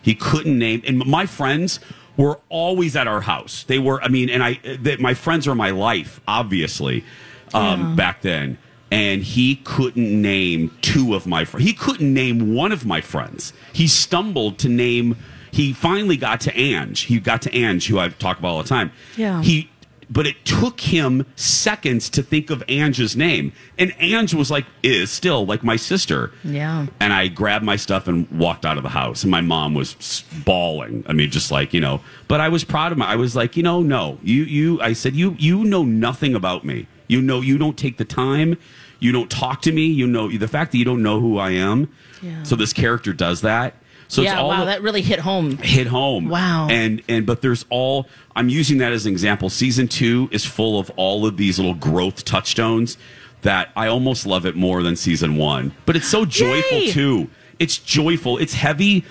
He 0.03 0.15
couldn't 0.15 0.59
name. 0.59 0.83
And 0.87 1.05
my 1.05 1.27
friends 1.27 1.79
were 2.17 2.41
always 2.49 2.97
at 2.97 3.07
our 3.07 3.21
house. 3.21 3.65
They 3.65 3.79
were. 3.79 4.03
I 4.03 4.09
mean, 4.09 4.31
and 4.31 4.43
I. 4.43 4.55
That 4.81 4.99
my 5.01 5.15
friends 5.15 5.47
are 5.47 5.55
my 5.55 5.71
life, 5.71 6.21
obviously, 6.27 7.05
um, 7.53 7.97
back 7.97 8.23
then. 8.23 8.59
And 8.91 9.23
he 9.23 9.57
couldn't 9.57 10.23
name 10.23 10.71
two 10.81 11.15
of 11.15 11.27
my 11.27 11.45
friends. 11.45 11.67
He 11.67 11.75
couldn't 11.75 12.15
name 12.15 12.55
one 12.55 12.71
of 12.73 12.87
my 12.87 13.01
friends. 13.01 13.53
He 13.73 13.89
stumbled 13.89 14.59
to 14.59 14.69
name. 14.69 15.17
He 15.51 15.73
finally 15.73 16.17
got 16.17 16.41
to 16.43 16.57
Ange. 16.57 17.01
He 17.01 17.19
got 17.19 17.43
to 17.43 17.55
Ange, 17.55 17.89
who 17.89 17.99
I 17.99 18.09
talk 18.09 18.39
about 18.39 18.49
all 18.49 18.63
the 18.63 18.69
time. 18.69 18.93
Yeah. 19.17 19.43
He 19.43 19.69
but 20.09 20.27
it 20.27 20.45
took 20.45 20.81
him 20.81 21.27
seconds 21.35 22.09
to 22.11 22.23
think 22.23 22.51
of 22.51 22.63
Ange's 22.69 23.17
name. 23.17 23.53
And 23.79 23.93
Ange 23.99 24.35
was 24.35 24.51
like, 24.51 24.65
is 24.83 25.11
still 25.11 25.45
like 25.45 25.65
my 25.65 25.77
sister. 25.77 26.33
Yeah. 26.45 26.87
And 27.01 27.13
I 27.13 27.29
grabbed 27.29 27.65
my 27.65 27.77
stuff 27.77 28.07
and 28.07 28.31
walked 28.31 28.65
out 28.65 28.77
of 28.77 28.83
the 28.83 28.89
house. 28.91 29.23
And 29.23 29.31
my 29.31 29.41
mom 29.41 29.75
was 29.75 30.25
bawling. 30.45 31.05
I 31.09 31.13
mean, 31.13 31.31
just 31.31 31.51
like, 31.51 31.75
you 31.75 31.81
know, 31.81 32.01
but 32.29 32.41
I 32.41 32.49
was 32.49 32.63
proud 32.65 32.93
of 32.93 32.99
my, 32.99 33.07
I 33.07 33.17
was 33.17 33.35
like, 33.35 33.57
you 33.57 33.63
know, 33.63 33.83
no, 33.83 34.19
you, 34.23 34.45
you, 34.45 34.81
I 34.81 34.93
said, 34.93 35.15
you, 35.15 35.35
you 35.39 35.65
know 35.65 35.83
nothing 35.83 36.35
about 36.35 36.65
me. 36.65 36.87
You 37.09 37.21
know, 37.21 37.41
you 37.41 37.59
don't 37.59 37.77
take 37.77 37.99
the 37.99 38.05
time. 38.05 38.59
You 38.99 39.13
don't 39.13 39.31
talk 39.31 39.63
to 39.63 39.73
me. 39.73 39.87
You 39.87 40.07
know, 40.07 40.31
the 40.31 40.49
fact 40.49 40.73
that 40.73 40.79
you 40.79 40.85
don't 40.85 41.03
know 41.03 41.21
who 41.21 41.39
I 41.39 41.51
am. 41.51 41.93
Yeah. 42.23 42.43
So 42.45 42.57
this 42.57 42.73
character 42.73 43.13
does 43.13 43.43
that. 43.43 43.75
So 44.09 44.23
it's 44.23 44.31
yeah, 44.31 44.43
wow, 44.43 44.65
that 44.67 44.83
really 44.83 45.03
hit 45.03 45.19
home. 45.21 45.57
hit 45.59 45.87
home. 45.89 46.29
Wow. 46.29 46.69
And 46.71 47.03
and 47.09 47.27
but 47.27 47.43
there's 47.43 47.65
all 47.71 48.07
I'm 48.35 48.49
using 48.49 48.79
that 48.79 48.93
as 48.93 49.07
an 49.07 49.13
example. 49.13 49.51
Season 49.51 49.89
two 49.89 50.29
is 50.31 50.45
full 50.45 50.79
of 50.79 50.91
all 50.97 51.27
of 51.27 51.37
these 51.37 51.59
little 51.59 51.75
growth 51.75 52.25
touchstones 52.25 52.97
that 53.43 53.71
I 53.77 53.89
almost 53.89 54.27
love 54.27 54.47
it 54.47 54.57
more 54.57 54.83
than 54.83 54.97
season 54.97 55.37
one. 55.37 55.73
But 55.87 55.97
it's 55.97 56.09
so 56.09 56.25
joyful 56.25 56.79
Yay! 56.79 56.91
too. 56.93 57.31
It's 57.59 57.79
joyful. 57.79 58.39
It's 58.39 58.55
heavy, 58.55 59.05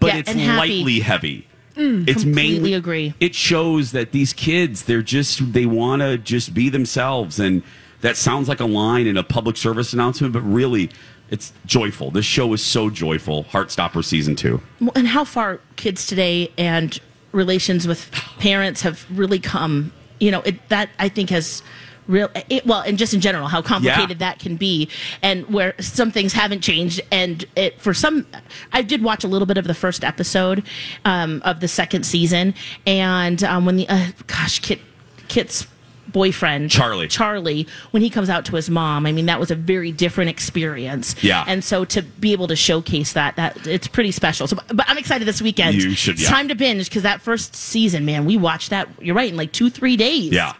but 0.00 0.08
Yeah, 0.08 0.16
it's 0.18 0.34
lightly 0.34 1.00
heavy. 1.00 1.46
it's 1.74 1.78
Mm, 1.78 2.04
completely 2.06 2.32
mainly 2.52 2.74
agree. 2.74 3.14
It 3.20 3.34
shows 3.34 3.92
that 3.92 4.12
these 4.12 4.32
kids, 4.34 4.84
they're 4.84 5.02
just 5.02 5.52
they 5.54 5.64
want 5.66 6.02
to 6.02 6.18
just 6.18 6.52
be 6.52 6.68
themselves, 6.68 7.38
and 7.40 7.62
that 8.02 8.16
sounds 8.16 8.48
like 8.48 8.60
a 8.60 8.66
line 8.66 9.06
in 9.06 9.16
a 9.16 9.22
public 9.22 9.56
service 9.56 9.92
announcement, 9.94 10.32
but 10.34 10.42
really, 10.42 10.90
it's 11.32 11.52
joyful. 11.66 12.12
This 12.12 12.24
show 12.26 12.52
is 12.52 12.62
so 12.62 12.90
joyful. 12.90 13.44
Heartstopper 13.44 14.04
season 14.04 14.36
two. 14.36 14.60
Well, 14.80 14.92
and 14.94 15.08
how 15.08 15.24
far 15.24 15.58
kids 15.76 16.06
today 16.06 16.52
and 16.56 16.96
relations 17.32 17.88
with 17.88 18.10
parents 18.38 18.82
have 18.82 19.04
really 19.10 19.40
come. 19.40 19.92
You 20.20 20.30
know, 20.30 20.42
it, 20.42 20.68
that 20.68 20.90
I 21.00 21.08
think 21.08 21.30
has 21.30 21.62
real 22.06 22.28
it, 22.50 22.66
well, 22.66 22.80
and 22.82 22.98
just 22.98 23.14
in 23.14 23.20
general, 23.20 23.48
how 23.48 23.62
complicated 23.62 24.20
Yeah. 24.20 24.28
that 24.28 24.38
can 24.40 24.56
be, 24.56 24.88
and 25.22 25.46
where 25.48 25.74
some 25.80 26.10
things 26.10 26.32
haven't 26.32 26.60
changed, 26.60 27.00
and 27.10 27.44
it 27.56 27.80
for 27.80 27.94
some, 27.94 28.26
I 28.72 28.82
did 28.82 29.02
watch 29.02 29.24
a 29.24 29.28
little 29.28 29.46
bit 29.46 29.56
of 29.56 29.66
the 29.66 29.74
first 29.74 30.04
episode 30.04 30.64
um, 31.04 31.40
of 31.44 31.60
the 31.60 31.68
second 31.68 32.04
season, 32.04 32.54
and 32.86 33.42
um, 33.44 33.64
when 33.66 33.76
the 33.76 33.88
uh, 33.88 34.08
gosh, 34.26 34.58
Kit 34.58 34.80
Kit's 35.28 35.66
boyfriend 36.12 36.70
Charlie. 36.70 37.08
Charlie 37.08 37.66
when 37.90 38.02
he 38.02 38.10
comes 38.10 38.28
out 38.28 38.44
to 38.46 38.56
his 38.56 38.68
mom 38.70 39.06
I 39.06 39.12
mean 39.12 39.26
that 39.26 39.40
was 39.40 39.50
a 39.50 39.54
very 39.54 39.92
different 39.92 40.30
experience 40.30 41.14
Yeah. 41.22 41.44
and 41.46 41.64
so 41.64 41.84
to 41.86 42.02
be 42.02 42.32
able 42.32 42.48
to 42.48 42.56
showcase 42.56 43.12
that 43.14 43.36
that 43.36 43.66
it's 43.66 43.88
pretty 43.88 44.12
special 44.12 44.46
so 44.46 44.56
but 44.68 44.84
I'm 44.88 44.98
excited 44.98 45.26
this 45.26 45.40
weekend 45.42 45.74
You 45.76 45.92
should, 45.94 46.14
it's 46.14 46.28
time 46.28 46.48
to 46.48 46.54
binge 46.54 46.88
because 46.88 47.02
that 47.02 47.20
first 47.22 47.56
season 47.56 48.04
man 48.04 48.24
we 48.24 48.36
watched 48.36 48.70
that 48.70 48.88
you're 49.00 49.14
right 49.16 49.30
in 49.30 49.36
like 49.36 49.52
two 49.52 49.70
three 49.70 49.96
days 49.96 50.32
Yeah. 50.32 50.52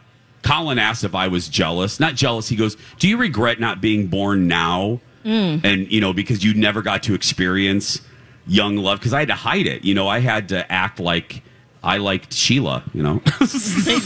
Colin 0.43 0.79
asked 0.81 1.05
if 1.05 1.15
I 1.15 1.29
was 1.29 1.49
jealous. 1.49 2.01
Not 2.01 2.17
jealous. 2.17 2.49
He 2.49 2.57
goes, 2.57 2.77
Do 2.99 3.07
you 3.09 3.17
regret 3.17 3.61
not 3.61 3.81
being 3.81 4.09
born 4.09 4.49
now? 4.49 5.01
Mm. 5.25 5.65
And, 5.65 5.93
you 5.93 6.01
know, 6.01 6.13
because 6.13 6.43
you 6.43 6.53
never 6.55 6.83
got 6.83 7.05
to 7.05 7.15
experience 7.15 8.01
young 8.49 8.77
love. 8.77 8.99
Because 8.99 9.15
I 9.15 9.21
had 9.21 9.29
to 9.29 9.37
hide 9.37 9.69
it. 9.69 9.85
You 9.85 9.95
know, 9.95 10.09
I 10.09 10.19
had 10.19 10.49
to 10.49 10.71
act 10.73 10.99
like 10.99 11.45
I 11.85 11.97
liked 11.99 12.33
Sheila, 12.33 12.85
you 12.95 13.03
know? 13.03 13.21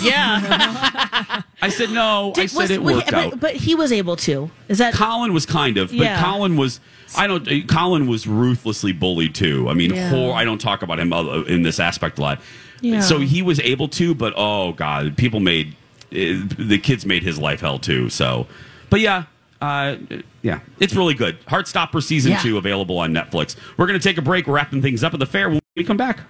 yeah 0.03 1.43
I 1.61 1.69
said, 1.69 1.91
No. 1.91 2.33
I 2.37 2.47
said 2.47 2.59
was- 2.59 2.71
it 2.71 2.83
worked 2.83 3.07
but, 3.11 3.15
out. 3.15 3.41
but 3.41 3.55
he 3.57 3.75
was 3.75 3.93
able 3.93 4.17
to 4.17 4.51
is 4.69 4.79
that 4.79 4.95
Colin 4.95 5.33
was 5.33 5.47
kind 5.47 5.77
of, 5.79 5.89
but 5.91 5.97
Yeah. 5.99 6.23
Colin 6.23 6.57
was. 6.57 6.81
I 7.17 7.27
don't. 7.27 7.69
Colin 7.69 8.07
was 8.09 8.27
ruthlessly 8.27 8.93
bullied 8.93 9.35
too. 9.35 9.69
I 9.69 9.75
mean, 9.75 9.95
Yeah. 9.95 10.11
hor- 10.11 10.35
I 10.35 10.45
don't 10.45 10.61
talk 10.61 10.83
about 10.83 10.99
him 10.99 11.13
uh, 11.13 11.43
in 11.43 11.63
this 11.63 11.79
aspect 11.79 12.19
a 12.19 12.23
lot. 12.23 12.41
Yeah. 12.81 13.01
So 13.01 13.21
he 13.21 13.43
was 13.43 13.61
able 13.61 13.89
to, 13.89 14.15
but 14.15 14.33
oh 14.37 14.73
god, 14.73 15.17
people 15.17 15.41
made 15.41 15.77
uh, 16.13 16.43
the 16.59 16.79
kids 16.83 17.07
made 17.07 17.23
his 17.23 17.39
life 17.39 17.61
hell 17.61 17.79
too. 17.79 18.11
So, 18.11 18.47
but 18.91 19.01
yeah, 19.01 19.25
uh, 19.61 19.97
yeah, 20.43 20.61
it's 20.81 20.95
really 20.95 21.15
good. 21.15 21.39
Heartstopper 21.47 22.03
season 22.03 22.33
Yeah. 22.33 22.39
two 22.43 22.59
available 22.59 22.99
on 22.99 23.13
Netflix. 23.15 23.55
We're 23.77 23.87
gonna 23.87 23.99
take 23.99 24.19
a 24.19 24.23
break. 24.23 24.47
We're 24.47 24.55
wrapping 24.55 24.83
things 24.83 25.05
up 25.05 25.15
at 25.15 25.21
the 25.21 25.27
fair 25.27 25.49
when 25.49 25.61
we 25.77 25.85
come 25.85 25.97
back. 25.97 26.21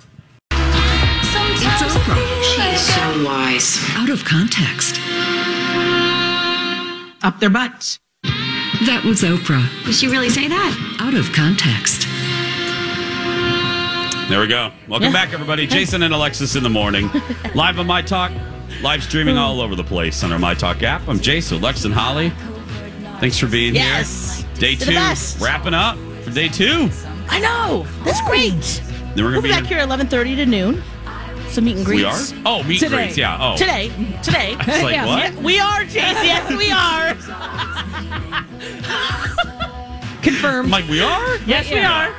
It's 1.68 1.82
Oprah. 1.82 2.42
She 2.42 2.62
is 2.74 2.80
so 2.80 3.24
wise. 3.24 3.78
Out 3.96 4.08
of 4.10 4.24
context. 4.24 5.00
Up 7.24 7.40
their 7.40 7.50
butts. 7.50 7.98
That 8.86 9.02
was 9.04 9.22
Oprah. 9.22 9.66
Did 9.84 9.94
she 9.94 10.06
really 10.08 10.30
say 10.30 10.48
that? 10.48 10.96
Out 11.00 11.14
of 11.14 11.32
context. 11.32 12.06
There 14.28 14.40
we 14.40 14.46
go. 14.48 14.70
Welcome 14.88 15.12
back, 15.12 15.32
everybody. 15.32 15.66
Jason 15.76 16.02
and 16.02 16.12
Alexis 16.14 16.56
in 16.56 16.62
the 16.62 16.70
morning, 16.70 17.10
live 17.54 17.78
on 17.78 17.86
My 17.86 18.02
Talk, 18.02 18.32
live 18.82 19.02
streaming 19.02 19.36
all 19.38 19.60
over 19.60 19.74
the 19.76 19.84
place 19.84 20.22
on 20.24 20.32
our 20.32 20.38
My 20.38 20.54
Talk 20.54 20.82
app. 20.82 21.06
I'm 21.08 21.20
Jason, 21.20 21.60
Lex, 21.60 21.84
and 21.84 21.94
Holly. 21.94 22.30
Thanks 23.20 23.38
for 23.38 23.46
being 23.46 23.74
Yes. 23.74 24.40
here. 24.40 24.46
Day 24.56 24.70
You're 24.70 24.78
the 24.78 24.84
two, 24.86 24.94
best. 24.94 25.40
wrapping 25.40 25.74
up 25.74 25.96
for 26.24 26.30
day 26.30 26.48
two. 26.48 26.90
I 27.28 27.40
know 27.40 27.86
that's 28.04 28.20
great 28.22 28.52
Then 29.14 29.24
we're 29.24 29.32
we'll 29.32 29.40
gonna 29.42 29.42
be 29.42 29.48
back 29.60 29.66
here 29.66 29.78
at 29.78 29.88
11:30 29.88 30.36
to 30.36 30.46
noon 30.46 30.82
so 31.56 31.62
meet 31.62 31.76
and 31.76 31.86
greets 31.86 32.32
We 32.32 32.38
are. 32.38 32.42
Oh, 32.44 32.62
meet 32.64 32.82
and 32.82 32.92
greets. 32.92 33.16
Yeah. 33.16 33.38
Oh, 33.40 33.56
today 33.56 33.88
today 34.22 34.54
like, 34.56 34.66
Yeah. 34.94 35.06
what? 35.06 35.32
Yeah, 35.32 35.40
we 35.40 35.58
are 35.58 35.84
Jason 35.84 36.24
yes 36.24 36.50
we 36.50 36.70
are 36.70 37.14
Confirmed. 40.22 40.66
I'm 40.66 40.70
like 40.70 40.86
we 40.88 41.00
are. 41.00 41.36
yes 41.46 41.70
we 41.70 41.78
are 41.78 42.12
I- 42.12 42.14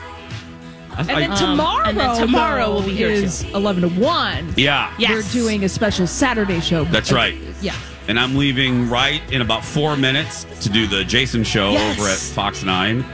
And 1.02 1.12
I- 1.12 1.20
then 1.28 1.38
tomorrow, 1.38 1.88
and 1.90 1.98
then 2.00 2.18
tomorrow 2.20 2.66
though, 2.66 2.74
we'll 2.76 2.86
be 2.88 2.96
here, 2.96 3.10
is 3.10 3.44
11 3.54 3.84
to 3.84 3.90
1. 4.02 4.54
yeah. 4.58 4.92
Yes. 4.98 5.12
We're 5.12 5.42
doing 5.42 5.64
a 5.64 5.70
special 5.70 6.08
Saturday 6.08 6.60
show. 6.60 6.86
That's 6.86 7.12
right. 7.12 7.36
Yeah. 7.62 7.76
And 8.08 8.20
I'm 8.20 8.36
leaving 8.36 8.90
right 8.90 9.22
in 9.32 9.42
about 9.42 9.64
four 9.64 9.96
minutes 9.96 10.46
to 10.62 10.70
do 10.70 10.88
the 10.88 11.04
Jason 11.04 11.44
show 11.44 11.72
Yes. 11.74 12.00
over 12.00 12.10
at 12.10 12.18
Fox 12.18 12.64
Nine. 12.64 13.06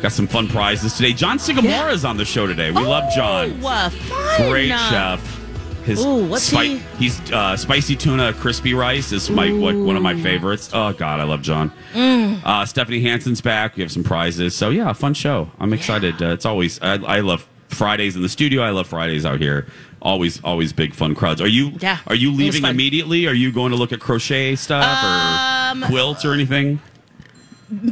Got 0.00 0.12
some 0.12 0.28
fun 0.28 0.46
prizes 0.46 0.94
today. 0.96 1.12
John 1.14 1.38
Sigamora 1.38 1.64
Yeah. 1.64 1.90
is 1.92 2.04
on 2.04 2.16
the 2.18 2.24
show 2.26 2.46
today. 2.46 2.70
We 2.70 2.82
love 2.82 3.10
John. 3.12 3.58
Oh, 3.64 3.68
uh, 3.68 3.88
fun. 3.90 4.50
Great 4.50 4.68
chef. 4.68 5.40
His 5.84 6.04
Ooh, 6.04 6.24
what's 6.26 6.48
he- 6.48 6.78
He's 6.98 7.20
uh, 7.30 7.56
spicy 7.56 7.94
tuna 7.96 8.32
crispy 8.32 8.72
rice 8.74 9.12
is 9.12 9.28
my 9.30 9.52
what, 9.52 9.74
one 9.74 9.96
of 9.96 10.02
my 10.02 10.14
favorites. 10.22 10.70
Oh 10.72 10.92
God, 10.92 11.20
I 11.20 11.24
love 11.24 11.42
John. 11.42 11.70
Mm. 11.92 12.40
Uh, 12.44 12.64
Stephanie 12.64 13.00
Hansen's 13.02 13.40
back. 13.42 13.76
We 13.76 13.82
have 13.82 13.92
some 13.92 14.02
prizes. 14.04 14.56
So 14.56 14.70
yeah, 14.70 14.92
fun 14.94 15.12
show. 15.14 15.50
I'm 15.60 15.72
excited. 15.74 16.22
Uh, 16.22 16.28
it's 16.28 16.46
always 16.46 16.80
I, 16.80 16.94
I 16.94 17.20
love 17.20 17.46
Fridays 17.68 18.16
in 18.16 18.22
the 18.22 18.28
studio. 18.28 18.62
I 18.62 18.70
love 18.70 18.86
Fridays 18.86 19.26
out 19.26 19.40
here. 19.40 19.66
Always, 20.00 20.42
always 20.44 20.72
big 20.72 20.94
fun 20.94 21.14
crowds. 21.14 21.40
Are 21.40 21.46
you? 21.48 21.72
Yeah, 21.80 21.98
Are 22.06 22.14
you 22.14 22.28
it 22.28 22.32
was 22.32 22.38
leaving 22.40 22.62
fun. 22.62 22.70
immediately? 22.70 23.26
Are 23.26 23.32
you 23.34 23.50
going 23.52 23.70
to 23.70 23.76
look 23.76 23.92
at 23.92 24.00
crochet 24.00 24.54
stuff 24.56 24.84
Um, 24.84 25.82
or 25.84 25.86
quilts 25.88 26.24
or 26.24 26.32
anything? 26.32 26.80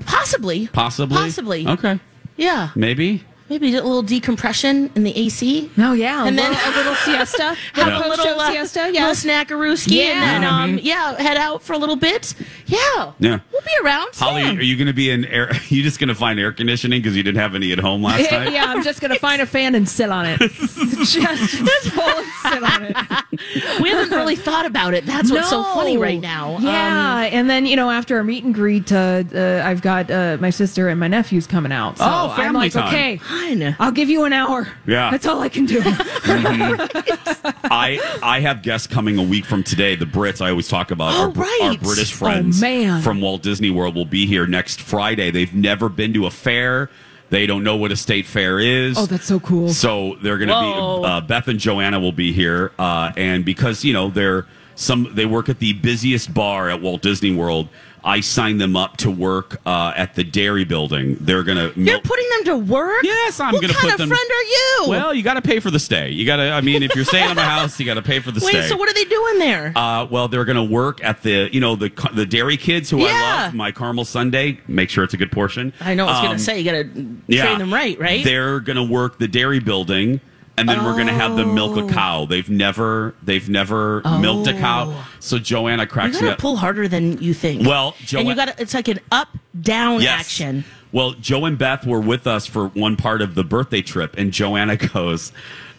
possibly 0.07 0.67
Possibly. 0.69 1.17
possibly 1.17 1.67
Okay. 1.67 1.99
yeah 2.37 2.71
Maybe. 2.77 3.25
Maybe 3.53 3.69
a 3.77 3.83
little 3.83 4.03
decompression 4.03 4.91
in 4.95 5.05
the 5.05 5.17
AC. 5.17 5.71
Oh 5.79 5.93
yeah, 5.93 6.27
And 6.27 6.39
a 6.39 6.43
then- 6.43 6.53
little, 6.53 6.73
a 6.73 6.77
little 6.77 6.95
siesta, 6.97 7.43
Have 7.75 7.87
Yeah. 7.89 7.97
a 7.97 8.09
little, 8.09 8.17
Post-show 8.17 8.37
uh, 8.39 8.51
siesta, 8.51 8.79
little 8.81 8.95
yes. 8.95 9.25
snackarooski, 9.25 9.97
Yeah. 9.97 10.05
and 10.05 10.23
then 10.23 10.45
um, 10.45 10.79
yeah, 10.83 11.21
head 11.21 11.37
out 11.37 11.63
for 11.63 11.73
a 11.75 11.79
little 11.79 11.97
bit. 11.97 12.35
Yeah, 12.67 13.13
Yeah. 13.19 13.39
we'll 13.53 13.61
be 13.63 13.71
around. 13.85 14.09
Holly, 14.15 14.43
yeah. 14.43 14.55
are 14.55 14.63
you 14.63 14.77
going 14.77 14.87
to 14.87 14.93
be 14.95 15.11
in 15.11 15.25
air? 15.27 15.49
Are 15.51 15.55
you 15.69 15.83
just 15.83 15.99
going 15.99 16.09
to 16.09 16.15
find 16.15 16.41
air 16.41 16.53
conditioning 16.53 17.01
because 17.03 17.17
you 17.17 17.23
didn't 17.23 17.41
have 17.41 17.55
any 17.55 17.73
at 17.73 17.79
home 17.79 18.03
last 18.03 18.21
Yeah, 18.31 18.39
night? 18.45 18.53
yeah, 18.53 18.65
I'm 18.67 18.83
just 18.83 19.01
gonna 19.01 19.19
find 19.19 19.43
a 19.43 19.47
fan 19.47 19.75
and 19.75 19.89
sit 19.89 20.09
on 20.11 20.27
it. 20.27 20.39
just 20.39 21.91
full 21.91 22.03
and 22.05 22.27
sit 22.43 22.63
on 22.63 22.83
it. 22.85 23.81
we 23.83 23.91
haven't 23.91 24.11
really 24.17 24.37
thought 24.37 24.67
about 24.67 24.95
it. 24.95 25.05
That's 25.07 25.31
what's 25.31 25.51
so 25.51 25.63
funny 25.63 25.97
right 25.99 26.21
now. 26.21 26.57
Um, 26.57 26.65
Yeah, 26.65 27.23
and 27.25 27.49
then 27.51 27.67
you 27.67 27.77
know 27.77 27.91
after 27.91 28.17
our 28.17 28.25
meet 28.25 28.45
and 28.45 28.55
greet, 28.55 28.93
uh, 28.93 29.25
uh, 29.35 29.63
I've 29.65 29.83
got 29.83 30.11
uh, 30.11 30.37
my 30.41 30.51
sister 30.51 30.89
and 30.89 30.99
my 30.99 31.09
nephews 31.09 31.47
coming 31.47 31.73
out. 31.73 31.99
So 31.99 32.05
Oh, 32.05 32.31
I'm 32.31 32.37
family 32.37 32.61
like, 32.61 32.73
time. 32.73 32.89
okay, 32.89 33.21
fine. 33.43 33.77
I'll 33.79 33.93
give 33.93 34.09
you 34.09 34.25
an 34.25 34.33
hour. 34.33 34.69
Yeah. 34.87 35.11
that's 35.11 35.27
all 35.27 35.41
I 35.41 35.49
can 35.49 35.67
do. 35.67 35.81
I 35.85 38.01
I 38.23 38.41
have 38.41 38.63
guests 38.63 38.87
coming 38.87 39.19
a 39.19 39.23
week 39.23 39.45
from 39.45 39.63
today. 39.63 39.97
The 39.97 40.05
Brits 40.05 40.41
I 40.41 40.51
always 40.51 40.69
talk 40.69 40.91
about. 40.91 41.13
Oh, 41.15 41.23
our, 41.23 41.29
Br- 41.31 41.43
our 41.43 41.47
right. 41.71 41.81
British 41.81 42.13
Oh, 42.13 42.17
friends 42.17 42.61
man. 42.61 43.03
from 43.03 43.21
Walt 43.21 43.43
Disney 43.43 43.71
World 43.71 43.95
will 43.95 44.05
be 44.05 44.27
here 44.27 44.47
next 44.47 44.81
Friday. 44.81 45.31
They've 45.31 45.55
never 45.55 45.89
been 45.89 46.13
to 46.15 46.27
a 46.27 46.31
fair. 46.31 46.91
They 47.31 47.47
don't 47.47 47.65
know 47.65 47.77
what 47.77 47.91
a 47.93 47.97
state 47.97 48.27
fair 48.27 48.61
is. 48.61 48.99
oh, 48.99 49.07
that's 49.07 49.25
so 49.25 49.41
cool. 49.41 49.71
So 49.71 50.17
they're 50.23 50.37
going 50.37 50.51
to 50.51 50.55
be 51.03 51.09
uh, 51.09 51.21
Beth 51.23 51.49
and 51.49 51.59
Joanna 51.59 51.99
will 51.99 52.13
be 52.13 52.33
here, 52.33 52.73
uh, 52.79 53.11
and 53.17 53.45
because 53.45 53.85
you 53.85 53.93
know 53.95 54.11
they're 54.11 54.47
some 54.75 55.09
they 55.15 55.25
work 55.27 55.49
at 55.49 55.59
the 55.59 55.73
busiest 55.73 56.35
bar 56.35 56.69
at 56.69 56.83
Walt 56.83 57.01
Disney 57.03 57.35
World. 57.35 57.69
I 58.05 58.21
signed 58.21 58.61
them 58.61 58.75
up 58.77 58.97
to 58.99 59.11
work 59.11 59.61
uh, 59.65 59.93
at 59.97 60.15
the 60.15 60.25
Dairy 60.25 60.65
Building. 60.65 61.17
They're 61.21 61.43
going 61.43 61.57
to 61.73 61.79
You're 61.81 62.01
putting 62.01 62.29
them 62.31 62.45
to 62.47 62.73
work. 62.73 63.03
Yes, 63.05 63.39
I'm 63.41 63.53
what 63.53 63.63
going 63.63 63.73
to 63.73 63.79
put 63.79 63.97
them. 63.97 64.09
What 64.09 64.09
kind 64.11 64.13
of 64.13 64.17
friend 64.19 64.31
are 64.31 64.43
you? 64.43 64.85
Well, 64.89 65.15
you 65.15 65.23
got 65.23 65.35
to 65.35 65.43
pay 65.43 65.61
for 65.61 65.71
the 65.71 65.79
stay. 65.79 66.11
You 66.11 66.27
got 66.27 66.37
to. 66.37 66.51
I 66.51 66.61
mean, 66.61 66.83
if 66.83 66.95
you're 66.97 67.05
staying 67.05 67.31
at 67.31 67.37
my 67.37 67.45
house, 67.45 67.79
you 67.79 67.87
got 67.87 67.95
to 67.95 68.03
pay 68.03 68.19
for 68.21 68.31
the 68.33 68.41
wait. 68.41 68.49
stay. 68.51 68.61
Wait, 68.61 68.69
so 68.69 68.77
what 68.77 68.89
are 68.89 68.95
they 68.95 69.05
doing 69.05 69.39
there? 69.39 69.73
Uh, 69.77 70.05
well, 70.11 70.29
they're 70.29 70.45
going 70.45 70.57
to 70.57 70.65
work 70.75 71.03
at 71.05 71.23
the, 71.23 71.49
you 71.53 71.61
know, 71.61 71.77
the 71.77 71.91
the 72.15 72.27
dairy 72.27 72.57
kids 72.57 72.91
who 72.91 73.05
I 73.07 73.45
love. 73.45 73.55
My 73.55 73.71
caramel 73.73 74.05
sundae. 74.05 74.59
Make 74.67 74.91
sure 74.91 75.05
it's 75.05 75.15
a 75.15 75.17
good 75.17 75.31
portion. 75.33 75.73
I 75.81 75.95
know. 75.95 76.07
I 76.07 76.11
was 76.11 76.19
Um, 76.19 76.25
gonna 76.27 76.39
say 76.39 76.59
you 76.61 76.65
gotta 76.65 76.89
yeah. 77.29 77.45
train 77.47 77.59
them 77.59 77.73
right, 77.73 77.99
right? 77.99 78.25
They're 78.25 78.61
going 78.61 78.77
to 78.77 78.83
work 78.83 79.19
the 79.19 79.29
dairy 79.29 79.61
building, 79.61 80.21
and 80.63 80.69
then 80.79 80.85
we're 80.85 80.95
going 80.95 81.07
to 81.09 81.13
have 81.13 81.37
them 81.37 81.55
milk 81.55 81.77
Oh. 81.77 81.87
a 81.87 81.91
cow. 81.93 82.21
Oh. 82.23 82.27
They've 82.27 82.49
never, 82.49 83.15
they've 83.23 83.49
never 83.49 84.01
milked 84.21 84.49
a 84.49 84.53
cow. 84.55 84.87
Oh. 84.89 85.09
So 85.21 85.39
Joanna 85.39 85.83
you 85.83 85.89
cracks 85.89 86.15
me 86.15 86.21
gotta 86.21 86.33
up. 86.33 86.39
pull 86.39 86.57
harder 86.57 86.89
than 86.89 87.21
you 87.23 87.35
think. 87.35 87.67
Well, 87.67 87.95
and 88.17 88.29
you 88.29 88.35
got 88.35 88.61
It's 88.61 88.75
like 88.75 88.89
an 88.89 89.01
up 89.11 89.29
down 89.61 90.01
Yes. 90.03 90.21
action. 90.21 90.65
Well, 90.93 91.13
Joe 91.13 91.45
and 91.47 91.57
Beth 91.59 91.87
were 91.87 92.01
with 92.01 92.27
us 92.27 92.47
for 92.47 92.69
one 92.69 92.97
part 92.97 93.23
of 93.23 93.35
the 93.35 93.45
birthday 93.45 93.83
trip, 93.83 94.15
and 94.19 94.31
Joanna 94.33 94.77
goes, 94.93 95.33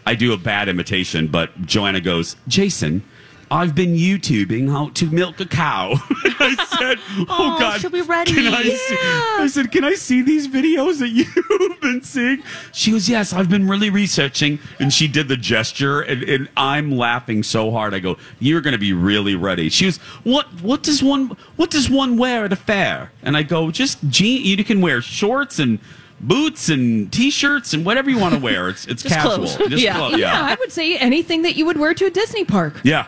I 0.05 0.15
do 0.15 0.33
a 0.33 0.37
bad 0.37 0.67
imitation, 0.69 1.27
but 1.27 1.65
Joanna 1.65 2.01
goes, 2.01 2.35
Jason, 2.47 3.03
I've 3.53 3.75
been 3.75 3.95
YouTubing 3.95 4.69
how 4.71 4.89
to 4.95 5.05
milk 5.11 5.39
a 5.39 5.45
cow. 5.45 5.93
I 6.39 6.55
said, 6.79 6.97
Oh, 7.19 7.25
Oh, 7.29 7.59
God. 7.59 7.79
she'll 7.79 7.89
be 7.91 8.01
ready. 8.01 8.33
Can 8.33 8.51
I, 8.53 8.63
see, 8.63 8.95
Yeah. 8.95 9.43
I 9.43 9.47
said, 9.47 9.71
Can 9.71 9.83
I 9.83 9.93
see 9.93 10.21
these 10.23 10.47
videos 10.47 10.99
that 10.99 11.09
you've 11.09 11.79
been 11.81 12.01
seeing? 12.01 12.41
She 12.71 12.91
goes, 12.91 13.07
Yes, 13.07 13.31
I've 13.31 13.49
been 13.49 13.67
really 13.67 13.89
researching. 13.91 14.57
And 14.79 14.91
she 14.91 15.07
did 15.07 15.27
the 15.27 15.37
gesture, 15.37 16.01
and, 16.01 16.23
and 16.23 16.49
I'm 16.57 16.91
laughing 16.91 17.43
so 17.43 17.69
hard. 17.71 17.93
I 17.93 17.99
go, 17.99 18.17
You're 18.39 18.61
going 18.61 18.71
to 18.73 18.79
be 18.79 18.91
really 18.93 19.35
ready. 19.35 19.69
She 19.69 19.85
goes, 19.85 19.97
What 20.23 20.47
What 20.61 20.81
does 20.81 21.03
one 21.03 21.37
What 21.55 21.69
does 21.69 21.89
one 21.91 22.17
wear 22.17 22.45
at 22.45 22.51
a 22.53 22.57
fair? 22.57 23.11
And 23.21 23.37
I 23.37 23.43
go, 23.43 23.69
Just 23.69 23.99
jean. 24.09 24.43
You 24.43 24.63
can 24.63 24.81
wear 24.81 24.99
shorts 25.01 25.59
and 25.59 25.77
boots 26.19 26.69
and 26.69 27.11
t-shirts 27.11 27.73
and 27.73 27.85
whatever 27.85 28.09
you 28.09 28.17
want 28.17 28.33
to 28.33 28.39
wear. 28.39 28.69
It's 28.69 28.87
it's 28.87 29.03
Just 29.03 29.13
casual. 29.15 29.35
clothes. 29.45 29.57
Just 29.69 29.83
Yeah. 29.83 29.95
clo- 29.97 30.09
yeah, 30.11 30.17
yeah. 30.17 30.41
I 30.41 30.55
would 30.55 30.71
say 30.71 30.97
anything 30.97 31.41
that 31.43 31.55
you 31.55 31.65
would 31.65 31.77
wear 31.77 31.93
to 31.93 32.05
a 32.05 32.09
Disney 32.09 32.45
park. 32.45 32.79
Yeah. 32.83 33.07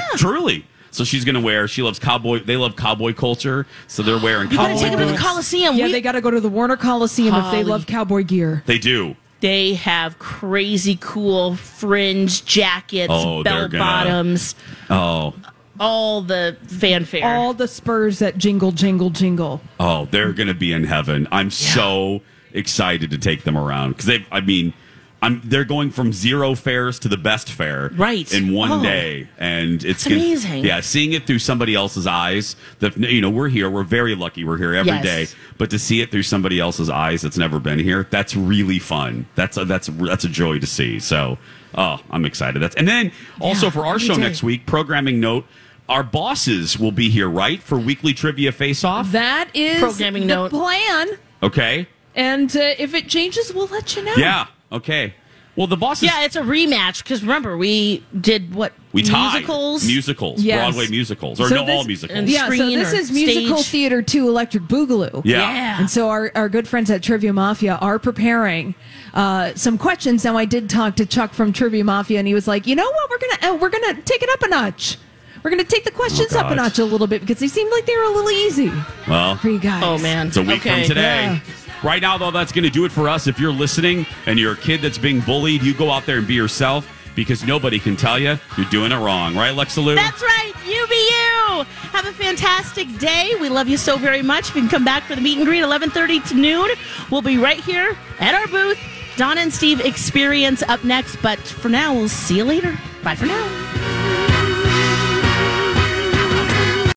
Uh, 0.00 0.16
truly. 0.16 0.64
So 0.90 1.04
she's 1.04 1.24
gonna 1.24 1.40
wear. 1.40 1.66
She 1.68 1.82
loves 1.82 1.98
cowboy. 1.98 2.40
They 2.44 2.56
love 2.56 2.76
cowboy 2.76 3.14
culture, 3.14 3.66
so 3.86 4.02
they're 4.02 4.18
wearing 4.18 4.50
You 4.50 4.56
gotta 4.58 4.74
cowboy 4.74 4.80
take 4.82 4.90
them 4.90 5.00
to 5.00 5.06
the 5.06 5.12
boots. 5.12 5.22
Coliseum. 5.22 5.76
Yeah, 5.76 5.86
We- 5.86 5.92
they 5.92 6.00
got 6.02 6.12
to 6.12 6.20
go 6.20 6.30
to 6.30 6.38
the 6.40 6.50
Warner 6.50 6.76
Coliseum 6.76 7.28
if 7.34 7.44
they 7.44 7.48
Holly. 7.58 7.64
love 7.64 7.86
cowboy 7.86 8.24
gear. 8.24 8.62
They 8.66 8.78
do. 8.78 9.16
they 9.40 9.74
have 9.74 10.18
crazy 10.20 10.96
cool 11.00 11.56
fringe 11.56 12.44
jackets, 12.44 13.08
Oh, 13.12 13.42
they're 13.42 13.66
bell 13.66 13.68
gonna- 13.68 13.84
bottoms, 13.84 14.54
Oh, 14.88 15.34
all 15.80 16.20
the 16.22 16.56
fanfare. 16.68 17.24
All 17.24 17.52
the 17.54 17.66
spurs 17.66 18.18
that 18.20 18.38
jingle, 18.38 18.70
jingle, 18.70 19.10
jingle. 19.10 19.60
oh, 19.80 20.06
they're 20.12 20.32
gonna 20.32 20.54
be 20.54 20.72
in 20.72 20.84
heaven. 20.84 21.26
I'm 21.32 21.50
so 21.50 22.20
excited 22.52 23.10
to 23.10 23.18
take 23.18 23.42
them 23.44 23.56
around 23.56 23.92
because 23.92 24.06
they. 24.06 24.24
I 24.30 24.40
mean, 24.42 24.74
I'm. 25.22 25.40
They're 25.44 25.64
going 25.64 25.90
from 25.92 26.12
zero 26.12 26.54
fares 26.56 26.98
to 26.98 27.08
the 27.08 27.16
best 27.16 27.48
fair, 27.50 27.90
Right. 27.94 28.30
in 28.34 28.52
one 28.52 28.72
Oh. 28.72 28.82
day, 28.82 29.28
and 29.38 29.84
it's 29.84 30.04
That's 30.04 30.06
amazing. 30.16 30.64
Yeah, 30.64 30.80
seeing 30.80 31.12
it 31.12 31.26
through 31.26 31.38
somebody 31.38 31.74
else's 31.74 32.06
eyes. 32.06 32.56
The 32.80 32.92
you 32.96 33.20
know 33.20 33.30
we're 33.30 33.48
here. 33.48 33.70
We're 33.70 33.84
very 33.84 34.14
lucky. 34.16 34.42
We're 34.44 34.58
here 34.58 34.74
every 34.74 34.92
Yes. 34.92 35.04
day, 35.04 35.26
but 35.58 35.70
to 35.70 35.78
see 35.78 36.00
it 36.00 36.10
through 36.10 36.24
somebody 36.24 36.58
else's 36.58 36.90
eyes 36.90 37.22
that's 37.22 37.38
never 37.38 37.58
been 37.60 37.78
here, 37.78 38.06
that's 38.10 38.34
really 38.36 38.78
fun. 38.80 39.26
That's 39.36 39.56
a, 39.56 39.64
that's 39.64 39.88
that's 39.94 40.24
a 40.24 40.28
joy 40.28 40.58
to 40.58 40.66
see. 40.66 40.98
So, 40.98 41.38
oh, 41.76 42.00
I'm 42.10 42.24
excited. 42.24 42.60
That's 42.60 42.74
and 42.74 42.88
then 42.88 43.12
also 43.40 43.66
Yeah, 43.66 43.70
for 43.70 43.86
our 43.86 43.98
show 44.00 44.14
day. 44.16 44.20
next 44.22 44.42
week, 44.42 44.66
programming 44.66 45.20
note. 45.20 45.46
Our 45.88 46.02
bosses 46.04 46.78
will 46.78 46.92
be 46.92 47.10
here, 47.10 47.28
right, 47.28 47.62
for 47.62 47.76
weekly 47.78 48.14
trivia 48.14 48.50
face 48.52 48.82
off. 48.82 49.12
That 49.12 49.48
is 49.54 49.78
Programming 49.80 50.22
the 50.26 50.34
note. 50.34 50.50
plan. 50.50 51.08
Okay. 51.42 51.86
And 52.14 52.54
uh, 52.56 52.60
if 52.78 52.94
it 52.94 53.08
changes, 53.08 53.52
we'll 53.52 53.66
let 53.66 53.94
you 53.96 54.02
know. 54.04 54.14
Yeah. 54.16 54.46
Okay. 54.72 55.14
Well, 55.54 55.66
the 55.66 55.76
bosses. 55.76 56.04
yeah, 56.04 56.24
it's 56.24 56.34
a 56.34 56.40
rematch 56.40 57.02
because 57.02 57.20
remember 57.20 57.58
we 57.58 58.02
did 58.18 58.54
what 58.54 58.72
we 58.94 59.02
tied 59.02 59.32
musicals. 59.34 59.84
musicals, 59.86 60.42
Yes. 60.42 60.58
Broadway 60.72 60.88
musicals, 60.88 61.40
or 61.40 61.48
So 61.50 61.56
no, 61.56 61.66
this- 61.66 61.76
all 61.76 61.84
musicals. 61.84 62.18
and- 62.18 62.26
Yeah, 62.26 62.48
so 62.48 62.70
this 62.70 62.92
or 62.94 62.96
is 62.96 63.12
musical 63.12 63.58
stage. 63.58 63.66
theater 63.70 64.00
to 64.00 64.28
Electric 64.30 64.62
Boogaloo. 64.62 65.20
yeah. 65.26 65.40
Yeah. 65.54 65.78
And 65.80 65.90
so 65.90 66.08
our, 66.08 66.32
our 66.34 66.48
good 66.48 66.66
friends 66.66 66.90
at 66.90 67.02
Trivia 67.02 67.34
Mafia 67.34 67.74
are 67.82 67.98
preparing 67.98 68.74
uh, 69.12 69.52
some 69.54 69.76
questions. 69.76 70.24
Now 70.24 70.38
I 70.38 70.46
did 70.46 70.70
talk 70.70 70.96
to 70.96 71.04
Chuck 71.04 71.34
from 71.34 71.52
Trivia 71.52 71.84
Mafia, 71.84 72.18
and 72.18 72.26
he 72.26 72.32
was 72.32 72.48
like, 72.48 72.66
"You 72.66 72.74
know 72.74 72.86
what? 72.90 73.10
We're 73.10 73.18
gonna 73.18 73.54
uh, 73.54 73.58
we're 73.58 73.68
gonna 73.68 74.00
take 74.06 74.22
it 74.22 74.30
up 74.32 74.42
a 74.42 74.48
notch. 74.48 74.96
We're 75.42 75.50
gonna 75.50 75.64
take 75.64 75.84
the 75.84 75.90
questions 75.90 76.34
up 76.34 76.50
a 76.50 76.54
notch 76.54 76.78
a 76.78 76.84
little 76.86 77.06
bit 77.06 77.20
because 77.20 77.40
they 77.40 77.48
seemed 77.48 77.70
like 77.72 77.84
they 77.84 77.94
were 77.96 78.04
a 78.04 78.10
little 78.10 78.30
easy 78.30 78.72
Well, 79.06 79.36
for 79.36 79.50
you 79.50 79.58
guys." 79.58 79.82
Oh 79.84 79.98
man, 79.98 80.28
It's 80.28 80.38
a 80.38 80.42
week 80.42 80.60
okay. 80.60 80.78
from 80.80 80.88
today. 80.88 81.24
Yeah. 81.24 81.40
Right 81.82 82.00
now, 82.00 82.16
though, 82.16 82.30
that's 82.30 82.52
going 82.52 82.64
to 82.64 82.70
do 82.70 82.84
it 82.84 82.92
for 82.92 83.08
us. 83.08 83.26
If 83.26 83.40
you're 83.40 83.52
listening 83.52 84.06
and 84.26 84.38
you're 84.38 84.52
a 84.52 84.56
kid 84.56 84.82
that's 84.82 84.98
being 84.98 85.20
bullied, 85.20 85.62
you 85.62 85.74
go 85.74 85.90
out 85.90 86.06
there 86.06 86.18
and 86.18 86.26
be 86.26 86.34
yourself 86.34 86.88
because 87.14 87.44
nobody 87.44 87.78
can 87.78 87.96
tell 87.96 88.18
you 88.18 88.38
you're 88.56 88.70
doing 88.70 88.92
it 88.92 88.96
wrong. 88.96 89.34
Right, 89.34 89.54
Lexa 89.54 89.84
Lou? 89.84 89.94
That's 89.94 90.22
right. 90.22 90.52
You 90.64 90.86
be 90.86 90.94
you. 90.94 91.64
Have 91.90 92.06
a 92.06 92.12
fantastic 92.12 92.86
day. 92.98 93.32
We 93.40 93.48
love 93.48 93.68
you 93.68 93.76
so 93.76 93.96
very 93.96 94.22
much. 94.22 94.50
If 94.50 94.54
you 94.54 94.62
can 94.62 94.70
come 94.70 94.84
back 94.84 95.02
for 95.02 95.14
the 95.14 95.20
meet 95.20 95.38
and 95.38 95.46
greet, 95.46 95.62
11:30 95.62 96.28
to 96.28 96.34
noon. 96.34 96.70
We'll 97.10 97.22
be 97.22 97.36
right 97.36 97.60
here 97.60 97.96
at 98.20 98.34
our 98.34 98.46
booth. 98.46 98.78
Donna 99.16 99.42
and 99.42 99.52
Steve 99.52 99.80
experience 99.80 100.62
up 100.62 100.84
next. 100.84 101.16
But 101.16 101.38
for 101.38 101.68
now, 101.68 101.92
we'll 101.94 102.08
see 102.08 102.36
you 102.36 102.44
later. 102.44 102.78
Bye 103.02 103.16
for 103.16 103.26
now. 103.26 103.91